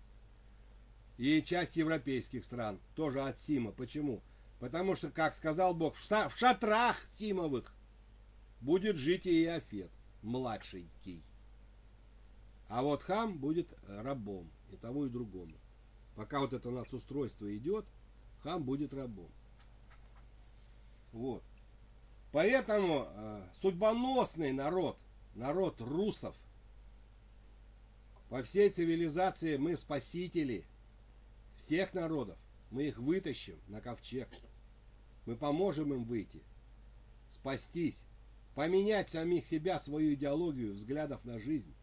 И 1.17 1.41
часть 1.41 1.75
европейских 1.77 2.43
стран 2.43 2.79
тоже 2.95 3.21
от 3.21 3.39
Сима. 3.39 3.71
Почему? 3.71 4.21
Потому 4.59 4.95
что, 4.95 5.09
как 5.09 5.35
сказал 5.35 5.73
Бог, 5.73 5.95
в 5.95 6.37
шатрах 6.37 6.97
Симовых 7.11 7.73
будет 8.59 8.97
жить 8.97 9.25
и 9.25 9.43
Иофет, 9.43 9.91
младшенький. 10.21 11.23
А 12.71 12.81
вот 12.83 13.03
хам 13.03 13.37
будет 13.37 13.77
рабом 13.85 14.49
и 14.71 14.77
тому 14.77 15.05
и 15.05 15.09
другому. 15.09 15.53
Пока 16.15 16.39
вот 16.39 16.53
это 16.53 16.69
у 16.69 16.71
нас 16.71 16.93
устройство 16.93 17.53
идет, 17.57 17.85
хам 18.39 18.63
будет 18.63 18.93
рабом. 18.93 19.29
Вот. 21.11 21.43
Поэтому 22.31 23.09
э, 23.09 23.49
судьбоносный 23.59 24.53
народ, 24.53 24.97
народ 25.35 25.81
русов, 25.81 26.33
по 28.29 28.41
всей 28.41 28.69
цивилизации 28.69 29.57
мы 29.57 29.75
спасители 29.75 30.65
всех 31.57 31.93
народов. 31.93 32.37
Мы 32.69 32.85
их 32.85 32.99
вытащим 32.99 33.59
на 33.67 33.81
ковчег. 33.81 34.29
Мы 35.25 35.35
поможем 35.35 35.93
им 35.93 36.05
выйти, 36.05 36.41
спастись, 37.31 38.05
поменять 38.55 39.09
самих 39.09 39.45
себя, 39.45 39.77
свою 39.77 40.13
идеологию, 40.13 40.71
взглядов 40.71 41.25
на 41.25 41.37
жизнь. 41.37 41.75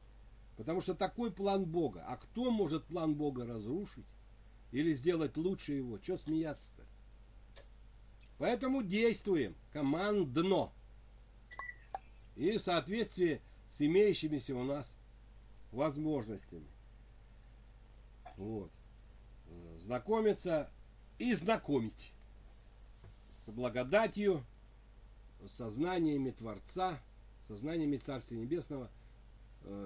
Потому 0.59 0.81
что 0.81 0.95
такой 0.97 1.31
план 1.31 1.65
Бога. 1.65 2.05
А 2.09 2.17
кто 2.17 2.51
может 2.51 2.85
план 2.85 3.15
Бога 3.15 3.47
разрушить? 3.47 4.05
Или 4.73 4.93
сделать 4.93 5.37
лучше 5.37 5.75
его? 5.75 6.03
Что 6.03 6.17
смеяться-то? 6.17 6.85
Поэтому 8.39 8.83
действуем 8.83 9.55
командно. 9.73 10.73
И 12.35 12.59
в 12.59 12.61
соответствии 12.61 13.41
с 13.71 13.81
имеющимися 13.81 14.57
у 14.57 14.65
нас 14.65 14.97
возможностями. 15.71 16.67
Вот. 18.37 18.73
Знакомиться 19.79 20.73
и 21.19 21.35
знакомить 21.35 22.13
с 23.31 23.49
благодатью, 23.51 24.45
со 25.47 25.71
знаниями 25.71 26.33
Творца, 26.33 27.01
со 27.45 27.55
знаниями 27.55 27.97
Царствия 27.97 28.39
Небесного, 28.39 28.91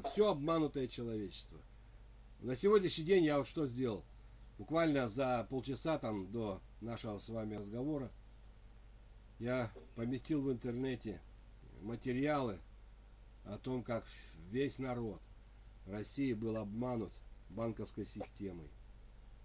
все 0.04 0.30
обманутое 0.30 0.86
человечество. 0.88 1.58
На 2.40 2.56
сегодняшний 2.56 3.04
день 3.04 3.24
я 3.24 3.38
вот 3.38 3.48
что 3.48 3.66
сделал. 3.66 4.04
Буквально 4.58 5.08
за 5.08 5.46
полчаса 5.48 5.98
там 5.98 6.30
до 6.30 6.60
нашего 6.80 7.18
с 7.18 7.28
вами 7.28 7.54
разговора 7.54 8.10
я 9.38 9.72
поместил 9.96 10.42
в 10.42 10.52
интернете 10.52 11.20
материалы 11.80 12.60
о 13.44 13.58
том, 13.58 13.82
как 13.82 14.04
весь 14.50 14.78
народ 14.78 15.20
России 15.86 16.32
был 16.32 16.56
обманут 16.56 17.12
банковской 17.50 18.04
системой. 18.04 18.70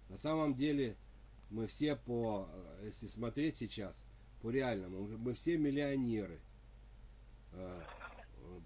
На 0.08 0.16
самом 0.16 0.54
деле 0.54 0.96
мы 1.50 1.66
все 1.66 1.96
по, 1.96 2.48
если 2.82 3.06
смотреть 3.06 3.56
сейчас, 3.56 4.04
по 4.40 4.50
реальному, 4.50 5.08
мы 5.18 5.34
все 5.34 5.56
миллионеры. 5.56 6.40
Э, 7.52 7.82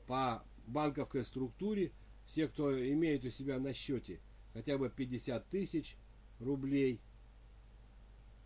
По 0.06 0.42
банковской 0.66 1.24
структуре, 1.24 1.92
все, 2.26 2.48
кто 2.48 2.72
имеет 2.92 3.24
у 3.24 3.30
себя 3.30 3.58
на 3.58 3.72
счете 3.72 4.20
хотя 4.52 4.78
бы 4.78 4.90
50 4.90 5.48
тысяч 5.48 5.96
рублей, 6.40 7.00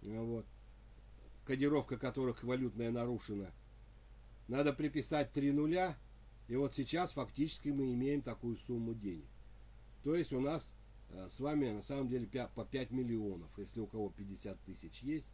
вот, 0.02 0.46
кодировка 1.44 1.96
которых 1.96 2.42
валютная 2.44 2.90
нарушена, 2.90 3.52
надо 4.48 4.72
приписать 4.72 5.32
3 5.32 5.52
нуля, 5.52 5.96
и 6.48 6.54
вот 6.54 6.74
сейчас 6.74 7.12
фактически 7.12 7.70
мы 7.70 7.92
имеем 7.92 8.22
такую 8.22 8.56
сумму 8.56 8.94
денег. 8.94 9.26
То 10.04 10.14
есть 10.14 10.32
у 10.32 10.40
нас 10.40 10.72
э, 11.10 11.26
с 11.28 11.40
вами 11.40 11.70
на 11.70 11.82
самом 11.82 12.08
деле 12.08 12.28
по 12.54 12.64
5 12.64 12.92
миллионов. 12.92 13.50
Если 13.58 13.80
у 13.80 13.88
кого 13.88 14.10
50 14.10 14.60
тысяч 14.60 15.02
есть, 15.02 15.32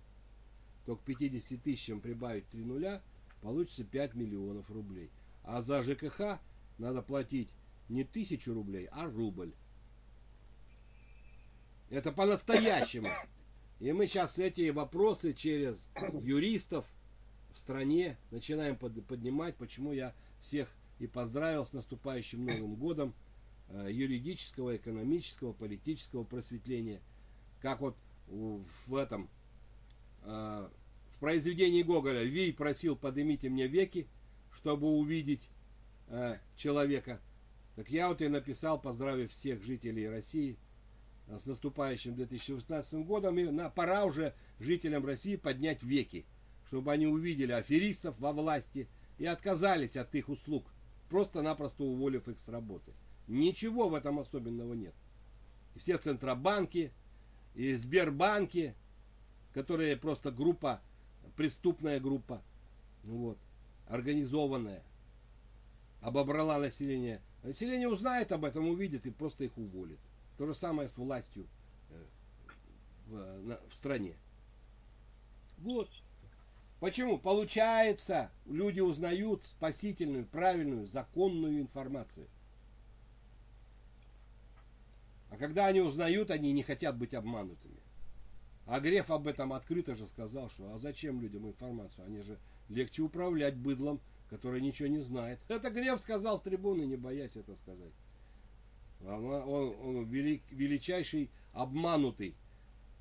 то 0.87 0.97
к 0.97 1.03
50 1.03 1.63
тысячам 1.63 2.01
прибавить 2.01 2.49
3 2.49 2.65
нуля, 2.65 3.03
получится 3.43 3.85
5 3.85 4.15
миллионов 4.15 4.71
рублей. 4.71 5.11
А 5.43 5.61
за 5.61 5.83
ЖКХ 5.83 6.41
надо 6.83 7.01
платить 7.01 7.55
не 7.89 8.05
тысячу 8.05 8.53
рублей, 8.53 8.89
а 8.91 9.07
рубль. 9.07 9.53
Это 11.91 12.11
по-настоящему. 12.11 13.09
И 13.79 13.93
мы 13.93 14.07
сейчас 14.07 14.39
эти 14.39 14.71
вопросы 14.71 15.33
через 15.33 15.91
юристов 16.23 16.85
в 17.53 17.59
стране 17.59 18.19
начинаем 18.31 18.77
под, 18.77 19.05
поднимать, 19.07 19.57
почему 19.57 19.93
я 19.93 20.15
всех 20.41 20.69
и 20.99 21.07
поздравил 21.07 21.65
с 21.65 21.73
наступающим 21.73 22.45
Новым 22.45 22.75
годом 22.75 23.15
э, 23.69 23.89
юридического, 23.91 24.77
экономического, 24.77 25.53
политического 25.53 26.25
просветления. 26.25 27.01
Как 27.61 27.81
вот 27.81 27.97
в 28.29 28.97
этом, 28.97 29.29
э, 30.23 30.69
в 31.11 31.19
произведении 31.19 31.83
Гоголя 31.83 32.25
Вий 32.25 32.53
просил 32.53 32.97
поднимите 32.97 33.51
мне 33.51 33.69
веки, 33.69 34.09
чтобы 34.53 34.89
увидеть 34.89 35.49
э, 36.13 36.37
человека. 36.57 37.21
Так 37.75 37.89
я 37.89 38.09
вот 38.09 38.21
и 38.21 38.29
написал, 38.29 38.81
поздравив 38.81 39.33
всех 39.33 39.63
жителей 39.63 40.09
России 40.09 40.59
с 41.27 41.47
наступающим 41.47 42.15
2018 42.15 43.07
годом. 43.07 43.39
И 43.39 43.45
на, 43.45 43.71
пора 43.71 44.05
уже 44.05 44.35
жителям 44.61 45.05
России 45.05 45.37
поднять 45.37 45.83
веки, 45.83 46.27
чтобы 46.67 46.93
они 46.93 47.07
увидели 47.07 47.53
аферистов 47.53 48.19
во 48.19 48.33
власти 48.33 48.89
и 49.19 49.25
отказались 49.25 49.97
от 49.97 50.15
их 50.15 50.29
услуг, 50.29 50.67
просто-напросто 51.09 51.85
уволив 51.85 52.29
их 52.29 52.39
с 52.39 52.49
работы. 52.49 52.93
Ничего 53.27 53.89
в 53.89 53.95
этом 53.95 54.19
особенного 54.19 54.75
нет. 54.75 54.95
И 55.75 55.79
все 55.79 55.97
центробанки, 55.97 56.93
и 57.55 57.73
Сбербанки, 57.75 58.75
которые 59.55 59.97
просто 59.97 60.31
группа, 60.31 60.83
преступная 61.37 62.01
группа, 62.01 62.43
вот, 63.05 63.39
организованная, 63.87 64.83
обобрала 66.03 66.59
население. 66.59 67.23
Население 67.43 67.89
узнает 67.89 68.33
об 68.33 68.45
этом, 68.45 68.69
увидит 68.69 69.07
и 69.07 69.11
просто 69.11 69.45
их 69.45 69.57
уволит. 69.57 69.99
То 70.37 70.47
же 70.47 70.55
самое 70.55 70.89
с 70.89 70.97
властью 70.97 71.47
э, 71.91 72.05
в, 73.07 73.61
в 73.69 73.75
стране. 73.75 74.17
Вот. 75.59 75.89
Почему? 76.81 77.19
Получается, 77.19 78.31
люди 78.47 78.81
узнают 78.81 79.45
спасительную, 79.45 80.27
правильную, 80.27 80.87
законную 80.87 81.61
информацию. 81.61 82.27
А 85.31 85.37
когда 85.37 85.67
они 85.67 85.81
узнают, 85.81 86.31
они 86.31 86.53
не 86.53 86.63
хотят 86.63 86.99
быть 86.99 87.15
обманутыми. 87.15 87.81
А 88.67 88.81
Греф 88.81 89.11
об 89.11 89.29
этом 89.29 89.53
открыто 89.53 89.95
же 89.95 90.07
сказал, 90.07 90.51
что 90.51 90.75
а 90.75 90.79
зачем 90.79 91.21
людям 91.21 91.47
информацию? 91.47 92.05
Они 92.07 92.21
же 92.21 92.39
легче 92.69 93.03
управлять 93.03 93.57
быдлом, 93.57 94.01
который 94.33 94.63
ничего 94.63 94.89
не 94.89 95.01
знает. 95.01 95.39
Это 95.49 95.69
Греф 95.69 96.01
сказал 96.01 96.39
с 96.39 96.41
трибуны, 96.41 96.87
не 96.87 96.97
боясь 96.97 97.37
это 97.37 97.55
сказать. 97.55 97.93
Он, 99.03 99.27
он, 99.27 99.77
он 99.79 100.05
велик, 100.07 100.43
величайший 100.51 101.31
обманутый, 101.53 102.35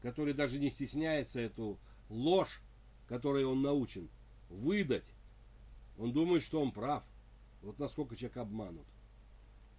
который 0.01 0.33
даже 0.33 0.59
не 0.59 0.69
стесняется 0.69 1.39
эту 1.39 1.79
ложь, 2.09 2.61
которой 3.07 3.45
он 3.45 3.61
научен, 3.61 4.09
выдать. 4.49 5.09
Он 5.97 6.11
думает, 6.11 6.43
что 6.43 6.61
он 6.61 6.73
прав. 6.73 7.01
Вот 7.61 7.79
насколько 7.79 8.17
человек 8.17 8.35
обманут. 8.35 8.85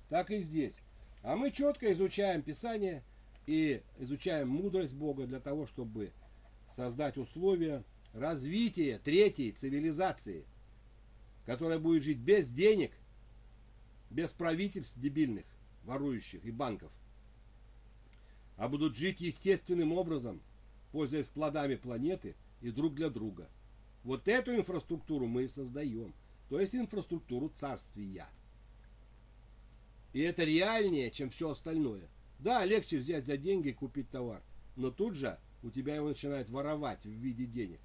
Так 0.09 0.31
и 0.31 0.39
здесь. 0.39 0.81
А 1.23 1.37
мы 1.37 1.51
четко 1.51 1.93
изучаем 1.93 2.41
Писание 2.41 3.05
и 3.47 3.83
изучаем 3.99 4.49
мудрость 4.49 4.95
Бога 4.95 5.27
для 5.27 5.39
того, 5.39 5.67
чтобы 5.67 6.13
создать 6.75 7.19
условия 7.19 7.85
развития 8.15 8.99
третьей 9.05 9.53
цивилизации, 9.53 10.47
которая 11.47 11.79
будет 11.79 12.03
жить 12.03 12.19
без 12.19 12.51
денег, 12.51 12.93
без 14.11 14.33
правительств 14.33 14.99
дебильных, 14.99 15.45
ворующих 15.85 16.45
и 16.45 16.51
банков, 16.51 16.93
а 18.57 18.69
будут 18.69 18.97
жить 18.97 19.21
естественным 19.21 19.93
образом, 19.93 20.41
пользуясь 20.93 21.29
плодами 21.29 21.75
планеты 21.75 22.37
и 22.61 22.71
друг 22.71 22.95
для 22.95 23.11
друга. 23.11 23.49
Вот 24.05 24.29
эту 24.29 24.55
инфраструктуру 24.55 25.27
мы 25.27 25.45
и 25.45 25.49
создаем, 25.49 26.15
то 26.49 26.61
есть 26.61 26.75
инфраструктуру 26.75 27.49
царствия. 27.49 28.27
И 30.13 30.21
это 30.21 30.45
реальнее, 30.45 31.11
чем 31.11 31.31
все 31.31 31.51
остальное. 31.51 32.09
Да, 32.39 32.65
легче 32.65 32.99
взять 32.99 33.25
за 33.25 33.37
деньги 33.37 33.69
и 33.69 33.73
купить 33.73 34.11
товар, 34.11 34.43
но 34.77 34.91
тут 34.91 35.15
же 35.15 35.39
у 35.63 35.71
тебя 35.71 35.95
его 35.95 36.09
начинают 36.09 36.51
воровать 36.51 37.05
в 37.05 37.11
виде 37.11 37.47
денег. 37.47 37.81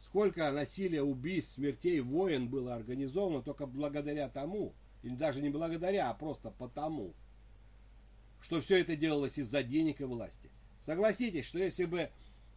Сколько 0.00 0.50
насилия, 0.50 1.02
убийств, 1.02 1.52
смертей, 1.52 2.00
войн 2.00 2.48
было 2.48 2.74
организовано 2.74 3.42
только 3.42 3.66
благодаря 3.66 4.28
тому, 4.30 4.74
или 5.02 5.14
даже 5.14 5.42
не 5.42 5.50
благодаря, 5.50 6.08
а 6.08 6.14
просто 6.14 6.50
потому, 6.50 7.14
что 8.40 8.62
все 8.62 8.80
это 8.80 8.96
делалось 8.96 9.38
из-за 9.38 9.62
денег 9.62 10.00
и 10.00 10.04
власти. 10.04 10.50
Согласитесь, 10.80 11.44
что 11.44 11.58
если 11.58 11.84
бы 11.84 12.10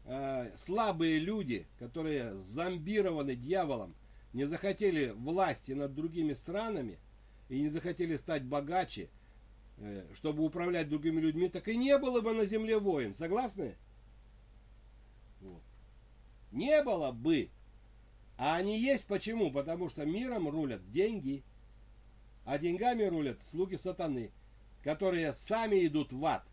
э, 0.05 0.51
слабые 0.55 1.19
люди, 1.19 1.67
которые 1.79 2.33
зомбированы 2.37 3.35
дьяволом, 3.35 3.93
не 4.31 4.45
захотели 4.45 5.09
власти 5.09 5.73
над 5.73 5.93
другими 5.93 6.31
странами 6.31 6.97
и 7.49 7.59
не 7.59 7.67
захотели 7.67 8.15
стать 8.15 8.45
богаче, 8.45 9.09
э, 9.79 10.05
чтобы 10.13 10.45
управлять 10.45 10.87
другими 10.87 11.19
людьми, 11.19 11.49
так 11.49 11.67
и 11.67 11.75
не 11.75 11.97
было 11.97 12.21
бы 12.21 12.33
на 12.33 12.45
земле 12.45 12.79
войн. 12.79 13.13
Согласны? 13.13 13.75
Не 16.53 16.83
было 16.83 17.11
бы. 17.11 17.49
А 18.37 18.55
они 18.55 18.79
есть 18.79 19.07
почему? 19.07 19.51
Потому 19.51 19.89
что 19.89 20.05
миром 20.05 20.47
рулят 20.47 20.89
деньги. 20.91 21.43
А 22.45 22.59
деньгами 22.59 23.03
рулят 23.03 23.41
слуги 23.41 23.75
сатаны, 23.75 24.31
которые 24.83 25.33
сами 25.33 25.85
идут 25.85 26.13
в 26.13 26.23
ад 26.25 26.45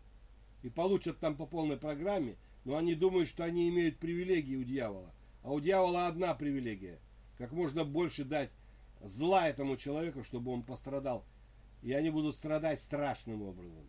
и 0.63 0.69
получат 0.69 1.19
там 1.19 1.35
по 1.35 1.45
полной 1.45 1.77
программе, 1.77 2.35
но 2.65 2.77
они 2.77 2.95
думают, 2.95 3.29
что 3.29 3.43
они 3.43 3.69
имеют 3.69 3.99
привилегии 3.99 4.55
у 4.55 4.63
дьявола. 4.63 5.11
А 5.43 5.51
у 5.51 5.59
дьявола 5.59 6.07
одна 6.07 6.33
привилегия. 6.33 6.99
Как 7.37 7.51
можно 7.51 7.83
больше 7.83 8.23
дать 8.23 8.49
зла 9.01 9.47
этому 9.47 9.77
человеку, 9.77 10.23
чтобы 10.23 10.51
он 10.51 10.63
пострадал. 10.63 11.25
И 11.83 11.93
они 11.93 12.09
будут 12.09 12.35
страдать 12.35 12.79
страшным 12.79 13.41
образом. 13.41 13.85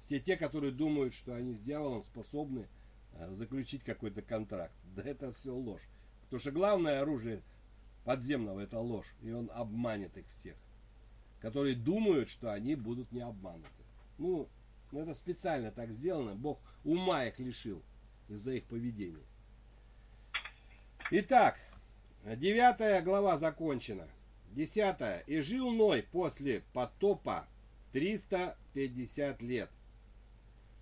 Все 0.00 0.18
те, 0.20 0.36
которые 0.36 0.72
думают, 0.72 1.14
что 1.14 1.34
они 1.34 1.52
с 1.52 1.60
дьяволом 1.60 2.02
способны 2.02 2.68
э, 3.14 3.32
заключить 3.32 3.82
какой-то 3.82 4.20
контракт. 4.20 4.74
Да 4.96 5.02
это 5.02 5.32
все 5.32 5.54
ложь. 5.54 5.82
Потому 6.24 6.40
что 6.40 6.50
главное 6.52 7.00
оружие 7.00 7.42
подземного 8.04 8.60
это 8.60 8.78
ложь. 8.78 9.14
И 9.22 9.30
он 9.30 9.50
обманет 9.54 10.16
их 10.16 10.26
всех. 10.28 10.56
Которые 11.40 11.74
думают, 11.74 12.28
что 12.28 12.52
они 12.52 12.74
будут 12.74 13.10
не 13.12 13.20
обмануты. 13.20 13.68
Ну, 14.18 14.48
это 14.92 15.14
специально 15.14 15.70
так 15.70 15.90
сделано. 15.90 16.34
Бог 16.34 16.60
ума 16.84 17.24
их 17.24 17.38
лишил 17.38 17.82
из-за 18.28 18.52
их 18.52 18.64
поведения. 18.64 19.24
Итак, 21.10 21.58
девятая 22.24 23.02
глава 23.02 23.36
закончена. 23.36 24.08
Десятая. 24.52 25.20
И 25.20 25.40
жил 25.40 25.70
Ной 25.70 26.02
после 26.02 26.62
потопа 26.72 27.46
350 27.92 29.42
лет. 29.42 29.70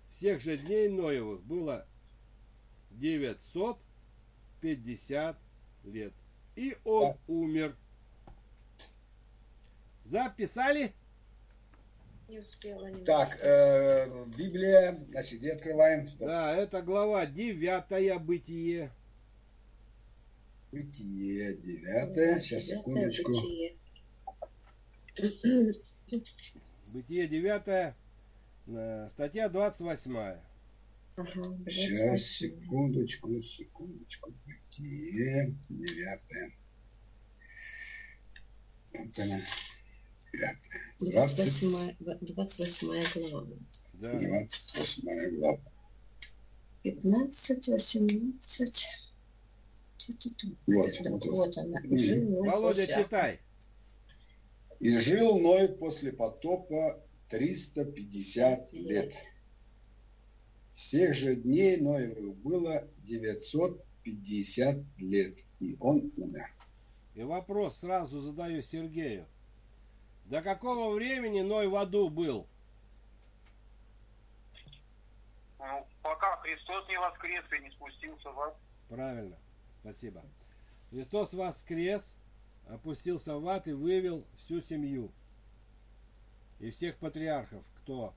Всех 0.09 0.41
же 0.41 0.57
дней 0.57 0.89
Ноевых 0.89 1.41
было 1.43 1.87
950 4.61 5.37
лет. 5.85 6.13
И 6.55 6.77
он 6.83 7.15
умер. 7.27 7.75
Записали? 10.03 10.93
Не 12.27 12.39
успела 12.39 12.85
немножко. 12.87 13.05
Так, 13.05 13.39
э, 13.41 14.25
Библия, 14.37 14.97
значит, 15.09 15.39
где 15.39 15.53
открываем? 15.53 16.07
Да, 16.19 16.55
это 16.55 16.81
глава 16.81 17.25
девятая 17.25 18.19
бытие. 18.19 18.91
Бытие, 20.71 21.55
девятое. 21.57 22.39
Сейчас, 22.39 22.65
Девятое 22.65 23.11
секундочку. 23.11 23.31
бытие. 23.31 23.75
Бытие 26.93 27.27
девятая, 27.27 27.95
э, 28.67 29.07
статья 29.09 29.49
28. 29.49 30.37
Ага, 31.17 31.57
Сейчас, 31.69 32.23
секундочку, 32.25 33.41
секундочку. 33.41 34.33
Бытие, 34.45 35.55
девятое. 35.69 36.51
Вот 38.93 39.19
она. 39.19 39.41
Девятое. 40.31 40.59
Двадцать 40.99 41.11
Двадцать 41.37 41.63
восьмая- 41.63 41.97
двадцать 42.21 42.59
восьмая 42.59 43.05
глава. 43.13 43.47
Да. 43.93 44.19
двадцать 44.19 44.77
восьмая 44.77 45.31
глава. 45.31 45.59
Пятнадцать, 46.83 47.67
восемнадцать. 47.67 48.87
Ту-ту-ту. 49.97 50.55
Вот, 50.65 50.91
Так, 50.97 51.09
вот, 51.11 51.25
вот 51.25 51.57
она. 51.57 51.79
Жил 51.97 52.29
Ной 52.29 52.49
Володя, 52.49 52.87
после- 52.87 53.03
читай. 53.03 53.39
И 54.79 54.97
жил 54.97 55.37
Ной 55.39 55.67
после 55.67 56.11
потопа 56.11 57.03
350 57.29 58.73
лет. 58.73 59.13
Всех 60.73 61.13
же 61.13 61.35
дней 61.35 61.77
Ноевых 61.77 62.35
было 62.37 62.87
950 63.03 64.77
лет, 64.97 65.37
и 65.59 65.75
он 65.79 66.11
умер. 66.17 66.49
И 67.13 67.23
вопрос 67.23 67.79
сразу 67.79 68.21
задаю 68.21 68.61
Сергею. 68.61 69.27
До 70.25 70.41
какого 70.41 70.93
времени 70.95 71.41
Ной 71.41 71.67
в 71.67 71.75
аду 71.75 72.09
был? 72.09 72.47
Ну, 75.59 75.87
пока 76.01 76.37
Христос 76.37 76.87
не 76.87 76.97
воскрес 76.97 77.43
и 77.51 77.63
не 77.63 77.71
спустился 77.71 78.31
в 78.31 78.39
ад. 78.39 78.57
Правильно. 78.87 79.37
Спасибо. 79.81 80.23
Христос 80.89 81.33
воскрес, 81.33 82.15
опустился 82.69 83.37
в 83.37 83.47
ад 83.47 83.67
и 83.67 83.73
вывел 83.73 84.25
всю 84.37 84.61
семью. 84.61 85.11
И 86.59 86.69
всех 86.69 86.95
патриархов, 86.97 87.63
кто 87.81 88.13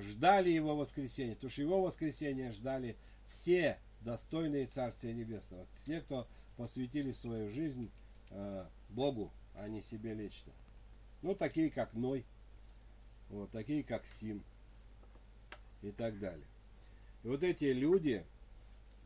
ждали 0.00 0.50
его 0.50 0.76
воскресения. 0.76 1.34
Потому 1.34 1.50
что 1.50 1.62
его 1.62 1.82
воскресения 1.82 2.52
ждали 2.52 2.96
все 3.28 3.78
достойные 4.00 4.66
Царствия 4.66 5.12
Небесного. 5.12 5.66
Те, 5.86 6.00
кто 6.00 6.26
посвятили 6.56 7.12
свою 7.12 7.50
жизнь 7.50 7.90
э, 8.30 8.66
Богу, 8.90 9.32
а 9.54 9.68
не 9.68 9.82
себе 9.82 10.14
лично. 10.14 10.52
Ну, 11.22 11.34
такие 11.34 11.70
как 11.70 11.94
Ной, 11.94 12.24
вот, 13.30 13.50
такие 13.50 13.82
как 13.82 14.06
Сим 14.06 14.42
и 15.82 15.90
так 15.90 16.18
далее. 16.18 16.46
И 17.22 17.28
вот 17.28 17.42
эти 17.42 17.66
люди, 17.66 18.24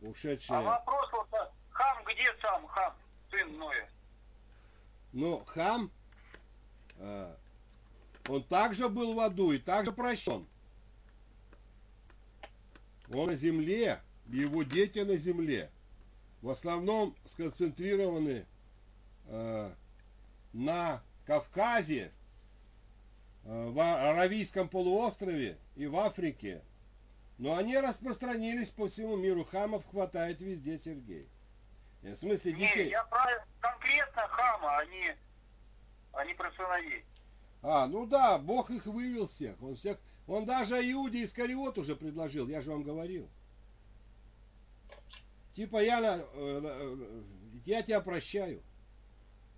ушедшие... 0.01 0.59
А 0.59 0.63
вопрос 0.63 1.13
вот, 1.13 1.29
а, 1.33 1.53
хам 1.71 2.05
где 2.05 2.25
сам 2.41 2.67
хам, 2.67 2.95
сын 3.31 3.59
Ноя? 3.59 3.89
Но 5.13 5.45
хам, 5.45 5.91
э, 6.99 7.35
он 8.29 8.43
также 8.45 8.89
был 8.89 9.15
в 9.15 9.21
аду 9.21 9.53
и 9.53 9.59
также 9.59 9.93
прощен. 9.93 10.47
Он 13.13 13.29
на 13.29 13.35
земле, 13.35 14.01
его 14.27 14.63
дети 14.63 15.01
на 15.01 15.17
земле. 15.17 15.71
В 16.43 16.51
основном 16.51 17.15
сконцентрированы 17.25 18.47
э, 19.27 19.73
на 20.53 21.03
Кавказе, 21.27 22.13
э, 23.45 23.69
в 23.71 23.81
Аравийском 23.81 24.69
полуострове 24.69 25.59
и 25.77 25.87
в 25.87 25.97
Африке. 25.97 26.63
Но 27.39 27.57
они 27.57 27.77
распространились 27.79 28.71
по 28.71 28.89
всему 28.89 29.17
миру. 29.17 29.45
Хамов 29.45 29.87
хватает 29.91 30.41
везде, 30.41 30.79
Сергей. 30.79 31.29
Э, 32.03 32.13
В 32.13 32.17
смысле 32.17 32.53
Не, 32.53 32.59
детей. 32.61 32.91
я 32.91 33.05
про 33.05 33.45
конкретно 33.61 34.23
хама, 34.29 34.79
а 34.79 34.85
не, 34.87 35.17
а 36.13 36.25
не 36.25 36.35
про 36.35 36.51
сыновей. 36.53 37.05
А, 37.63 37.87
ну 37.87 38.07
да, 38.07 38.39
Бог 38.39 38.71
их 38.71 38.87
вывел 38.87 39.27
всех. 39.27 39.61
Он 39.63 39.75
всех, 39.75 39.99
он 40.27 40.45
даже 40.45 40.77
Иуде 40.91 41.25
Искариот 41.25 41.79
уже 41.79 41.95
предложил, 41.97 42.49
я 42.49 42.61
же 42.61 42.71
вам 42.71 42.83
говорил. 42.83 43.29
Типа 45.55 45.83
я, 45.83 46.01
э, 46.01 46.23
э, 46.35 47.23
я 47.65 47.83
тебя 47.83 48.01
прощаю. 48.01 48.63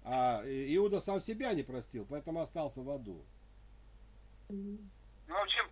А 0.04 0.42
Иуда 0.44 1.00
сам 1.00 1.20
себя 1.20 1.52
не 1.52 1.62
простил, 1.62 2.06
поэтому 2.08 2.40
остался 2.40 2.82
в 2.82 2.90
аду. 2.90 3.24
Ну, 4.48 4.78
в 5.26 5.42
общем, 5.42 5.64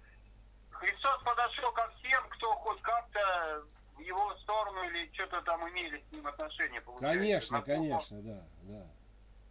Христос 0.70 1.22
подошел 1.22 1.72
ко 1.72 1.90
всем, 1.98 2.28
кто 2.30 2.50
хоть 2.52 2.80
как-то 2.82 3.64
в 3.94 4.00
его 4.00 4.36
сторону 4.38 4.82
или 4.84 5.10
что-то 5.14 5.40
там 5.42 5.66
имели 5.70 6.04
с 6.08 6.12
ним 6.12 6.26
отношения. 6.26 6.80
получается. 6.80 7.18
Конечно, 7.18 7.62
конечно, 7.62 8.22
да, 8.22 8.44
да. 8.62 8.86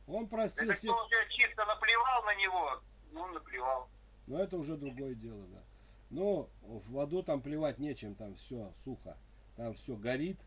Он 0.07 0.27
простил 0.27 0.69
Это 0.69 0.77
всех, 0.77 0.91
кто 0.91 1.05
уже 1.05 1.29
чисто 1.29 1.65
наплевал 1.65 2.23
на 2.23 2.35
него, 2.35 2.81
ну, 3.11 3.27
наплевал. 3.27 3.89
Но 4.27 4.39
это 4.39 4.57
уже 4.57 4.77
другое 4.77 5.15
дело, 5.15 5.45
да. 5.47 5.63
Но 6.09 6.49
в 6.61 6.99
аду 6.99 7.23
там 7.23 7.41
плевать 7.41 7.79
нечем, 7.79 8.15
там 8.15 8.35
все 8.35 8.73
сухо, 8.83 9.17
там 9.55 9.73
все 9.73 9.95
горит. 9.95 10.39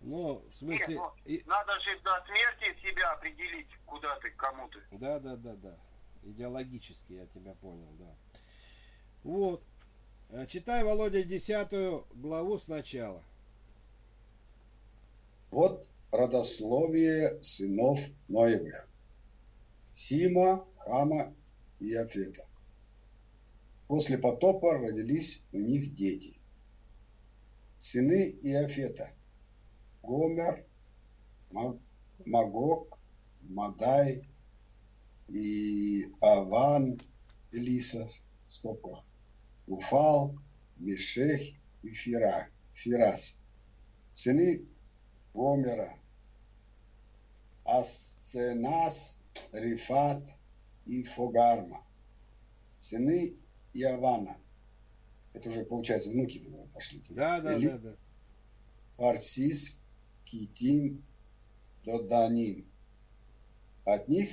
Но 0.00 0.42
в 0.50 0.54
смысле... 0.54 0.94
Нет, 0.94 0.98
ну, 0.98 1.12
и- 1.24 1.42
Надо 1.46 1.80
же 1.80 1.98
до 2.00 2.22
смерти 2.26 2.78
себя 2.82 3.12
определить, 3.12 3.68
куда 3.86 4.18
ты, 4.20 4.30
к 4.30 4.36
кому 4.36 4.68
ты. 4.68 4.80
Да, 4.92 5.18
да, 5.18 5.36
да, 5.36 5.54
да. 5.56 5.76
Идеологически 6.24 7.14
я 7.14 7.26
тебя 7.26 7.54
понял, 7.54 7.90
да. 7.98 8.14
Вот. 9.22 9.62
Э, 10.30 10.46
Читай, 10.46 10.84
Володя, 10.84 11.22
десятую 11.22 12.06
главу 12.14 12.58
сначала. 12.58 13.22
Вот 15.50 15.88
родословие 16.12 17.42
сынов 17.42 17.98
Ноевых. 18.28 18.88
Сима, 19.92 20.66
Хама 20.78 21.34
и 21.80 21.94
Афета. 21.94 22.46
После 23.86 24.16
потопа 24.18 24.78
родились 24.78 25.42
у 25.52 25.58
них 25.58 25.94
дети. 25.94 26.38
Сыны 27.78 28.30
Иофета. 28.42 29.10
Гомер, 30.02 30.66
Маг- 31.50 31.80
Магог, 32.24 32.98
Мадай 33.42 34.28
и 35.28 36.10
Аван, 36.20 36.98
Элиса, 37.52 38.08
в 38.48 39.04
Уфал, 39.66 40.34
Мешех 40.76 41.40
и 41.82 41.90
Фира, 41.90 42.48
Фирас. 42.72 43.38
Сыны 44.14 44.66
Гомера, 45.34 45.94
Ценас, 48.34 49.18
Рифат 49.52 50.22
и 50.86 51.02
Фогарма. 51.02 51.84
Сыны 52.80 53.36
Иавана. 53.74 54.38
Это 55.32 55.48
уже, 55.48 55.64
получается, 55.64 56.10
внуки 56.10 56.48
пошли. 56.72 57.02
Да, 57.10 57.40
да, 57.40 57.58
да, 57.58 57.78
да. 57.78 57.96
Парсис, 58.96 59.78
Китим, 60.24 61.04
Доданим. 61.84 62.66
От 63.84 64.08
них 64.08 64.30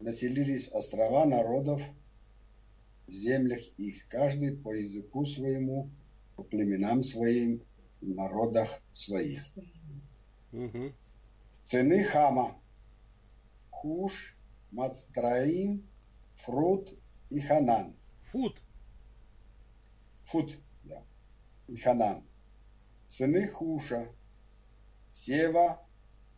населились 0.00 0.68
острова 0.72 1.24
народов 1.24 1.80
в 3.06 3.12
землях 3.12 3.60
их, 3.78 4.06
каждый 4.08 4.56
по 4.56 4.72
языку 4.74 5.24
своему, 5.24 5.90
по 6.36 6.42
племенам 6.42 7.02
своим, 7.02 7.62
в 8.00 8.08
народах 8.08 8.82
своих. 8.92 9.40
Мгм. 10.52 10.94
Сыны 11.64 12.04
Хама, 12.04 12.60
Хуш, 13.70 14.36
Мацтраим, 14.72 15.86
Фрут 16.34 16.94
и 17.30 17.40
Ханан. 17.40 17.96
Фут. 18.30 18.62
Фут, 20.26 20.56
да, 20.84 21.02
и 21.66 21.76
Ханан. 21.76 22.24
Сыны 23.08 23.48
Хуша, 23.48 24.08
Сева, 25.12 25.84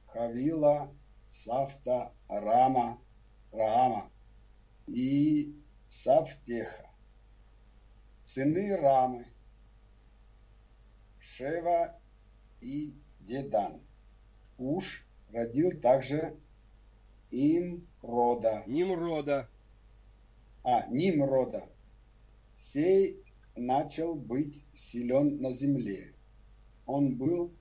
Хавила, 0.06 0.90
Сафта, 1.30 2.14
Рама, 2.28 2.98
Раама 3.52 4.10
и 4.86 5.54
Сафтеха. 5.90 6.88
Сыны 8.24 8.74
Рамы, 8.78 9.26
Шева 11.20 12.00
и 12.62 12.96
Дедан. 13.20 13.82
Уш 14.56 15.06
родил 15.30 15.78
также 15.78 16.40
им 17.30 17.86
рода, 18.00 18.62
Nimрода. 18.66 19.50
а, 20.64 20.86
Нимрода. 20.88 21.71
Сей 22.62 23.20
начал 23.56 24.14
быть 24.14 24.64
силен 24.72 25.42
на 25.42 25.52
земле. 25.52 26.14
Он 26.86 27.16
был 27.16 27.52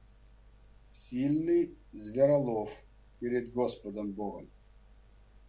сильный 0.91 1.75
зверолов 1.91 2.71
перед 3.19 3.51
Господом 3.51 4.13
Богом. 4.13 4.49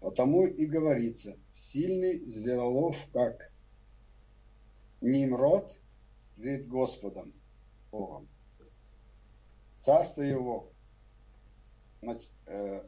Потому 0.01 0.47
и 0.47 0.65
говорится, 0.65 1.37
сильный 1.53 2.25
зверолов, 2.25 2.97
как 3.13 3.53
Нимрод 5.01 5.79
перед 6.37 6.67
Господом 6.67 7.33
Богом. 7.93 8.29
Царство 9.83 10.23
его, 10.23 10.73
э, 12.47 12.83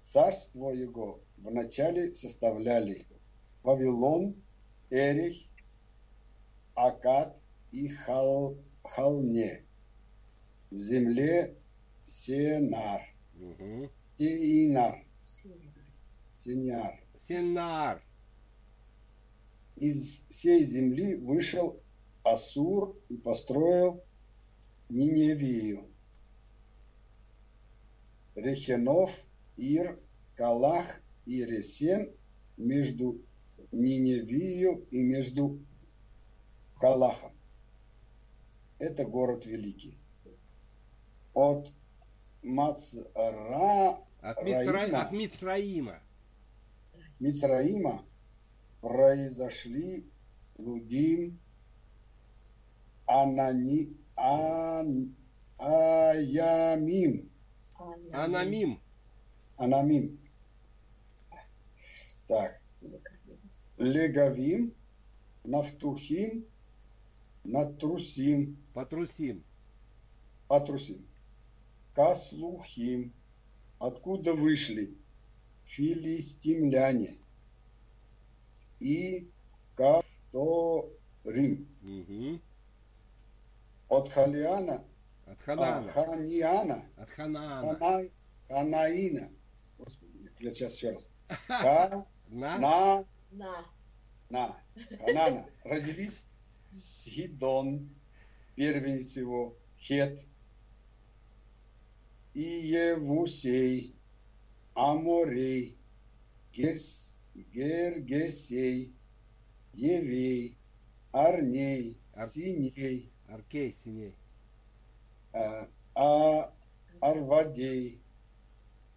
царство 0.00 0.70
его 0.70 1.20
вначале 1.38 2.14
составляли 2.14 3.06
Вавилон, 3.62 4.36
Эрих, 4.90 5.49
Акад 6.74 7.40
и 7.72 7.88
Хал, 7.88 8.56
Халне. 8.82 9.64
В 10.70 10.76
земле 10.76 11.56
Сенар, 12.04 13.02
Мгм. 13.34 13.90
Сеинар, 14.18 15.04
Сеняр. 16.38 17.00
Сенар. 17.18 18.02
Из 19.76 20.26
всей 20.28 20.62
земли 20.62 21.16
вышел 21.16 21.80
Асур 22.22 22.96
и 23.08 23.16
построил 23.16 24.02
Ниневию. 24.88 25.86
Рехенов, 28.34 29.10
Ир, 29.56 29.98
Калах 30.36 31.00
и 31.26 31.44
Ресен 31.44 32.12
между 32.56 33.20
Ниневию 33.72 34.86
и 34.90 35.02
между 35.02 35.58
Калахом. 36.80 37.32
Это 38.78 39.04
город 39.04 39.44
великий. 39.44 39.98
От 41.34 41.70
Мацра 42.42 43.04
От, 44.22 44.42
Мицра... 44.42 44.72
Раима. 44.72 45.02
От 45.02 45.12
Мицраима. 45.12 46.00
Мицраима 47.18 48.04
произошли 48.80 50.10
Лудим, 50.56 51.38
Анани, 53.06 53.94
Ан, 54.16 55.14
Аямим, 55.58 57.30
Анамим. 58.12 58.80
Анамим. 59.58 60.18
Так, 62.26 62.62
Легавим, 63.76 64.74
Нафтухим, 65.44 66.46
Натрусим, 67.44 68.56
Патрусим. 68.74 69.42
Патрусим, 70.46 71.06
Каслухим, 71.94 73.12
откуда 73.78 74.34
вышли 74.34 74.94
филистимляне 75.64 77.16
и 78.80 79.30
Кавторим. 79.74 81.68
Мгм. 81.82 82.40
От 83.88 84.08
Халиана, 84.10 84.84
От 85.26 85.38
а, 85.38 85.44
Ханана. 85.44 85.92
Ханиана, 85.92 86.84
От 86.96 87.10
Ханана. 87.10 87.74
Хана, 87.76 88.08
Ханаина. 88.48 89.30
Господи, 89.78 90.30
я 90.40 90.50
сейчас 90.50 90.74
еще 90.76 90.90
раз. 90.92 91.08
Ха, 91.48 92.06
На. 92.28 92.58
на, 92.58 93.04
На. 93.30 93.64
на, 94.28 94.56
Ханана. 94.98 95.46
Родились 95.64 96.26
Сидон, 96.72 97.88
первенец 98.54 99.16
его, 99.16 99.56
Хет, 99.78 100.24
и 102.34 102.40
Евусей, 102.40 103.94
Аморей, 104.74 105.76
Герс, 106.52 107.14
Гергесей, 107.34 108.92
Евей, 109.74 110.56
Арней, 111.12 111.96
Ар- 112.14 112.28
Синей, 112.28 113.10
Аркей 113.28 113.74
синей. 113.74 114.14
а, 115.32 115.68
А- 115.94 116.52
Арвадей, 117.00 117.98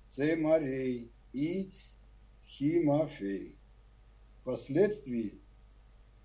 Цемарей 0.09 1.11
и 1.31 1.71
Химофей. 2.45 3.55
Впоследствии 4.41 5.39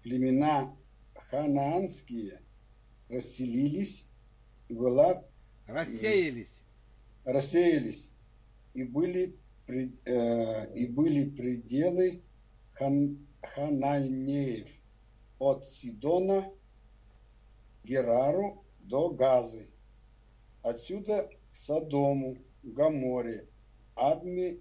племена 0.02 0.77
ханаанские 1.30 2.40
расселились 3.08 4.06
и 4.68 4.74
была, 4.74 5.24
Рассеялись. 5.66 6.60
рассеялись 7.24 8.10
и 8.74 8.84
были, 8.84 9.36
пред- 9.66 9.98
э, 10.06 10.74
и 10.74 10.86
были 10.86 11.28
пределы 11.30 12.22
хан, 12.72 13.18
хананеев 13.42 14.68
от 15.38 15.66
Сидона, 15.68 16.50
Герару 17.84 18.64
до 18.80 19.10
Газы. 19.10 19.66
Отсюда 20.62 21.30
к 21.52 21.56
Содому, 21.56 22.36
Гаморе, 22.62 23.46
Адме 23.94 24.58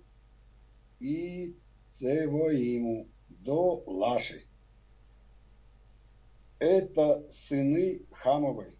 и 0.99 1.55
Цевоиму 1.89 3.07
до 3.29 3.83
Лаши. 3.85 4.43
Это 6.59 7.29
сыны 7.29 8.01
Хамовой, 8.11 8.75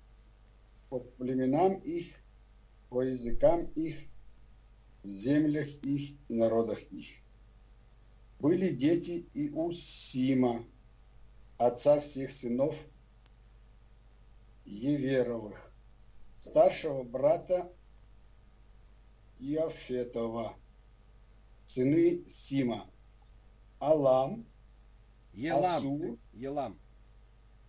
по 0.89 0.99
племенам 0.99 1.75
их, 1.75 2.07
по 2.89 3.03
языкам 3.03 3.65
их, 3.75 3.95
в 5.03 5.07
землях 5.07 5.67
их 5.84 6.17
и 6.28 6.34
народах 6.34 6.82
их. 6.91 7.07
Были 8.39 8.69
дети 8.69 9.28
и 9.36 9.51
у 9.51 9.71
Сима, 9.71 10.65
отца 11.57 11.99
всех 11.99 12.32
сынов 12.32 12.75
Еверовых, 14.65 15.71
старшего 16.41 17.03
брата 17.03 17.71
Иофетова, 19.39 20.55
сыны 21.67 22.28
Сима, 22.28 22.89
Алам, 23.80 24.45
Елам. 25.34 25.78
Асур, 25.78 26.17
Елам. 26.34 26.80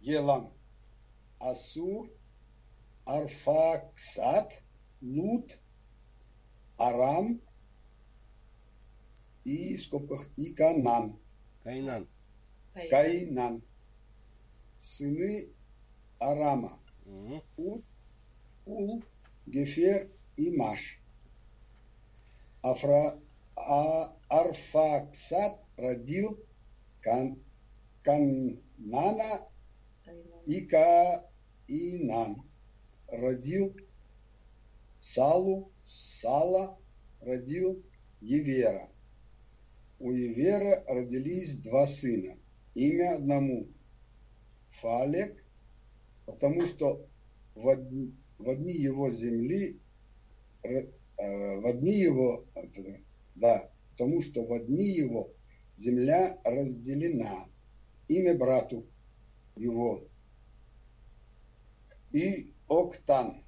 Елам, 0.00 0.52
Асур, 1.38 2.10
Арфаксат, 3.04 4.52
Лут, 5.00 5.58
Арам 6.76 7.40
и 9.44 9.76
в 9.76 9.82
скобках 9.82 10.28
и 10.36 10.52
Канан, 10.52 11.18
Кайнан. 11.64 12.06
Каинан, 12.90 13.62
сыны 14.76 15.48
Арама, 16.18 16.78
Мгм. 17.04 17.42
Ул, 17.56 17.82
Ул, 18.66 19.02
Гефер 19.46 20.10
и 20.36 20.50
Маш. 20.50 21.00
Афра, 22.62 23.18
а 23.56 24.14
Арфаксат 24.28 25.58
родил 25.76 26.38
Кан, 27.00 27.42
Каннана 28.02 29.48
и 30.48 30.62
Каинан. 30.62 32.42
Родил 33.06 33.76
Салу, 35.00 35.70
Сала 35.86 36.78
родил 37.20 37.82
Евера. 38.20 38.88
У 39.98 40.12
Евера 40.12 40.84
родились 40.88 41.58
два 41.58 41.86
сына. 41.86 42.34
Имя 42.74 43.16
одному 43.16 43.66
Фалек, 44.70 45.44
потому 46.24 46.66
что 46.66 47.06
в 47.54 47.68
одни, 47.68 48.14
в 48.38 48.48
одни 48.48 48.72
его 48.72 49.10
земли, 49.10 49.78
э, 50.62 50.86
в 51.16 51.66
одни 51.66 51.92
его, 51.92 52.46
да, 53.34 53.70
потому 53.92 54.22
что 54.22 54.44
в 54.44 54.52
одни 54.52 54.86
его 54.86 55.30
земля 55.76 56.38
разделена. 56.44 57.48
Имя 58.08 58.38
брату 58.38 58.86
его. 59.56 60.07
И 62.12 62.52
Октан. 62.68 63.42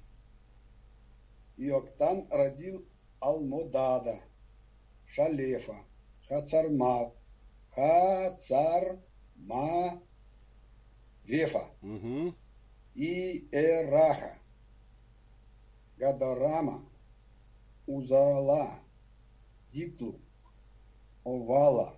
И 1.57 1.69
Октан 1.69 2.27
родил 2.29 2.85
Алмодада, 3.19 4.19
Шалефа, 5.07 5.75
Хацарма, 6.27 7.11
Хацарма, 7.75 9.01
Вефа 11.25 11.65
Угу. 11.81 12.35
и 12.95 13.47
Эраха, 13.51 14.37
Гадарама, 15.97 16.79
Узала, 17.85 18.79
Диклу, 19.71 20.19
Овала, 21.23 21.93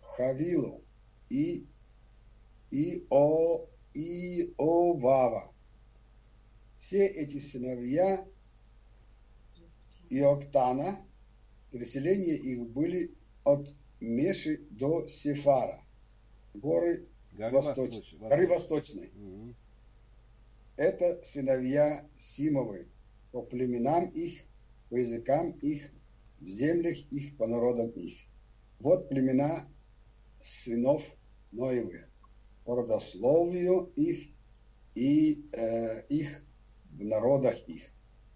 Хавилу 0.00 0.82
и 1.28 1.66
и 2.70 3.06
О 3.10 3.66
и 3.94 4.54
Овава. 4.58 5.52
Все 6.78 7.06
эти 7.06 7.38
сыновья 7.38 8.26
Иоктана, 10.10 10.98
переселения 11.70 12.34
их 12.34 12.66
были 12.68 13.14
от 13.44 13.74
Меши 14.00 14.62
до 14.70 15.06
Сефара, 15.06 15.80
горы, 16.54 17.06
Горы 17.32 17.54
Восточ- 17.56 17.90
Восточ- 17.90 18.18
горы 18.18 18.46
Восточ- 18.46 18.48
Восточной. 18.48 19.10
Мгм. 19.14 19.54
Это 20.76 21.24
сыновья 21.24 22.04
Симовы 22.18 22.88
по 23.32 23.42
племенам 23.42 24.08
их, 24.10 24.42
по 24.90 24.96
языкам 24.96 25.50
их, 25.62 25.90
в 26.40 26.46
землях 26.46 26.96
их, 27.10 27.36
по 27.36 27.46
народам 27.46 27.88
их. 27.90 28.18
Вот 28.78 29.08
племена 29.08 29.66
сынов 30.40 31.02
Ноевых, 31.50 32.08
по 32.64 32.76
родословию 32.76 33.92
их 33.96 34.28
и 34.94 35.46
э, 35.52 36.06
их 36.08 36.42
в 36.90 37.04
народах 37.04 37.56
их. 37.68 37.82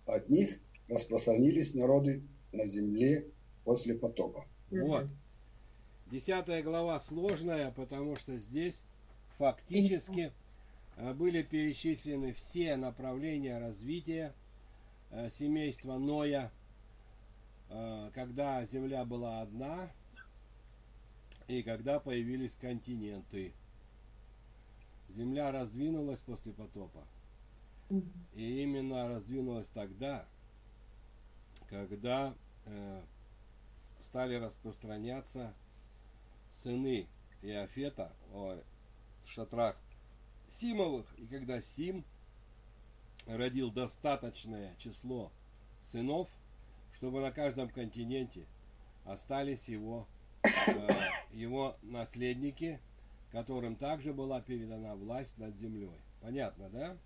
От 0.07 0.28
них 0.28 0.61
распространились 0.88 1.74
народы 1.74 2.22
на 2.53 2.66
земле 2.66 3.26
после 3.64 3.94
потопа. 3.94 4.47
Вот. 4.70 5.07
Десятая 6.11 6.62
глава 6.62 7.01
сложная, 7.01 7.72
потому 7.72 8.16
что 8.16 8.36
здесь 8.36 8.84
фактически 9.38 10.32
э, 10.97 11.12
были 11.12 11.42
перечислены 11.42 12.32
все 12.32 12.76
направления 12.76 13.59
развития 13.59 14.32
семейства 15.30 15.98
Ноя, 15.98 16.50
э, 17.68 18.11
когда 18.14 18.64
земля 18.64 19.04
была 19.04 19.42
одна 19.42 19.90
и 21.48 21.62
когда 21.62 22.00
появились 22.00 22.54
континенты. 22.54 23.52
Земля 25.09 25.52
раздвинулась 25.52 26.20
после 26.20 26.52
потопа. 26.52 27.04
И 28.34 28.62
именно 28.62 29.09
раздвинулась 29.09 29.68
тогда, 29.68 30.26
когда 31.68 32.34
э, 32.64 33.02
стали 34.00 34.34
распространяться 34.34 35.54
сыны 36.50 37.07
Иофета 37.42 38.12
ой, 38.32 38.61
в 39.24 39.30
шатрах 39.30 39.76
Симовых, 40.48 41.07
и 41.18 41.26
когда 41.26 41.61
Сим 41.61 42.04
родил 43.27 43.70
достаточное 43.70 44.74
число 44.79 45.31
сынов, 45.81 46.29
чтобы 46.95 47.20
на 47.20 47.31
каждом 47.31 47.68
континенте 47.68 48.47
остались 49.05 49.68
его, 49.68 50.07
э, 50.43 50.89
его 51.33 51.77
наследники, 51.83 52.81
которым 53.33 53.77
также 53.77 54.12
была 54.12 54.41
передана 54.41 54.95
власть 54.95 55.39
над 55.39 55.57
землей. 55.57 56.01
Понятно, 56.20 56.68
да? 56.70 56.97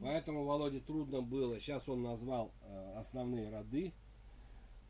Поэтому 0.00 0.44
Володе 0.44 0.80
трудно 0.80 1.20
было. 1.20 1.60
Сейчас 1.60 1.88
он 1.88 2.02
назвал 2.02 2.50
э, 2.62 2.94
основные 2.96 3.50
роды, 3.50 3.92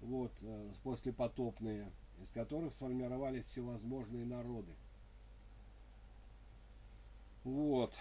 вот, 0.00 0.32
э, 0.42 0.72
послепотопные, 0.84 1.90
из 2.20 2.30
которых 2.30 2.72
сформировались 2.72 3.46
всевозможные 3.46 4.24
народы. 4.24 4.72
Вот. 7.44 7.94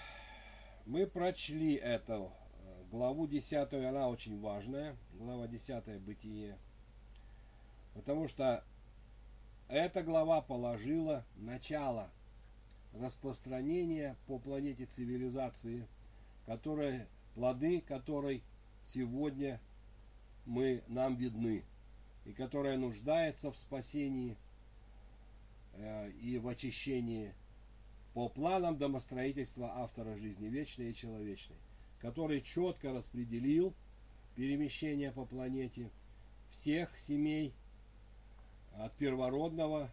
Мы 0.85 1.07
прочли 1.07 1.73
эту 1.73 2.31
э, 2.59 2.83
главу 2.91 3.25
10, 3.25 3.73
она 3.73 4.07
очень 4.07 4.39
важная. 4.39 4.95
Глава 5.13 5.47
10 5.47 5.99
Бытие. 6.01 6.59
Потому 7.95 8.27
что 8.27 8.63
эта 9.67 10.03
глава 10.03 10.41
положила 10.41 11.25
начало 11.37 12.11
распространения 12.93 14.15
по 14.27 14.37
планете 14.37 14.85
цивилизации, 14.85 15.87
которая, 16.45 17.07
плоды 17.33 17.81
которой 17.81 18.43
сегодня 18.83 19.59
мы, 20.45 20.83
нам 20.87 21.15
видны, 21.15 21.63
и 22.25 22.31
которая 22.31 22.77
нуждается 22.77 23.51
в 23.51 23.57
спасении 23.57 24.37
э, 25.73 26.11
и 26.11 26.37
в 26.37 26.47
очищении 26.47 27.33
по 28.15 28.29
планам 28.29 28.77
домостроительства 28.77 29.73
автора 29.75 30.15
жизни 30.15 30.47
вечной 30.47 30.91
и 30.91 30.95
человечной, 30.95 31.57
который 31.99 32.39
четко 32.39 32.93
распределил 32.93 33.73
перемещение 34.35 35.11
по 35.11 35.25
планете 35.25 35.91
всех 36.49 36.97
семей 36.97 37.53
от 38.77 38.93
первородного 38.93 39.91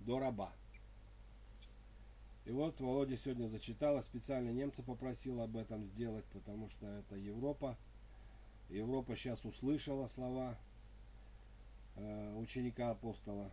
до 0.00 0.18
раба. 0.18 0.54
И 2.46 2.50
вот 2.50 2.80
Володя 2.80 3.18
сегодня 3.18 3.46
зачитала, 3.48 4.00
специально 4.00 4.48
немца 4.48 4.82
попросил 4.82 5.42
об 5.42 5.58
этом 5.58 5.84
сделать, 5.84 6.24
потому 6.32 6.70
что 6.70 6.86
это 6.86 7.14
Европа. 7.14 7.76
Европа 8.70 9.14
сейчас 9.16 9.44
услышала 9.44 10.06
слова 10.06 10.56
э, 11.96 12.34
ученика 12.38 12.92
апостола. 12.92 13.50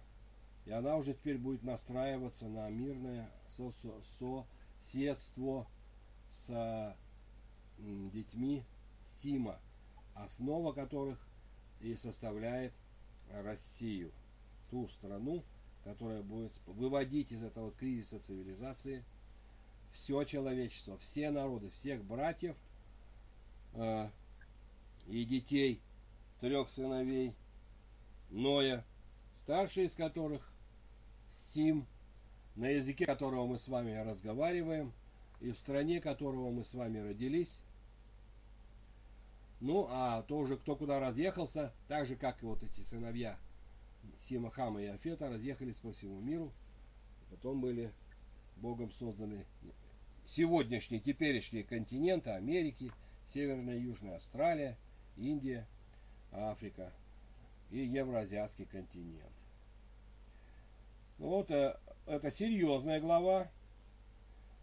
И 0.67 0.71
она 0.71 0.97
уже 0.97 1.13
теперь 1.13 1.37
будет 1.37 1.63
настраиваться 1.63 2.45
на 2.47 2.69
мирное 2.69 3.29
со- 3.47 3.71
со- 4.19 4.45
соседство 4.81 5.65
с 6.27 6.95
детьми 7.79 8.63
Сима, 9.05 9.59
основа 10.13 10.73
которых 10.73 11.17
и 11.79 11.95
составляет 11.95 12.73
Россию, 13.31 14.11
ту 14.69 14.89
страну, 14.89 15.41
которая 15.85 16.21
будет 16.21 16.51
выводить 16.65 17.31
из 17.31 17.43
этого 17.43 17.71
кризиса 17.71 18.19
цивилизации 18.19 19.05
все 19.93 20.25
человечество, 20.25 20.97
все 20.97 21.31
народы, 21.31 21.69
всех 21.71 22.03
братьев 22.03 22.57
э, 23.73 24.09
и 25.07 25.23
детей 25.23 25.79
трех 26.41 26.69
сыновей 26.69 27.33
Ноя, 28.29 28.83
старший 29.33 29.85
из 29.85 29.95
которых 29.95 30.51
Сим, 31.57 31.87
на 32.55 32.67
языке 32.67 33.07
которого 33.07 33.47
мы 33.47 33.57
с 33.57 33.67
вами 33.67 33.91
разговариваем, 33.93 34.93
и 35.41 35.49
в 35.49 35.57
стране 35.57 35.99
которого 35.99 36.51
мы 36.51 36.63
с 36.63 36.75
вами 36.75 36.99
родились. 36.99 37.57
Ну, 39.59 39.87
а 39.89 40.21
то 40.21 40.37
уже 40.37 40.55
кто 40.55 40.75
куда 40.75 40.99
разъехался, 40.99 41.73
так 41.87 42.05
же, 42.05 42.15
как 42.15 42.43
и 42.43 42.45
вот 42.45 42.61
эти 42.61 42.81
сыновья 42.81 43.39
Сима, 44.19 44.51
Хама 44.51 44.83
и 44.83 44.85
Афета, 44.85 45.31
разъехались 45.31 45.79
по 45.79 45.91
всему 45.91 46.19
миру. 46.19 46.53
Потом 47.31 47.59
были 47.59 47.91
Богом 48.57 48.91
созданы 48.91 49.43
сегодняшние, 50.27 51.01
теперешние 51.01 51.63
континенты 51.63 52.29
Америки, 52.29 52.91
Северная 53.25 53.77
и 53.77 53.81
Южная 53.81 54.17
Австралия, 54.17 54.77
Индия, 55.17 55.65
Африка 56.31 56.93
и 57.71 57.79
Евроазиатский 57.79 58.65
континент. 58.65 59.36
Вот 61.17 61.49
э, 61.49 61.75
это 62.05 62.29
серьезная 62.29 63.01
глава. 63.01 63.49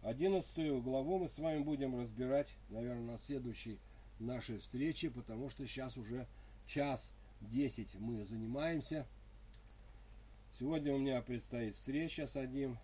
Одиннадцатую 0.01 0.81
главу 0.81 1.19
мы 1.19 1.27
с 1.27 1.37
вами 1.37 1.59
будем 1.59 1.99
разбирать, 1.99 2.55
наверное, 2.69 3.11
на 3.11 3.17
следующей 3.17 3.77
нашей 4.19 4.59
встрече, 4.59 5.09
потому 5.09 5.49
что 5.49 5.67
сейчас 5.67 5.97
уже 5.97 6.27
час 6.65 7.11
десять 7.41 7.95
мы 7.95 8.23
занимаемся. 8.23 9.05
Сегодня 10.57 10.93
у 10.93 10.97
меня 10.97 11.21
предстоит 11.21 11.75
встреча 11.75 12.25
с 12.25 12.37
одним 12.37 12.77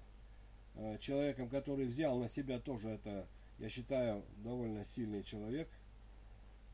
э, 0.76 0.98
человеком, 0.99 1.48
который 1.48 1.85
взял 1.85 2.19
на 2.19 2.27
себя 2.27 2.60
тоже 2.60 2.89
это, 2.89 3.26
я 3.57 3.69
считаю, 3.69 4.26
довольно 4.43 4.84
сильный 4.84 5.23
человек, 5.23 5.69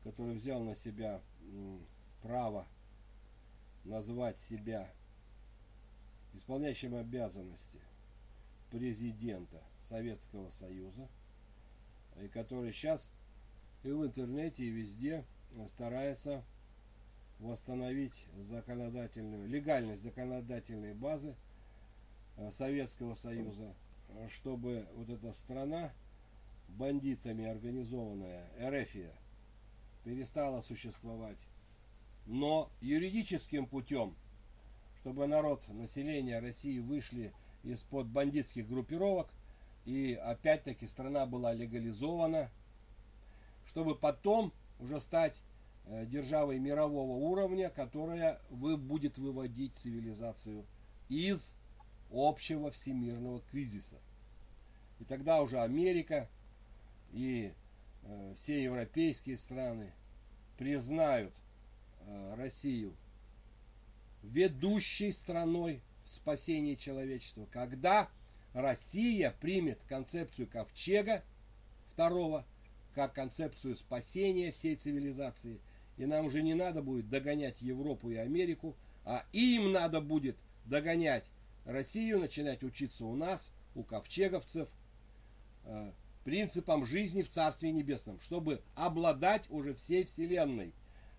который 0.02 0.34
взял 0.34 0.64
на 0.64 0.74
себя 0.74 1.20
право 2.22 2.66
назвать 3.84 4.40
себя 4.40 4.90
исполняющим 6.34 6.94
обязанности 6.94 7.80
президента 8.70 9.62
Советского 9.78 10.50
Союза, 10.50 11.08
и 12.20 12.28
который 12.28 12.72
сейчас 12.72 13.10
и 13.82 13.90
в 13.90 14.04
интернете, 14.04 14.64
и 14.64 14.70
везде 14.70 15.24
старается 15.68 16.44
восстановить 17.38 18.26
законодательную, 18.36 19.48
легальность 19.48 20.02
законодательной 20.02 20.94
базы 20.94 21.34
э, 22.36 22.50
Советского 22.50 23.14
Союза, 23.14 23.74
чтобы 24.28 24.86
вот 24.94 25.08
эта 25.08 25.32
страна, 25.32 25.92
бандитами 26.68 27.46
организованная, 27.46 28.48
Эрефия, 28.58 29.12
перестала 30.04 30.60
существовать. 30.60 31.46
Но 32.26 32.70
юридическим 32.80 33.66
путем, 33.66 34.14
чтобы 35.00 35.26
народ, 35.26 35.66
население 35.68 36.40
России 36.40 36.78
вышли 36.78 37.32
из-под 37.62 38.08
бандитских 38.08 38.68
группировок, 38.68 39.28
и 39.84 40.14
опять-таки 40.14 40.86
страна 40.86 41.24
была 41.26 41.52
легализована, 41.52 42.50
чтобы 43.66 43.94
потом 43.94 44.52
уже 44.80 45.00
стать 45.00 45.40
э, 45.86 46.04
державой 46.06 46.58
мирового 46.58 47.16
уровня, 47.16 47.70
которая 47.70 48.40
вы, 48.50 48.76
будет 48.76 49.18
выводить 49.18 49.76
цивилизацию 49.76 50.64
из 51.08 51.54
общего 52.12 52.70
всемирного 52.70 53.40
кризиса. 53.50 53.96
И 55.00 55.04
тогда 55.04 55.40
уже 55.40 55.60
Америка 55.60 56.28
и 57.12 57.52
э, 58.02 58.34
все 58.36 58.62
европейские 58.62 59.36
страны 59.36 59.92
признают 60.58 61.32
э, 62.00 62.34
Россию 62.36 62.94
ведущей 64.22 65.12
страной 65.12 65.82
в 66.04 66.10
спасении 66.10 66.74
человечества, 66.74 67.46
когда 67.50 68.08
Россия 68.52 69.34
примет 69.40 69.78
концепцию 69.88 70.48
ковчега 70.48 71.22
второго 71.92 72.44
как 72.94 73.14
концепцию 73.14 73.76
спасения 73.76 74.50
всей 74.50 74.74
цивилизации. 74.74 75.60
И 75.98 76.06
нам 76.06 76.26
уже 76.26 76.42
не 76.42 76.54
надо 76.54 76.82
будет 76.82 77.08
догонять 77.08 77.60
Европу 77.60 78.10
и 78.10 78.16
Америку, 78.16 78.74
а 79.04 79.24
им 79.32 79.72
надо 79.72 80.00
будет 80.00 80.36
догонять 80.64 81.24
Россию, 81.64 82.20
начинать 82.20 82.62
учиться 82.62 83.04
у 83.04 83.14
нас, 83.14 83.52
у 83.74 83.82
ковчеговцев, 83.82 84.68
э, 85.64 85.92
принципам 86.24 86.84
жизни 86.86 87.22
в 87.22 87.28
Царстве 87.28 87.72
Небесном, 87.72 88.20
чтобы 88.20 88.62
обладать 88.74 89.50
уже 89.50 89.74
всей 89.74 90.04
Вселенной, 90.04 90.72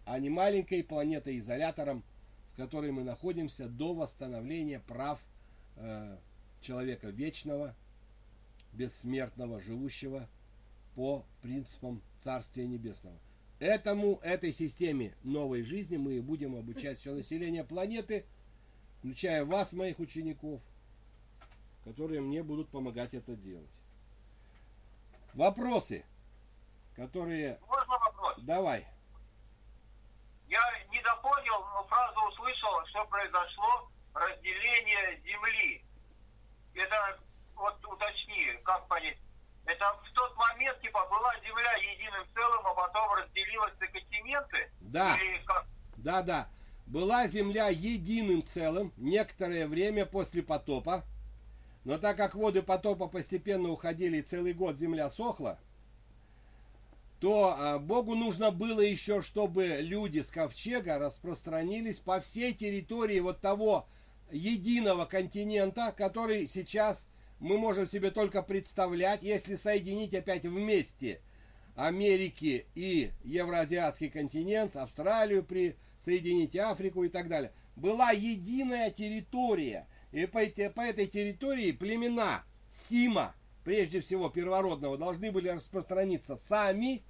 а 0.06 0.20
не 0.20 0.30
маленькой 0.30 0.84
планетой-изолятором, 0.84 2.04
которой 2.60 2.92
мы 2.92 3.06
находимся 3.06 3.70
до 3.70 3.94
восстановления 3.94 4.82
прав 4.82 5.18
э, 5.78 6.18
человека 6.60 7.08
вечного, 7.08 7.74
бессмертного, 8.74 9.62
живущего 9.62 10.28
по 10.94 11.24
принципам 11.42 12.02
Царствия 12.20 12.68
Небесного. 12.68 13.18
Этому, 13.60 14.20
этой 14.24 14.52
системе 14.52 15.16
новой 15.24 15.62
жизни 15.62 15.96
мы 15.96 16.16
и 16.16 16.20
будем 16.20 16.54
обучать 16.58 16.98
все 16.98 17.14
население 17.14 17.64
планеты, 17.64 18.26
включая 18.98 19.46
вас, 19.46 19.72
моих 19.72 20.00
учеников, 20.00 20.62
которые 21.86 22.20
мне 22.20 22.44
будут 22.44 22.68
помогать 22.68 23.14
это 23.14 23.38
делать. 23.38 23.80
Вопросы, 25.34 26.04
которые... 26.98 27.58
Можно 27.62 28.00
вопрос? 28.00 28.40
Давай. 28.42 28.86
Я 30.50 30.60
недопонял, 31.50 31.66
но 31.74 31.84
фразу 31.88 32.20
услышал, 32.30 32.86
что 32.88 33.06
произошло 33.06 33.90
разделение 34.14 35.22
земли. 35.24 35.84
Это 36.76 37.20
вот 37.56 37.76
уточни, 37.86 38.48
как 38.64 38.88
понять. 38.88 39.18
Это 39.66 39.86
в 40.04 40.14
тот 40.14 40.36
момент, 40.36 40.80
типа, 40.82 41.06
была 41.10 41.32
Земля 41.44 41.74
единым 41.74 42.26
целым, 42.34 42.66
а 42.66 42.74
потом 42.74 43.14
разделилась 43.14 43.74
на 43.80 43.88
континенты? 43.88 44.72
Да. 44.82 45.16
Или 45.18 45.44
как? 45.46 45.66
Да, 45.98 46.22
да. 46.22 46.50
Была 46.88 47.28
Земля 47.28 47.68
единым 47.68 48.44
целым 48.44 48.92
некоторое 48.98 49.68
время 49.68 50.06
после 50.06 50.42
потопа. 50.42 51.04
Но 51.84 51.98
так 51.98 52.18
как 52.18 52.34
воды 52.34 52.64
потопа 52.64 53.08
постепенно 53.08 53.70
уходили 53.70 54.22
целый 54.22 54.54
год 54.54 54.76
Земля 54.76 55.10
сохла, 55.10 55.60
то 57.20 57.56
а, 57.58 57.80
Богу 57.80 58.16
нужно 58.16 58.52
было 58.52 58.82
еще, 58.82 59.22
чтобы 59.22 59.80
люди 59.82 60.20
с 60.20 60.32
ковчега 60.32 60.98
распространились 60.98 62.00
по 62.00 62.20
всей 62.20 62.54
территории 62.54 63.20
вот 63.20 63.42
того 63.42 63.88
единого 64.32 65.06
континента, 65.06 65.94
который 65.96 66.48
сейчас 66.48 67.08
мы 67.40 67.58
можем 67.58 67.86
себе 67.86 68.12
только 68.12 68.42
представлять, 68.42 69.24
если 69.24 69.56
соединить 69.56 70.14
опять 70.14 70.46
вместе 70.46 71.22
Америки 71.76 72.68
и 72.76 73.12
Евроазиатский 73.24 74.10
континент, 74.10 74.76
Австралию 74.76 75.44
присоединить 75.44 76.56
Африку 76.56 77.04
и 77.04 77.10
так 77.10 77.28
далее. 77.28 77.52
Была 77.76 78.12
единая 78.12 78.92
территория, 78.92 79.88
и 80.12 80.26
по, 80.26 80.40
по 80.40 80.82
этой 80.82 81.08
территории 81.08 81.72
племена 81.72 82.44
Сима, 82.70 83.34
прежде 83.64 84.02
всего 84.02 84.30
первородного, 84.30 84.98
должны 84.98 85.32
были 85.32 85.48
распространиться 85.48 86.36
сами, 86.36 87.04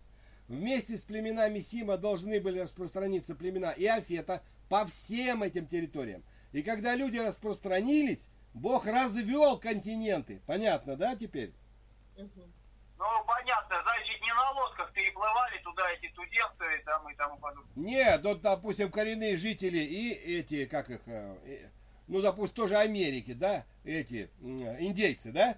вместе 0.50 0.98
с 0.98 1.04
племенами 1.04 1.60
Сима 1.60 1.98
должны 1.98 2.42
были 2.42 2.60
распространиться 2.60 3.36
племена 3.36 3.72
Иофета 3.72 4.44
по 4.68 4.86
всем 4.86 5.44
этим 5.44 5.68
территориям. 5.68 6.24
И 6.52 6.64
когда 6.64 6.96
люди 6.96 7.18
распространились, 7.18 8.28
Бог 8.54 8.88
развел 8.88 9.60
континенты. 9.60 10.42
Понятно, 10.46 10.98
да, 10.98 11.16
теперь? 11.16 11.54
Ну, 12.18 13.06
понятно, 13.26 13.82
значит, 13.82 14.22
не 14.22 14.34
на 14.34 14.52
лодках 14.52 14.92
переплывали 14.92 15.58
туда 15.64 15.90
эти 15.92 16.12
туземцы 16.14 16.80
и 16.80 16.84
там 16.84 17.08
и 17.10 17.16
тому 17.16 17.38
подобное. 17.38 17.72
Нет, 17.76 18.22
вот, 18.24 18.42
допустим, 18.42 18.92
коренные 18.92 19.38
жители 19.38 19.78
и 19.78 20.12
эти, 20.12 20.66
как 20.66 20.90
их, 20.90 21.00
э, 21.06 21.38
э, 21.46 21.70
ну, 22.08 22.22
допустим, 22.22 22.56
тоже 22.56 22.76
Америки, 22.76 23.32
да, 23.32 23.64
эти 23.86 24.30
индейцы, 24.42 25.32
да? 25.32 25.56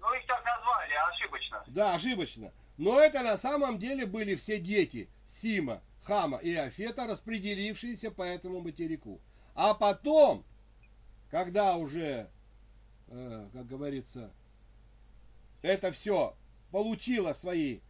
Ну, 0.00 0.12
их 0.14 0.26
так 0.26 0.44
назвали, 0.44 0.94
ошибочно. 1.12 1.62
Да, 1.68 1.94
ошибочно. 1.94 2.52
Но 2.76 3.00
это 3.00 3.22
на 3.22 3.36
самом 3.36 3.78
деле 3.78 4.06
были 4.06 4.34
все 4.34 4.58
дети 4.58 5.08
Сима, 5.26 5.82
Хама 6.02 6.38
и 6.38 6.54
Афета, 6.54 7.06
распределившиеся 7.06 8.10
по 8.10 8.22
этому 8.22 8.60
материку. 8.60 9.20
А 9.54 9.74
потом, 9.74 10.44
когда 11.30 11.76
уже, 11.76 12.30
э, 13.08 13.48
как 13.52 13.66
говорится, 13.66 14.32
это 15.62 15.92
все 15.92 16.36
получило 16.70 17.32
свои 17.32 17.80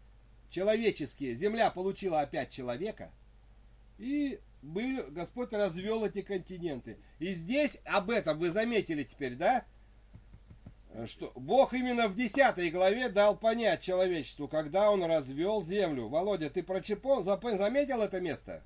человеческие, 0.50 1.34
земля 1.34 1.70
получила 1.70 2.20
опять 2.20 2.50
человека, 2.50 3.10
и 3.98 4.38
был, 4.62 5.10
Господь 5.10 5.52
развел 5.52 6.04
эти 6.04 6.22
континенты. 6.22 6.98
И 7.18 7.34
здесь 7.34 7.78
об 7.84 8.10
этом 8.10 8.38
вы 8.38 8.50
заметили 8.50 9.04
теперь, 9.04 9.34
да? 9.34 9.64
Что 11.06 11.32
Бог 11.34 11.74
именно 11.74 12.06
в 12.08 12.14
10 12.14 12.72
главе 12.72 13.08
дал 13.08 13.36
понять 13.36 13.82
человечеству, 13.82 14.46
когда 14.46 14.90
он 14.92 15.02
развел 15.04 15.60
землю. 15.62 16.08
Володя, 16.08 16.50
ты 16.50 16.62
прочепон, 16.62 17.22
зап- 17.22 17.56
заметил 17.58 18.00
это 18.00 18.20
место? 18.20 18.62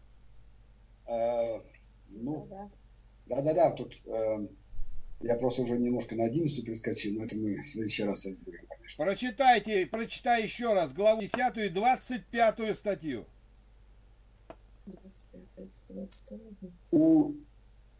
Э, 1.06 1.60
ну, 2.10 2.46
Да. 2.50 2.70
да-да-да, 3.26 3.70
тут 3.72 3.94
э, 4.04 4.46
я 5.20 5.36
просто 5.36 5.62
уже 5.62 5.78
немножко 5.78 6.14
на 6.16 6.24
11 6.26 6.64
перескочил, 6.66 7.14
но 7.18 7.24
это 7.24 7.34
мы 7.36 7.54
в 7.62 7.66
следующий 7.66 8.04
раз 8.04 8.26
разберем, 8.26 8.66
конечно. 8.68 9.04
Прочитайте, 9.04 9.86
прочитай 9.86 10.42
еще 10.42 10.74
раз 10.74 10.92
главу 10.92 11.22
10 11.22 11.56
и 11.56 11.68
25 11.70 12.76
статью. 12.76 13.26
25, 14.86 15.68
22. 15.88 16.38
У 16.90 17.32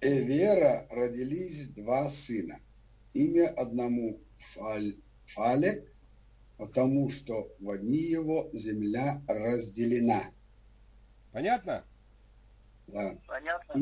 Эвера 0.02 0.86
родились 0.90 1.68
два 1.70 2.10
сына. 2.10 2.60
Имя 3.14 3.48
одному 3.56 4.20
Фаль, 4.38 4.96
Фалек, 5.26 5.92
потому 6.56 7.08
что 7.10 7.48
в 7.60 7.70
одни 7.70 7.98
его 7.98 8.50
земля 8.52 9.22
разделена. 9.28 10.32
Понятно? 11.32 11.84
Да. 12.86 13.14
Понятно. 13.26 13.74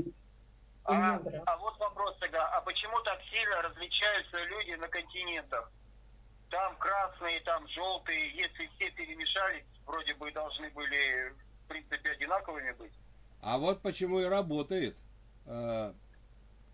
А, 0.84 1.18
Добро. 1.18 1.42
а 1.46 1.56
вот 1.58 1.78
вопрос 1.78 2.16
тогда, 2.20 2.46
а 2.48 2.60
почему 2.60 3.00
так 3.02 3.20
сильно 3.30 3.62
различаются 3.62 4.44
люди 4.44 4.72
на 4.72 4.88
континентах? 4.88 5.72
Там 6.50 6.76
красные, 6.76 7.40
там 7.40 7.66
желтые, 7.68 8.30
если 8.36 8.66
все 8.76 8.90
перемешались, 8.92 9.64
вроде 9.84 10.14
бы 10.14 10.30
должны 10.30 10.70
были, 10.70 11.32
в 11.64 11.68
принципе, 11.68 12.10
одинаковыми 12.10 12.70
быть. 12.72 12.92
А 13.40 13.58
вот 13.58 13.82
почему 13.82 14.20
и 14.20 14.24
работает 14.24 14.96
э, 15.46 15.92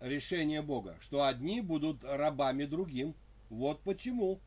решение 0.03 0.61
Бога, 0.61 0.97
что 1.01 1.23
одни 1.23 1.61
будут 1.61 2.03
рабами 2.03 2.65
другим. 2.65 3.15
Вот 3.49 3.81
почему. 3.81 4.39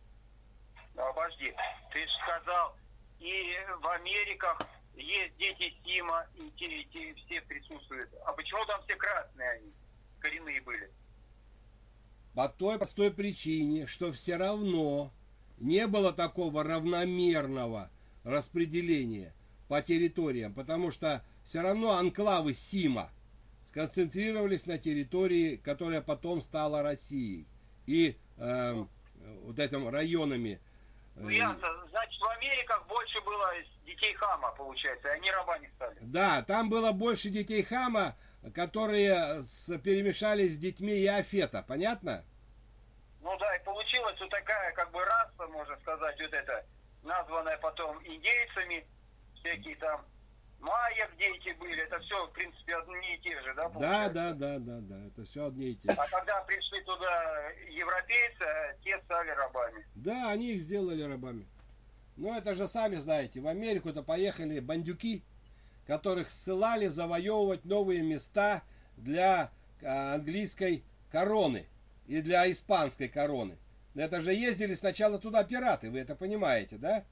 Ну, 0.95 1.03
Обожди, 1.03 1.53
ты 1.93 2.01
же 2.01 2.12
сказал, 2.23 2.77
и 3.19 3.57
в 3.81 3.89
Америках 3.89 4.61
есть 4.95 5.37
дети 5.37 5.74
Сима, 5.85 6.27
и 6.37 6.51
те, 6.59 6.66
и 6.66 6.85
те 6.87 7.15
все 7.15 7.41
присутствуют. 7.43 8.11
А 8.24 8.33
почему 8.33 8.65
там 8.66 8.83
все 8.85 8.97
красные 8.97 9.51
они, 9.51 9.73
коренные 10.20 10.61
были? 10.62 10.91
По 12.35 12.49
той 12.49 12.77
простой 12.77 13.11
причине, 13.11 13.87
что 13.87 14.12
все 14.12 14.37
равно 14.37 15.11
не 15.59 15.87
было 15.87 16.12
такого 16.12 16.62
равномерного 16.62 17.91
распределения 18.24 19.35
по 19.69 19.81
территориям, 19.81 20.53
потому 20.53 20.91
что 20.91 21.24
все 21.45 21.62
равно 21.62 21.93
анклавы 21.93 22.53
Сима 22.53 23.11
сконцентрировались 23.86 24.65
на 24.65 24.78
территории, 24.78 25.57
которая 25.57 26.01
потом 26.01 26.40
стала 26.40 26.82
Россией. 26.82 27.47
И 27.86 28.16
эм, 28.39 28.89
вот 29.43 29.59
этим 29.59 29.89
районами. 29.90 30.59
э, 31.16 31.20
Ну, 31.20 31.28
ясно. 31.28 31.69
Значит, 31.90 32.19
в 32.20 32.24
Америках 32.24 32.86
больше 32.89 33.20
было 33.20 33.53
детей 33.85 34.15
хама, 34.15 34.51
получается, 34.57 35.09
и 35.09 35.11
они 35.12 35.31
рабами 35.31 35.70
стали. 35.77 35.98
Да, 36.01 36.43
там 36.43 36.70
было 36.70 36.93
больше 36.93 37.28
детей 37.28 37.62
Хама, 37.62 38.16
которые 38.55 39.43
с- 39.43 39.77
перемешались 39.78 40.55
с 40.55 40.59
детьми 40.59 40.93
Иофета, 41.05 41.62
понятно? 41.66 42.24
Ну 43.20 43.36
да, 43.39 43.57
и 43.57 43.65
получилась 43.65 44.19
вот 44.20 44.31
такая, 44.31 44.73
как 44.73 44.90
бы, 44.90 45.05
раса, 45.05 45.47
можно 45.53 45.77
сказать, 45.81 46.19
вот 46.20 46.32
это, 46.32 46.65
названная 47.03 47.59
потом 47.59 47.98
индейцами, 48.07 48.86
всякие 49.35 49.77
там 49.77 50.05
майя, 50.61 51.09
где 51.15 51.27
эти 51.27 51.57
были, 51.59 51.83
это 51.83 51.99
все, 52.01 52.27
в 52.27 52.33
принципе, 52.33 52.77
одни 52.77 53.15
и 53.16 53.20
те 53.20 53.41
же, 53.43 53.55
да, 53.55 53.65
Да, 53.65 53.69
получается? 53.69 54.15
да, 54.15 54.33
да, 54.33 54.59
да, 54.59 54.78
да, 54.81 55.07
это 55.07 55.24
все 55.24 55.47
одни 55.47 55.70
и 55.70 55.74
те 55.77 55.91
же. 55.93 55.97
А 55.99 56.07
когда 56.09 56.41
пришли 56.43 56.81
туда 56.83 57.51
европейцы, 57.69 58.43
а 58.43 58.74
те 58.83 58.99
стали 59.05 59.31
рабами. 59.31 59.87
Да, 59.95 60.31
они 60.31 60.53
их 60.53 60.62
сделали 60.62 61.03
рабами. 61.03 61.47
Ну, 62.16 62.35
это 62.35 62.55
же 62.55 62.66
сами 62.66 62.97
знаете, 62.97 63.41
в 63.41 63.47
Америку-то 63.47 64.03
поехали 64.03 64.61
бандюки, 64.61 65.23
которых 65.87 66.31
ссылали 66.31 66.87
завоевывать 66.87 67.65
новые 67.65 68.03
места 68.03 68.62
для 68.97 69.51
а, 69.83 70.15
английской 70.15 70.83
короны 71.12 71.66
и 72.07 72.20
для 72.23 72.51
испанской 72.51 73.09
короны. 73.09 73.59
Это 73.95 74.20
же 74.20 74.33
ездили 74.33 74.74
сначала 74.74 75.19
туда 75.19 75.45
пираты, 75.45 75.91
вы 75.91 76.01
это 76.01 76.16
понимаете, 76.16 76.77
да? 76.77 77.05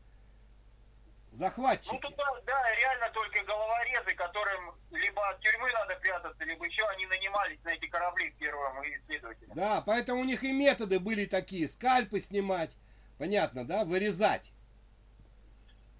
Ну, 1.34 1.38
Захватчики. 1.38 1.98
туда, 1.98 2.24
да, 2.46 2.74
реально 2.76 3.10
только 3.10 3.42
головорезы, 3.42 4.14
которым 4.14 4.72
либо 4.92 5.28
от 5.28 5.40
тюрьмы 5.40 5.68
надо 5.72 5.96
прятаться, 5.96 6.44
либо 6.44 6.64
еще 6.64 6.86
они 6.86 7.06
нанимались 7.06 7.58
на 7.64 7.70
эти 7.70 7.86
корабли 7.88 8.30
к 8.30 8.36
первому 8.38 8.84
исследователю. 8.84 9.52
Да, 9.52 9.82
поэтому 9.84 10.20
у 10.20 10.24
них 10.24 10.44
и 10.44 10.52
методы 10.52 11.00
были 11.00 11.26
такие, 11.26 11.68
скальпы 11.68 12.20
снимать, 12.20 12.76
понятно, 13.18 13.66
да, 13.66 13.84
вырезать. 13.84 14.52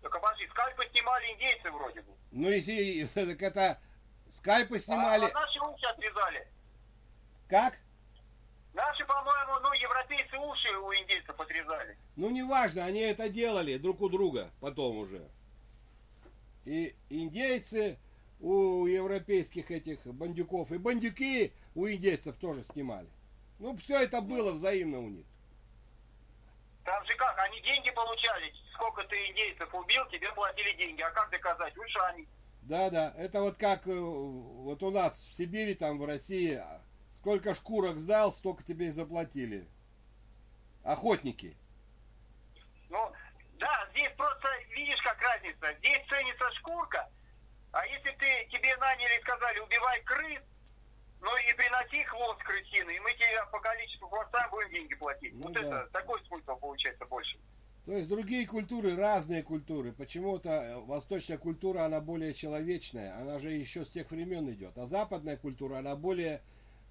Так, 0.03 0.15
обожди, 0.15 0.47
скальпы 0.51 0.87
снимали 0.93 1.33
индейцы 1.33 1.69
вроде 1.73 2.03
бы. 2.03 2.13
Ну, 2.31 2.49
если 2.51 3.05
так 3.15 3.43
это 3.43 3.81
скальпы 4.29 4.77
А, 4.77 4.79
снимали, 4.79 5.25
а 5.25 5.33
наши 5.33 5.59
уши 5.61 5.87
отрезали. 5.87 6.47
как? 7.49 7.75
Наши, 8.75 9.05
по-моему, 9.05 9.55
ну, 9.63 9.73
европейцы 9.73 10.37
уши 10.37 10.77
у 10.79 10.93
индейцев 10.93 11.39
отрезали. 11.39 11.97
Ну, 12.17 12.31
неважно, 12.31 12.85
они 12.85 13.01
это 13.01 13.29
делали 13.29 13.79
друг 13.79 14.01
у 14.01 14.09
друга 14.09 14.51
потом 14.61 14.99
уже. 14.99 15.23
И 16.65 16.97
индейцы 17.09 17.99
у 18.41 18.87
европейских 18.87 19.71
этих 19.71 20.05
бандюков, 20.05 20.73
и 20.73 20.79
бандюки 20.79 21.53
у 21.77 21.87
индейцев 21.87 22.37
тоже 22.37 22.65
снимали. 22.65 23.09
Ну, 23.61 23.77
все 23.77 24.01
это 24.01 24.21
было 24.21 24.51
взаимно 24.51 24.99
у 24.99 25.09
них. 25.09 25.27
Там 26.85 27.05
же 27.07 27.15
как, 27.15 27.39
они 27.39 27.61
деньги 27.61 27.91
получали. 27.91 28.53
Сколько 28.75 29.05
ты 29.05 29.17
индейцев 29.29 29.73
убил, 29.73 30.05
тебе 30.11 30.33
платили 30.33 30.77
деньги. 30.77 31.01
А 31.01 31.11
как 31.11 31.31
доказать? 31.31 31.77
Ушами. 31.79 32.27
Да-да, 32.63 33.15
это 33.17 33.41
вот 33.41 33.57
как 33.57 33.87
э, 33.87 33.93
вот 33.95 34.83
у 34.83 34.91
нас 34.91 35.23
в 35.23 35.35
Сибири, 35.35 35.75
там 35.75 35.99
в 35.99 36.05
России, 36.07 36.61
сколько 37.25 37.55
шкурок 37.55 37.99
сдал, 37.99 38.31
столько 38.31 38.63
тебе 38.63 38.89
и 38.89 38.91
заплатили. 38.91 39.67
Охотники. 40.83 41.57
Ну, 42.91 42.99
да, 43.59 43.89
здесь 43.93 44.13
просто, 44.19 44.47
видишь, 44.77 45.01
как 45.03 45.19
разница. 45.23 45.75
Здесь 45.79 46.07
ценится 46.07 46.53
шкурка, 46.57 47.09
а 47.73 47.87
если 47.87 48.11
ты, 48.11 48.47
тебе 48.53 48.77
наняли 48.77 49.19
и 49.19 49.23
сказали, 49.23 49.59
убивай 49.59 50.03
крыс, 50.03 50.43
ну 51.23 51.31
и 51.39 51.55
приноси 51.55 52.05
хвост 52.05 52.43
крысины, 52.43 52.95
и 52.95 53.01
мы 53.01 53.15
тебе 53.15 53.43
по 53.51 53.59
количеству 53.59 54.07
хвоста 54.09 54.47
будем 54.51 54.71
деньги 54.73 54.95
платить. 54.95 55.33
Ну 55.33 55.45
вот 55.45 55.55
да. 55.55 55.61
это, 55.63 55.89
такой 55.93 56.23
смысл 56.27 56.57
получается 56.57 57.07
больше. 57.07 57.39
То 57.87 57.93
есть 57.93 58.09
другие 58.09 58.47
культуры, 58.47 58.97
разные 58.97 59.43
культуры. 59.43 59.93
Почему-то 59.93 60.49
э, 60.51 60.77
восточная 60.81 61.37
культура, 61.37 61.85
она 61.85 62.01
более 62.01 62.33
человечная, 62.33 63.15
она 63.19 63.39
же 63.39 63.51
еще 63.51 63.85
с 63.85 63.91
тех 63.91 64.11
времен 64.11 64.51
идет. 64.51 64.79
А 64.79 64.87
западная 64.87 65.37
культура, 65.37 65.79
она 65.79 65.95
более, 65.95 66.43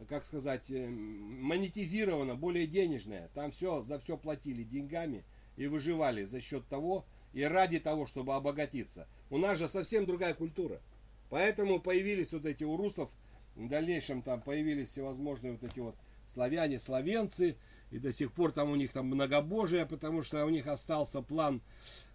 как 0.07 0.25
сказать, 0.25 0.69
э, 0.71 0.87
монетизирована, 0.87 2.35
более 2.35 2.67
денежная. 2.67 3.29
Там 3.33 3.51
все, 3.51 3.81
за 3.81 3.99
все 3.99 4.17
платили 4.17 4.63
деньгами 4.63 5.23
и 5.55 5.67
выживали 5.67 6.23
за 6.23 6.39
счет 6.39 6.67
того 6.67 7.05
и 7.33 7.43
ради 7.43 7.79
того, 7.79 8.05
чтобы 8.05 8.35
обогатиться. 8.35 9.07
У 9.29 9.37
нас 9.37 9.57
же 9.57 9.67
совсем 9.67 10.05
другая 10.05 10.33
культура. 10.33 10.81
Поэтому 11.29 11.79
появились 11.79 12.31
вот 12.31 12.45
эти 12.45 12.63
у 12.63 12.77
русов, 12.77 13.09
в 13.55 13.67
дальнейшем 13.67 14.21
там 14.21 14.41
появились 14.41 14.89
всевозможные 14.89 15.53
вот 15.53 15.63
эти 15.63 15.79
вот 15.79 15.95
славяне, 16.27 16.79
словенцы, 16.79 17.55
и 17.91 17.99
до 17.99 18.11
сих 18.11 18.31
пор 18.31 18.51
там 18.51 18.71
у 18.71 18.75
них 18.75 18.91
там 18.91 19.07
многобожие, 19.07 19.85
потому 19.85 20.23
что 20.23 20.45
у 20.45 20.49
них 20.49 20.67
остался 20.67 21.21
план, 21.21 21.61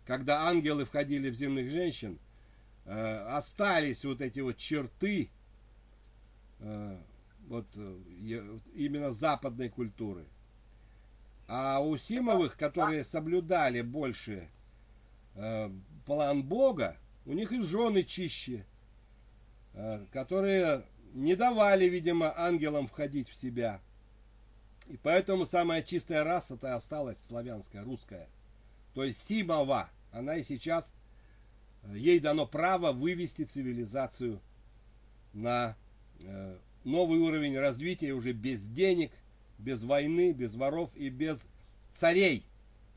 когда 0.06 0.48
ангелы 0.48 0.84
входили 0.84 1.30
в 1.30 1.34
земных 1.34 1.70
женщин, 1.70 2.18
э, 2.84 3.26
остались 3.28 4.04
вот 4.04 4.20
эти 4.20 4.40
вот 4.40 4.56
черты 4.56 5.30
э, 6.60 6.98
вот 7.48 7.66
э, 7.76 8.42
вот 8.52 8.62
именно 8.74 9.10
западной 9.10 9.68
культуры. 9.68 10.26
А 11.46 11.80
у 11.80 11.96
Симовых, 11.96 12.56
которые 12.56 13.04
соблюдали 13.04 13.80
больше 13.80 14.48
э, 15.34 15.70
план 16.04 16.42
Бога, 16.42 16.96
у 17.24 17.32
них 17.32 17.52
и 17.52 17.62
жены 17.62 18.02
чище, 18.02 18.66
э, 19.72 20.04
которые 20.12 20.84
не 21.14 21.36
давали, 21.36 21.86
видимо, 21.86 22.38
ангелам 22.38 22.86
входить 22.86 23.30
в 23.30 23.34
себя. 23.34 23.80
И 24.88 24.98
поэтому 24.98 25.46
самая 25.46 25.82
чистая 25.82 26.24
раса-то 26.24 26.74
осталась 26.74 27.22
славянская, 27.22 27.82
русская. 27.82 28.28
То 28.94 29.04
есть 29.04 29.26
Симова, 29.26 29.88
она 30.12 30.36
и 30.36 30.42
сейчас, 30.42 30.92
э, 31.82 31.96
ей 31.96 32.20
дано 32.20 32.46
право 32.46 32.92
вывести 32.92 33.44
цивилизацию 33.44 34.40
на 35.32 35.76
э, 36.20 36.58
новый 36.88 37.20
уровень 37.20 37.58
развития 37.58 38.12
уже 38.12 38.32
без 38.32 38.66
денег, 38.66 39.12
без 39.58 39.82
войны, 39.82 40.32
без 40.32 40.54
воров 40.54 40.90
и 40.96 41.10
без 41.10 41.46
царей, 41.94 42.44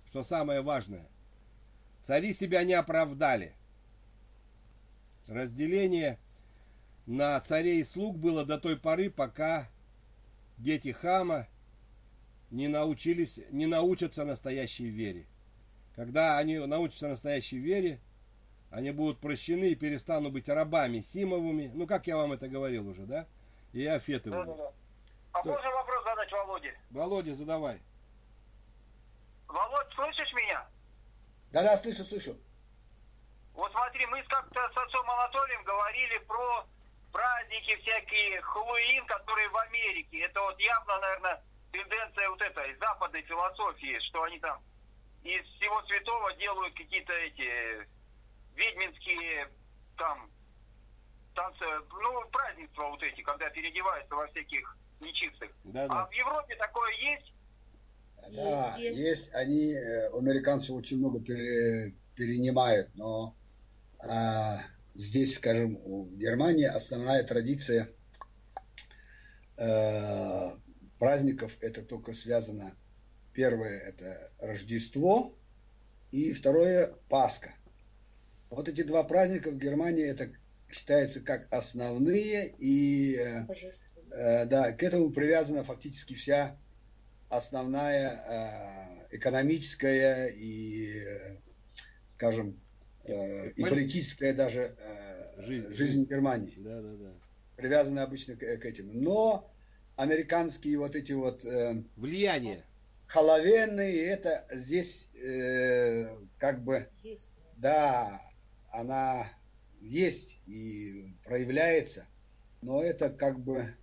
что 0.08 0.24
самое 0.24 0.62
важное. 0.62 1.06
Цари 2.02 2.34
себя 2.34 2.64
не 2.64 2.74
оправдали. 2.74 3.54
Разделение 5.28 6.18
на 7.06 7.40
царей 7.42 7.82
и 7.82 7.84
слуг 7.84 8.18
было 8.18 8.46
до 8.46 8.58
той 8.58 8.78
поры, 8.78 9.10
пока 9.10 9.70
дети 10.58 10.92
хама 10.92 11.48
не 12.50 12.68
научились, 12.68 13.40
не 13.52 13.66
научатся 13.66 14.26
настоящей 14.26 14.90
вере. 14.90 15.26
Когда 15.96 16.38
они 16.38 16.58
научатся 16.58 17.08
настоящей 17.08 17.60
вере, 17.60 18.00
они 18.72 18.92
будут 18.92 19.20
прощены 19.20 19.72
и 19.72 19.76
перестанут 19.76 20.34
быть 20.34 20.48
рабами 20.50 21.02
Симовыми. 21.02 21.72
Ну, 21.74 21.86
как 21.86 22.08
я 22.08 22.18
вам 22.18 22.32
это 22.32 22.48
говорил 22.48 22.88
уже, 22.88 23.06
да? 23.06 23.28
И 23.74 23.86
Афетовыми. 23.88 24.46
Да-да-да. 24.46 24.72
А 25.34 25.40
Что? 25.40 25.50
можно 25.50 25.72
вопрос 25.72 26.04
задать 26.04 26.32
Володе? 26.32 26.80
Володя, 26.90 27.34
задавай. 27.34 27.82
Володь, 29.48 29.94
слышишь 29.96 30.34
меня? 30.34 30.68
Да-да, 31.52 31.78
слышу, 31.78 32.04
слышу. 32.04 32.38
Вот 33.54 33.72
смотри, 33.72 34.06
мы 34.08 34.22
как-то 34.24 34.60
с 34.74 34.78
отцом 34.78 35.10
Анатолием 35.10 35.64
говорили 35.64 36.18
про 36.20 36.66
праздники 37.12 37.76
всякие, 37.82 38.42
Хэллоуин, 38.42 39.06
которые 39.06 39.50
в 39.50 39.58
Америке. 39.58 40.20
Это 40.20 40.42
вот 40.42 40.60
явно, 40.60 40.98
наверное, 41.00 41.44
тенденция 41.72 42.30
вот 42.30 42.42
этой 42.42 42.76
западной 42.78 43.22
философии, 43.24 44.00
что 44.10 44.24
они 44.24 44.40
там 44.40 44.62
из 45.24 45.46
всего 45.56 45.82
святого 45.84 46.34
делают 46.36 46.74
какие-то 46.76 47.14
эти 47.14 47.88
ведьминские 48.56 49.50
там 49.98 50.30
танцы, 51.34 51.66
ну, 52.02 52.30
празднества 52.32 52.90
вот 52.90 53.02
эти, 53.04 53.22
когда 53.22 53.50
переодеваются 53.50 54.16
во 54.16 54.28
всяких 54.28 54.78
нечистых. 55.00 55.52
Да, 55.64 55.86
А 55.86 55.88
да. 55.88 56.06
в 56.08 56.12
Европе 56.14 56.56
такое 56.56 56.92
есть? 56.94 57.34
Да, 58.36 58.76
Есть. 58.78 58.98
есть, 59.00 59.34
они, 59.34 59.74
э, 59.74 60.10
американцы 60.10 60.74
очень 60.74 61.00
много 61.00 61.20
пере- 61.20 61.94
перенимают, 62.16 62.90
но 62.96 63.36
а, 64.00 64.60
здесь, 64.94 65.36
скажем, 65.36 65.76
в 65.78 66.16
Германии 66.18 66.66
основная 66.66 67.24
традиция 67.24 67.90
э, 69.58 70.50
праздников 71.00 71.58
это 71.62 71.82
только 71.84 72.14
связано, 72.14 72.76
первое 73.34 73.80
это 73.80 74.32
Рождество 74.40 75.34
и 76.12 76.34
второе 76.34 76.94
Пасха. 77.10 77.54
Вот 78.50 78.68
эти 78.70 78.84
два 78.84 79.04
праздника 79.04 79.50
в 79.50 79.58
Германии 79.58 80.06
это 80.06 80.30
считается 80.74 81.22
как 81.22 81.48
основные 81.52 82.54
и 82.60 83.16
э. 83.18 83.46
Э, 84.12 84.46
да, 84.46 84.72
к 84.74 84.84
этому 84.84 85.12
привязана 85.12 85.64
фактически 85.64 86.14
вся 86.14 86.58
основная 87.30 88.12
э, 89.10 89.16
экономическая 89.18 90.28
и, 90.28 90.98
э, 91.00 91.38
скажем, 92.10 92.60
э, 93.06 93.50
и 93.52 93.62
Пол- 93.62 93.70
политическая 93.70 94.34
даже 94.34 94.76
э, 94.78 95.42
Жизнь. 95.44 95.70
жизнь, 95.72 96.06
Германии. 96.06 96.54
Да, 96.58 96.82
да, 96.82 96.94
да. 96.98 97.12
Привязана 97.56 98.04
обычно 98.04 98.36
к, 98.36 98.40
к 98.40 98.66
этим. 98.66 98.92
Но 98.94 99.50
американские 99.96 100.78
вот 100.78 100.96
эти 100.96 101.14
вот 101.14 101.46
э, 101.46 101.84
Влияние. 101.96 102.64
холовенные, 103.08 104.06
это 104.08 104.46
здесь 104.52 105.10
э, 105.16 106.16
как 106.38 106.64
бы 106.64 106.90
Есть. 107.04 107.32
да, 107.58 108.22
она 108.72 109.28
есть 109.82 110.40
и 110.48 111.14
проявляется, 111.24 112.08
но 112.62 112.82
это 112.82 113.10
как 113.10 113.40
бы, 113.40 113.76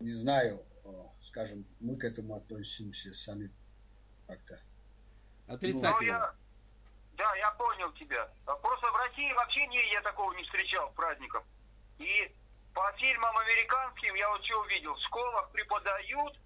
не 0.00 0.12
знаю, 0.12 0.64
э, 0.84 0.88
скажем, 1.24 1.66
мы 1.80 1.96
к 1.96 2.04
этому 2.04 2.36
относимся 2.36 3.12
сами 3.12 3.50
как-то. 4.26 4.60
Ну, 5.48 5.54
Отрицательно. 5.54 6.06
я, 6.06 6.34
да, 7.14 7.34
я 7.36 7.50
понял 7.52 7.92
тебя. 7.92 8.30
Просто 8.44 8.90
в 8.92 8.96
России 8.96 9.32
вообще 9.32 9.66
не, 9.66 9.92
я 9.92 10.00
такого 10.02 10.32
не 10.34 10.44
встречал 10.44 10.90
праздников. 10.92 11.44
И 11.98 12.32
по 12.72 12.92
фильмам 12.98 13.36
американским 13.38 14.14
я 14.14 14.28
вот 14.30 14.44
что 14.44 14.60
увидел. 14.60 14.94
В 14.94 15.02
школах 15.02 15.50
преподают, 15.50 16.38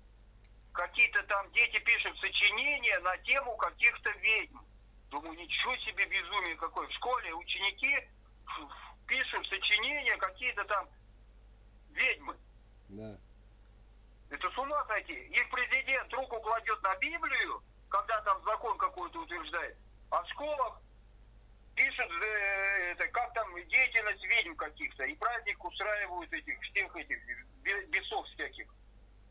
какие-то 0.72 1.22
там 1.24 1.50
дети 1.52 1.78
пишут 1.80 2.18
сочинения 2.18 2.98
на 3.00 3.16
тему 3.18 3.56
каких-то 3.56 4.10
ведьм. 4.12 4.58
Думаю, 5.10 5.36
ничего 5.36 5.76
себе 5.76 6.06
безумие 6.06 6.56
какое. 6.56 6.86
В 6.86 6.92
школе 6.92 7.34
ученики 7.34 8.08
пишут 9.06 9.46
сочинения 9.48 10.16
какие-то 10.16 10.64
там 10.64 10.88
ведьмы. 11.92 12.36
Да. 12.88 13.18
Это 14.30 14.50
с 14.50 14.58
ума 14.58 14.84
сойти. 14.86 15.12
Их 15.12 15.50
президент 15.50 16.12
руку 16.12 16.40
кладет 16.40 16.82
на 16.82 16.96
Библию, 16.96 17.62
когда 17.88 18.20
там 18.22 18.42
закон 18.44 18.78
какой-то 18.78 19.22
утверждает, 19.22 19.76
а 20.10 20.22
в 20.22 20.28
школах 20.30 20.80
пишут, 21.74 22.10
э, 22.22 22.92
это, 22.92 23.08
как 23.08 23.32
там 23.34 23.54
деятельность 23.68 24.24
ведьм 24.24 24.54
каких-то, 24.54 25.04
и 25.04 25.14
праздник 25.16 25.64
устраивают 25.64 26.32
этих, 26.32 26.60
всех 26.60 26.94
этих 26.96 27.18
бе- 27.62 27.86
бесов 27.86 28.26
всяких. 28.28 28.66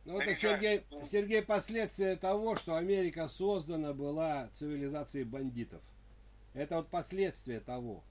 Ну, 0.05 0.19
это, 0.19 0.33
Сергей, 0.35 0.85
Сергей, 1.03 1.43
последствия 1.43 2.15
того, 2.15 2.55
что 2.55 2.75
Америка 2.75 3.27
создана 3.27 3.93
была 3.93 4.47
цивилизацией 4.49 5.25
бандитов. 5.25 5.81
Это 6.53 6.77
вот 6.77 6.89
последствия 6.89 7.59
того. 7.59 8.03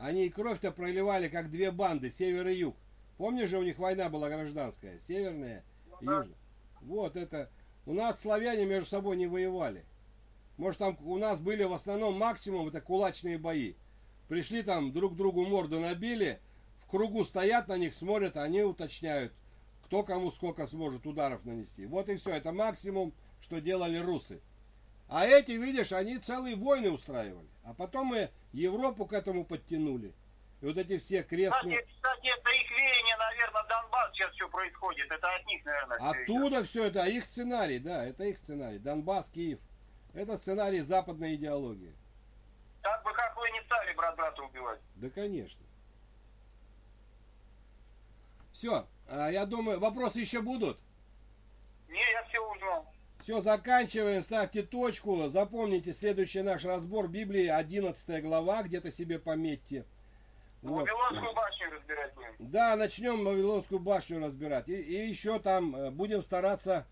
Они 0.00 0.26
и 0.26 0.30
кровь-то 0.30 0.72
проливали, 0.72 1.28
как 1.28 1.50
две 1.50 1.70
банды, 1.70 2.10
север 2.10 2.48
и 2.48 2.54
юг. 2.54 2.76
Помнишь 3.18 3.50
же, 3.50 3.58
у 3.58 3.62
них 3.62 3.78
война 3.78 4.08
была 4.08 4.30
гражданская, 4.30 4.98
северная 4.98 5.62
и 6.00 6.06
да. 6.06 6.18
южная. 6.18 6.38
Вот 6.80 7.16
это. 7.16 7.50
У 7.84 7.92
нас 7.92 8.18
славяне 8.18 8.64
между 8.64 8.88
собой 8.88 9.18
не 9.18 9.26
воевали. 9.26 9.84
Может, 10.56 10.78
там 10.78 10.96
у 11.04 11.18
нас 11.18 11.38
были 11.38 11.64
в 11.64 11.74
основном 11.74 12.16
максимум 12.18 12.68
это 12.68 12.80
кулачные 12.80 13.36
бои. 13.36 13.74
Пришли 14.28 14.62
там, 14.62 14.90
друг 14.92 15.16
другу 15.16 15.44
морду 15.44 15.80
набили, 15.80 16.40
в 16.78 16.86
кругу 16.86 17.26
стоят 17.26 17.68
на 17.68 17.76
них, 17.76 17.92
смотрят, 17.92 18.38
они 18.38 18.62
уточняют, 18.62 19.34
кто 19.84 20.02
кому 20.02 20.30
сколько 20.30 20.66
сможет 20.66 21.06
ударов 21.06 21.44
нанести. 21.44 21.84
Вот 21.84 22.08
и 22.08 22.16
все. 22.16 22.30
Это 22.30 22.52
максимум, 22.52 23.12
что 23.42 23.60
делали 23.60 23.98
русы. 23.98 24.40
А 25.10 25.26
эти, 25.26 25.52
видишь, 25.52 25.90
они 25.90 26.18
целые 26.18 26.54
войны 26.54 26.88
устраивали. 26.90 27.48
А 27.64 27.74
потом 27.74 28.06
мы 28.06 28.30
Европу 28.52 29.06
к 29.06 29.12
этому 29.12 29.44
подтянули. 29.44 30.14
И 30.60 30.66
вот 30.66 30.76
эти 30.76 30.98
все 30.98 31.24
крестные... 31.24 31.78
Кстати, 31.78 31.92
кстати, 31.96 32.26
это 32.28 32.50
их 32.50 32.70
веяние, 32.70 33.16
наверное, 33.16 33.64
Донбасс 33.64 34.12
сейчас 34.12 34.32
все 34.34 34.48
происходит. 34.48 35.10
Это 35.10 35.34
от 35.34 35.44
них, 35.46 35.64
наверное. 35.64 35.98
Оттуда 36.10 36.62
все 36.62 36.84
это, 36.84 37.04
их 37.06 37.24
сценарий, 37.24 37.80
да, 37.80 38.04
это 38.04 38.22
их 38.24 38.38
сценарий. 38.38 38.78
Донбасс, 38.78 39.30
Киев. 39.30 39.58
Это 40.14 40.36
сценарий 40.36 40.80
западной 40.80 41.34
идеологии. 41.34 41.92
Так 42.82 43.02
бы 43.02 43.12
как 43.12 43.36
вы 43.36 43.50
не 43.50 43.62
стали 43.64 43.92
брат 43.94 44.14
брата 44.16 44.42
убивать. 44.42 44.80
Да, 44.94 45.10
конечно. 45.10 45.60
Все, 48.52 48.86
я 49.08 49.44
думаю, 49.44 49.80
вопросы 49.80 50.20
еще 50.20 50.40
будут? 50.40 50.78
Не, 51.88 52.12
я 52.12 52.22
все 52.28 52.38
узнал. 52.38 52.92
Все, 53.30 53.42
заканчиваем, 53.42 54.24
ставьте 54.24 54.64
точку. 54.64 55.28
Запомните, 55.28 55.92
следующий 55.92 56.42
наш 56.42 56.64
разбор 56.64 57.06
Библии, 57.06 57.46
11 57.46 58.24
глава, 58.24 58.64
где-то 58.64 58.90
себе 58.90 59.20
пометьте. 59.20 59.84
Вот. 60.62 60.80
Вавилонскую 60.80 61.32
башню 61.32 61.70
разбирать 61.70 62.14
будем. 62.16 62.34
Да, 62.40 62.74
начнем 62.74 63.24
Вавилонскую 63.24 63.78
башню 63.78 64.18
разбирать. 64.18 64.68
И, 64.68 64.74
и 64.74 65.08
еще 65.08 65.38
там 65.38 65.76
э, 65.76 65.90
будем 65.92 66.22
стараться 66.22 66.88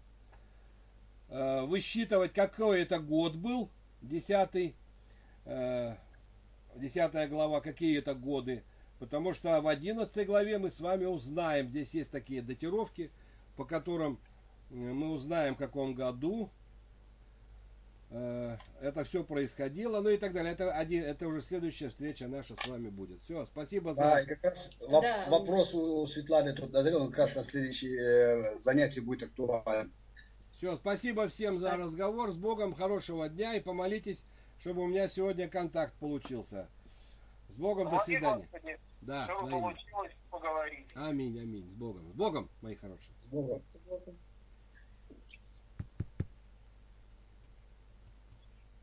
э, 1.29 1.63
высчитывать, 1.63 2.33
какой 2.33 2.83
это 2.83 3.01
год 3.01 3.35
был, 3.35 3.69
10, 4.03 4.77
э, 5.45 5.97
10 6.77 7.31
глава, 7.31 7.61
какие 7.61 7.99
это 7.99 8.15
годы. 8.15 8.63
Потому 9.01 9.35
что 9.35 9.61
в 9.61 9.67
11 9.67 10.25
главе 10.25 10.59
мы 10.59 10.71
с 10.71 10.79
вами 10.79 11.05
узнаем, 11.05 11.69
здесь 11.69 11.95
есть 11.95 12.13
такие 12.13 12.43
датировки, 12.43 13.11
по 13.57 13.65
которым 13.65 14.21
мы 14.71 15.11
узнаем, 15.11 15.55
в 15.55 15.59
каком 15.59 15.95
году 15.95 16.51
э, 18.11 18.57
это 18.81 19.05
все 19.05 19.25
происходило, 19.25 20.01
ну 20.01 20.11
и 20.11 20.17
так 20.17 20.33
далее. 20.33 20.53
Это, 20.53 20.73
один, 20.73 21.05
это 21.05 21.27
уже 21.29 21.41
следующая 21.41 21.89
встреча 21.89 22.29
наша 22.29 22.55
с 22.57 22.67
вами 22.67 22.89
будет. 22.89 23.21
Все, 23.23 23.47
спасибо 23.47 23.95
за... 23.95 24.01
Да, 24.03 24.21
и 24.21 24.27
как 24.27 24.43
раз 24.45 24.77
воп- 24.81 25.03
Да. 25.03 25.27
вопрос 25.31 25.75
у 25.75 26.07
Светланы 26.07 26.55
он 26.97 27.11
как 27.11 27.19
раз 27.19 27.35
на 27.35 27.43
следующее 27.45 27.99
э, 28.01 28.61
занятие 28.61 29.01
будет 29.01 29.25
актуален. 29.25 29.93
Все, 30.53 30.77
спасибо 30.77 31.29
всем 31.29 31.57
за 31.59 31.77
разговор. 31.77 32.31
С 32.33 32.37
Богом, 32.37 32.75
хорошего 32.75 33.29
дня 33.29 33.55
и 33.55 33.61
помолитесь, 33.61 34.25
чтобы 34.59 34.83
у 34.83 34.87
меня 34.89 35.09
сегодня 35.09 35.49
контакт 35.49 35.95
получился. 36.01 36.69
С 37.49 37.55
Богом, 37.57 37.85
до 37.85 37.91
Помоги, 37.93 38.05
свидания. 38.05 38.43
Господи, 38.43 38.81
Да, 39.01 39.25
чтобы 39.25 39.47
взаимно. 39.47 39.61
получилось 39.69 40.13
поговорить. 40.31 40.87
Аминь, 40.95 41.41
аминь. 41.41 41.71
С 41.71 41.75
Богом. 41.77 42.11
С 42.11 42.13
Богом, 42.13 42.51
мои 42.61 42.75
хорошие. 42.75 43.15
С 43.23 43.27
Богом. 43.27 43.63
С 43.73 43.79
Богом. 43.89 44.19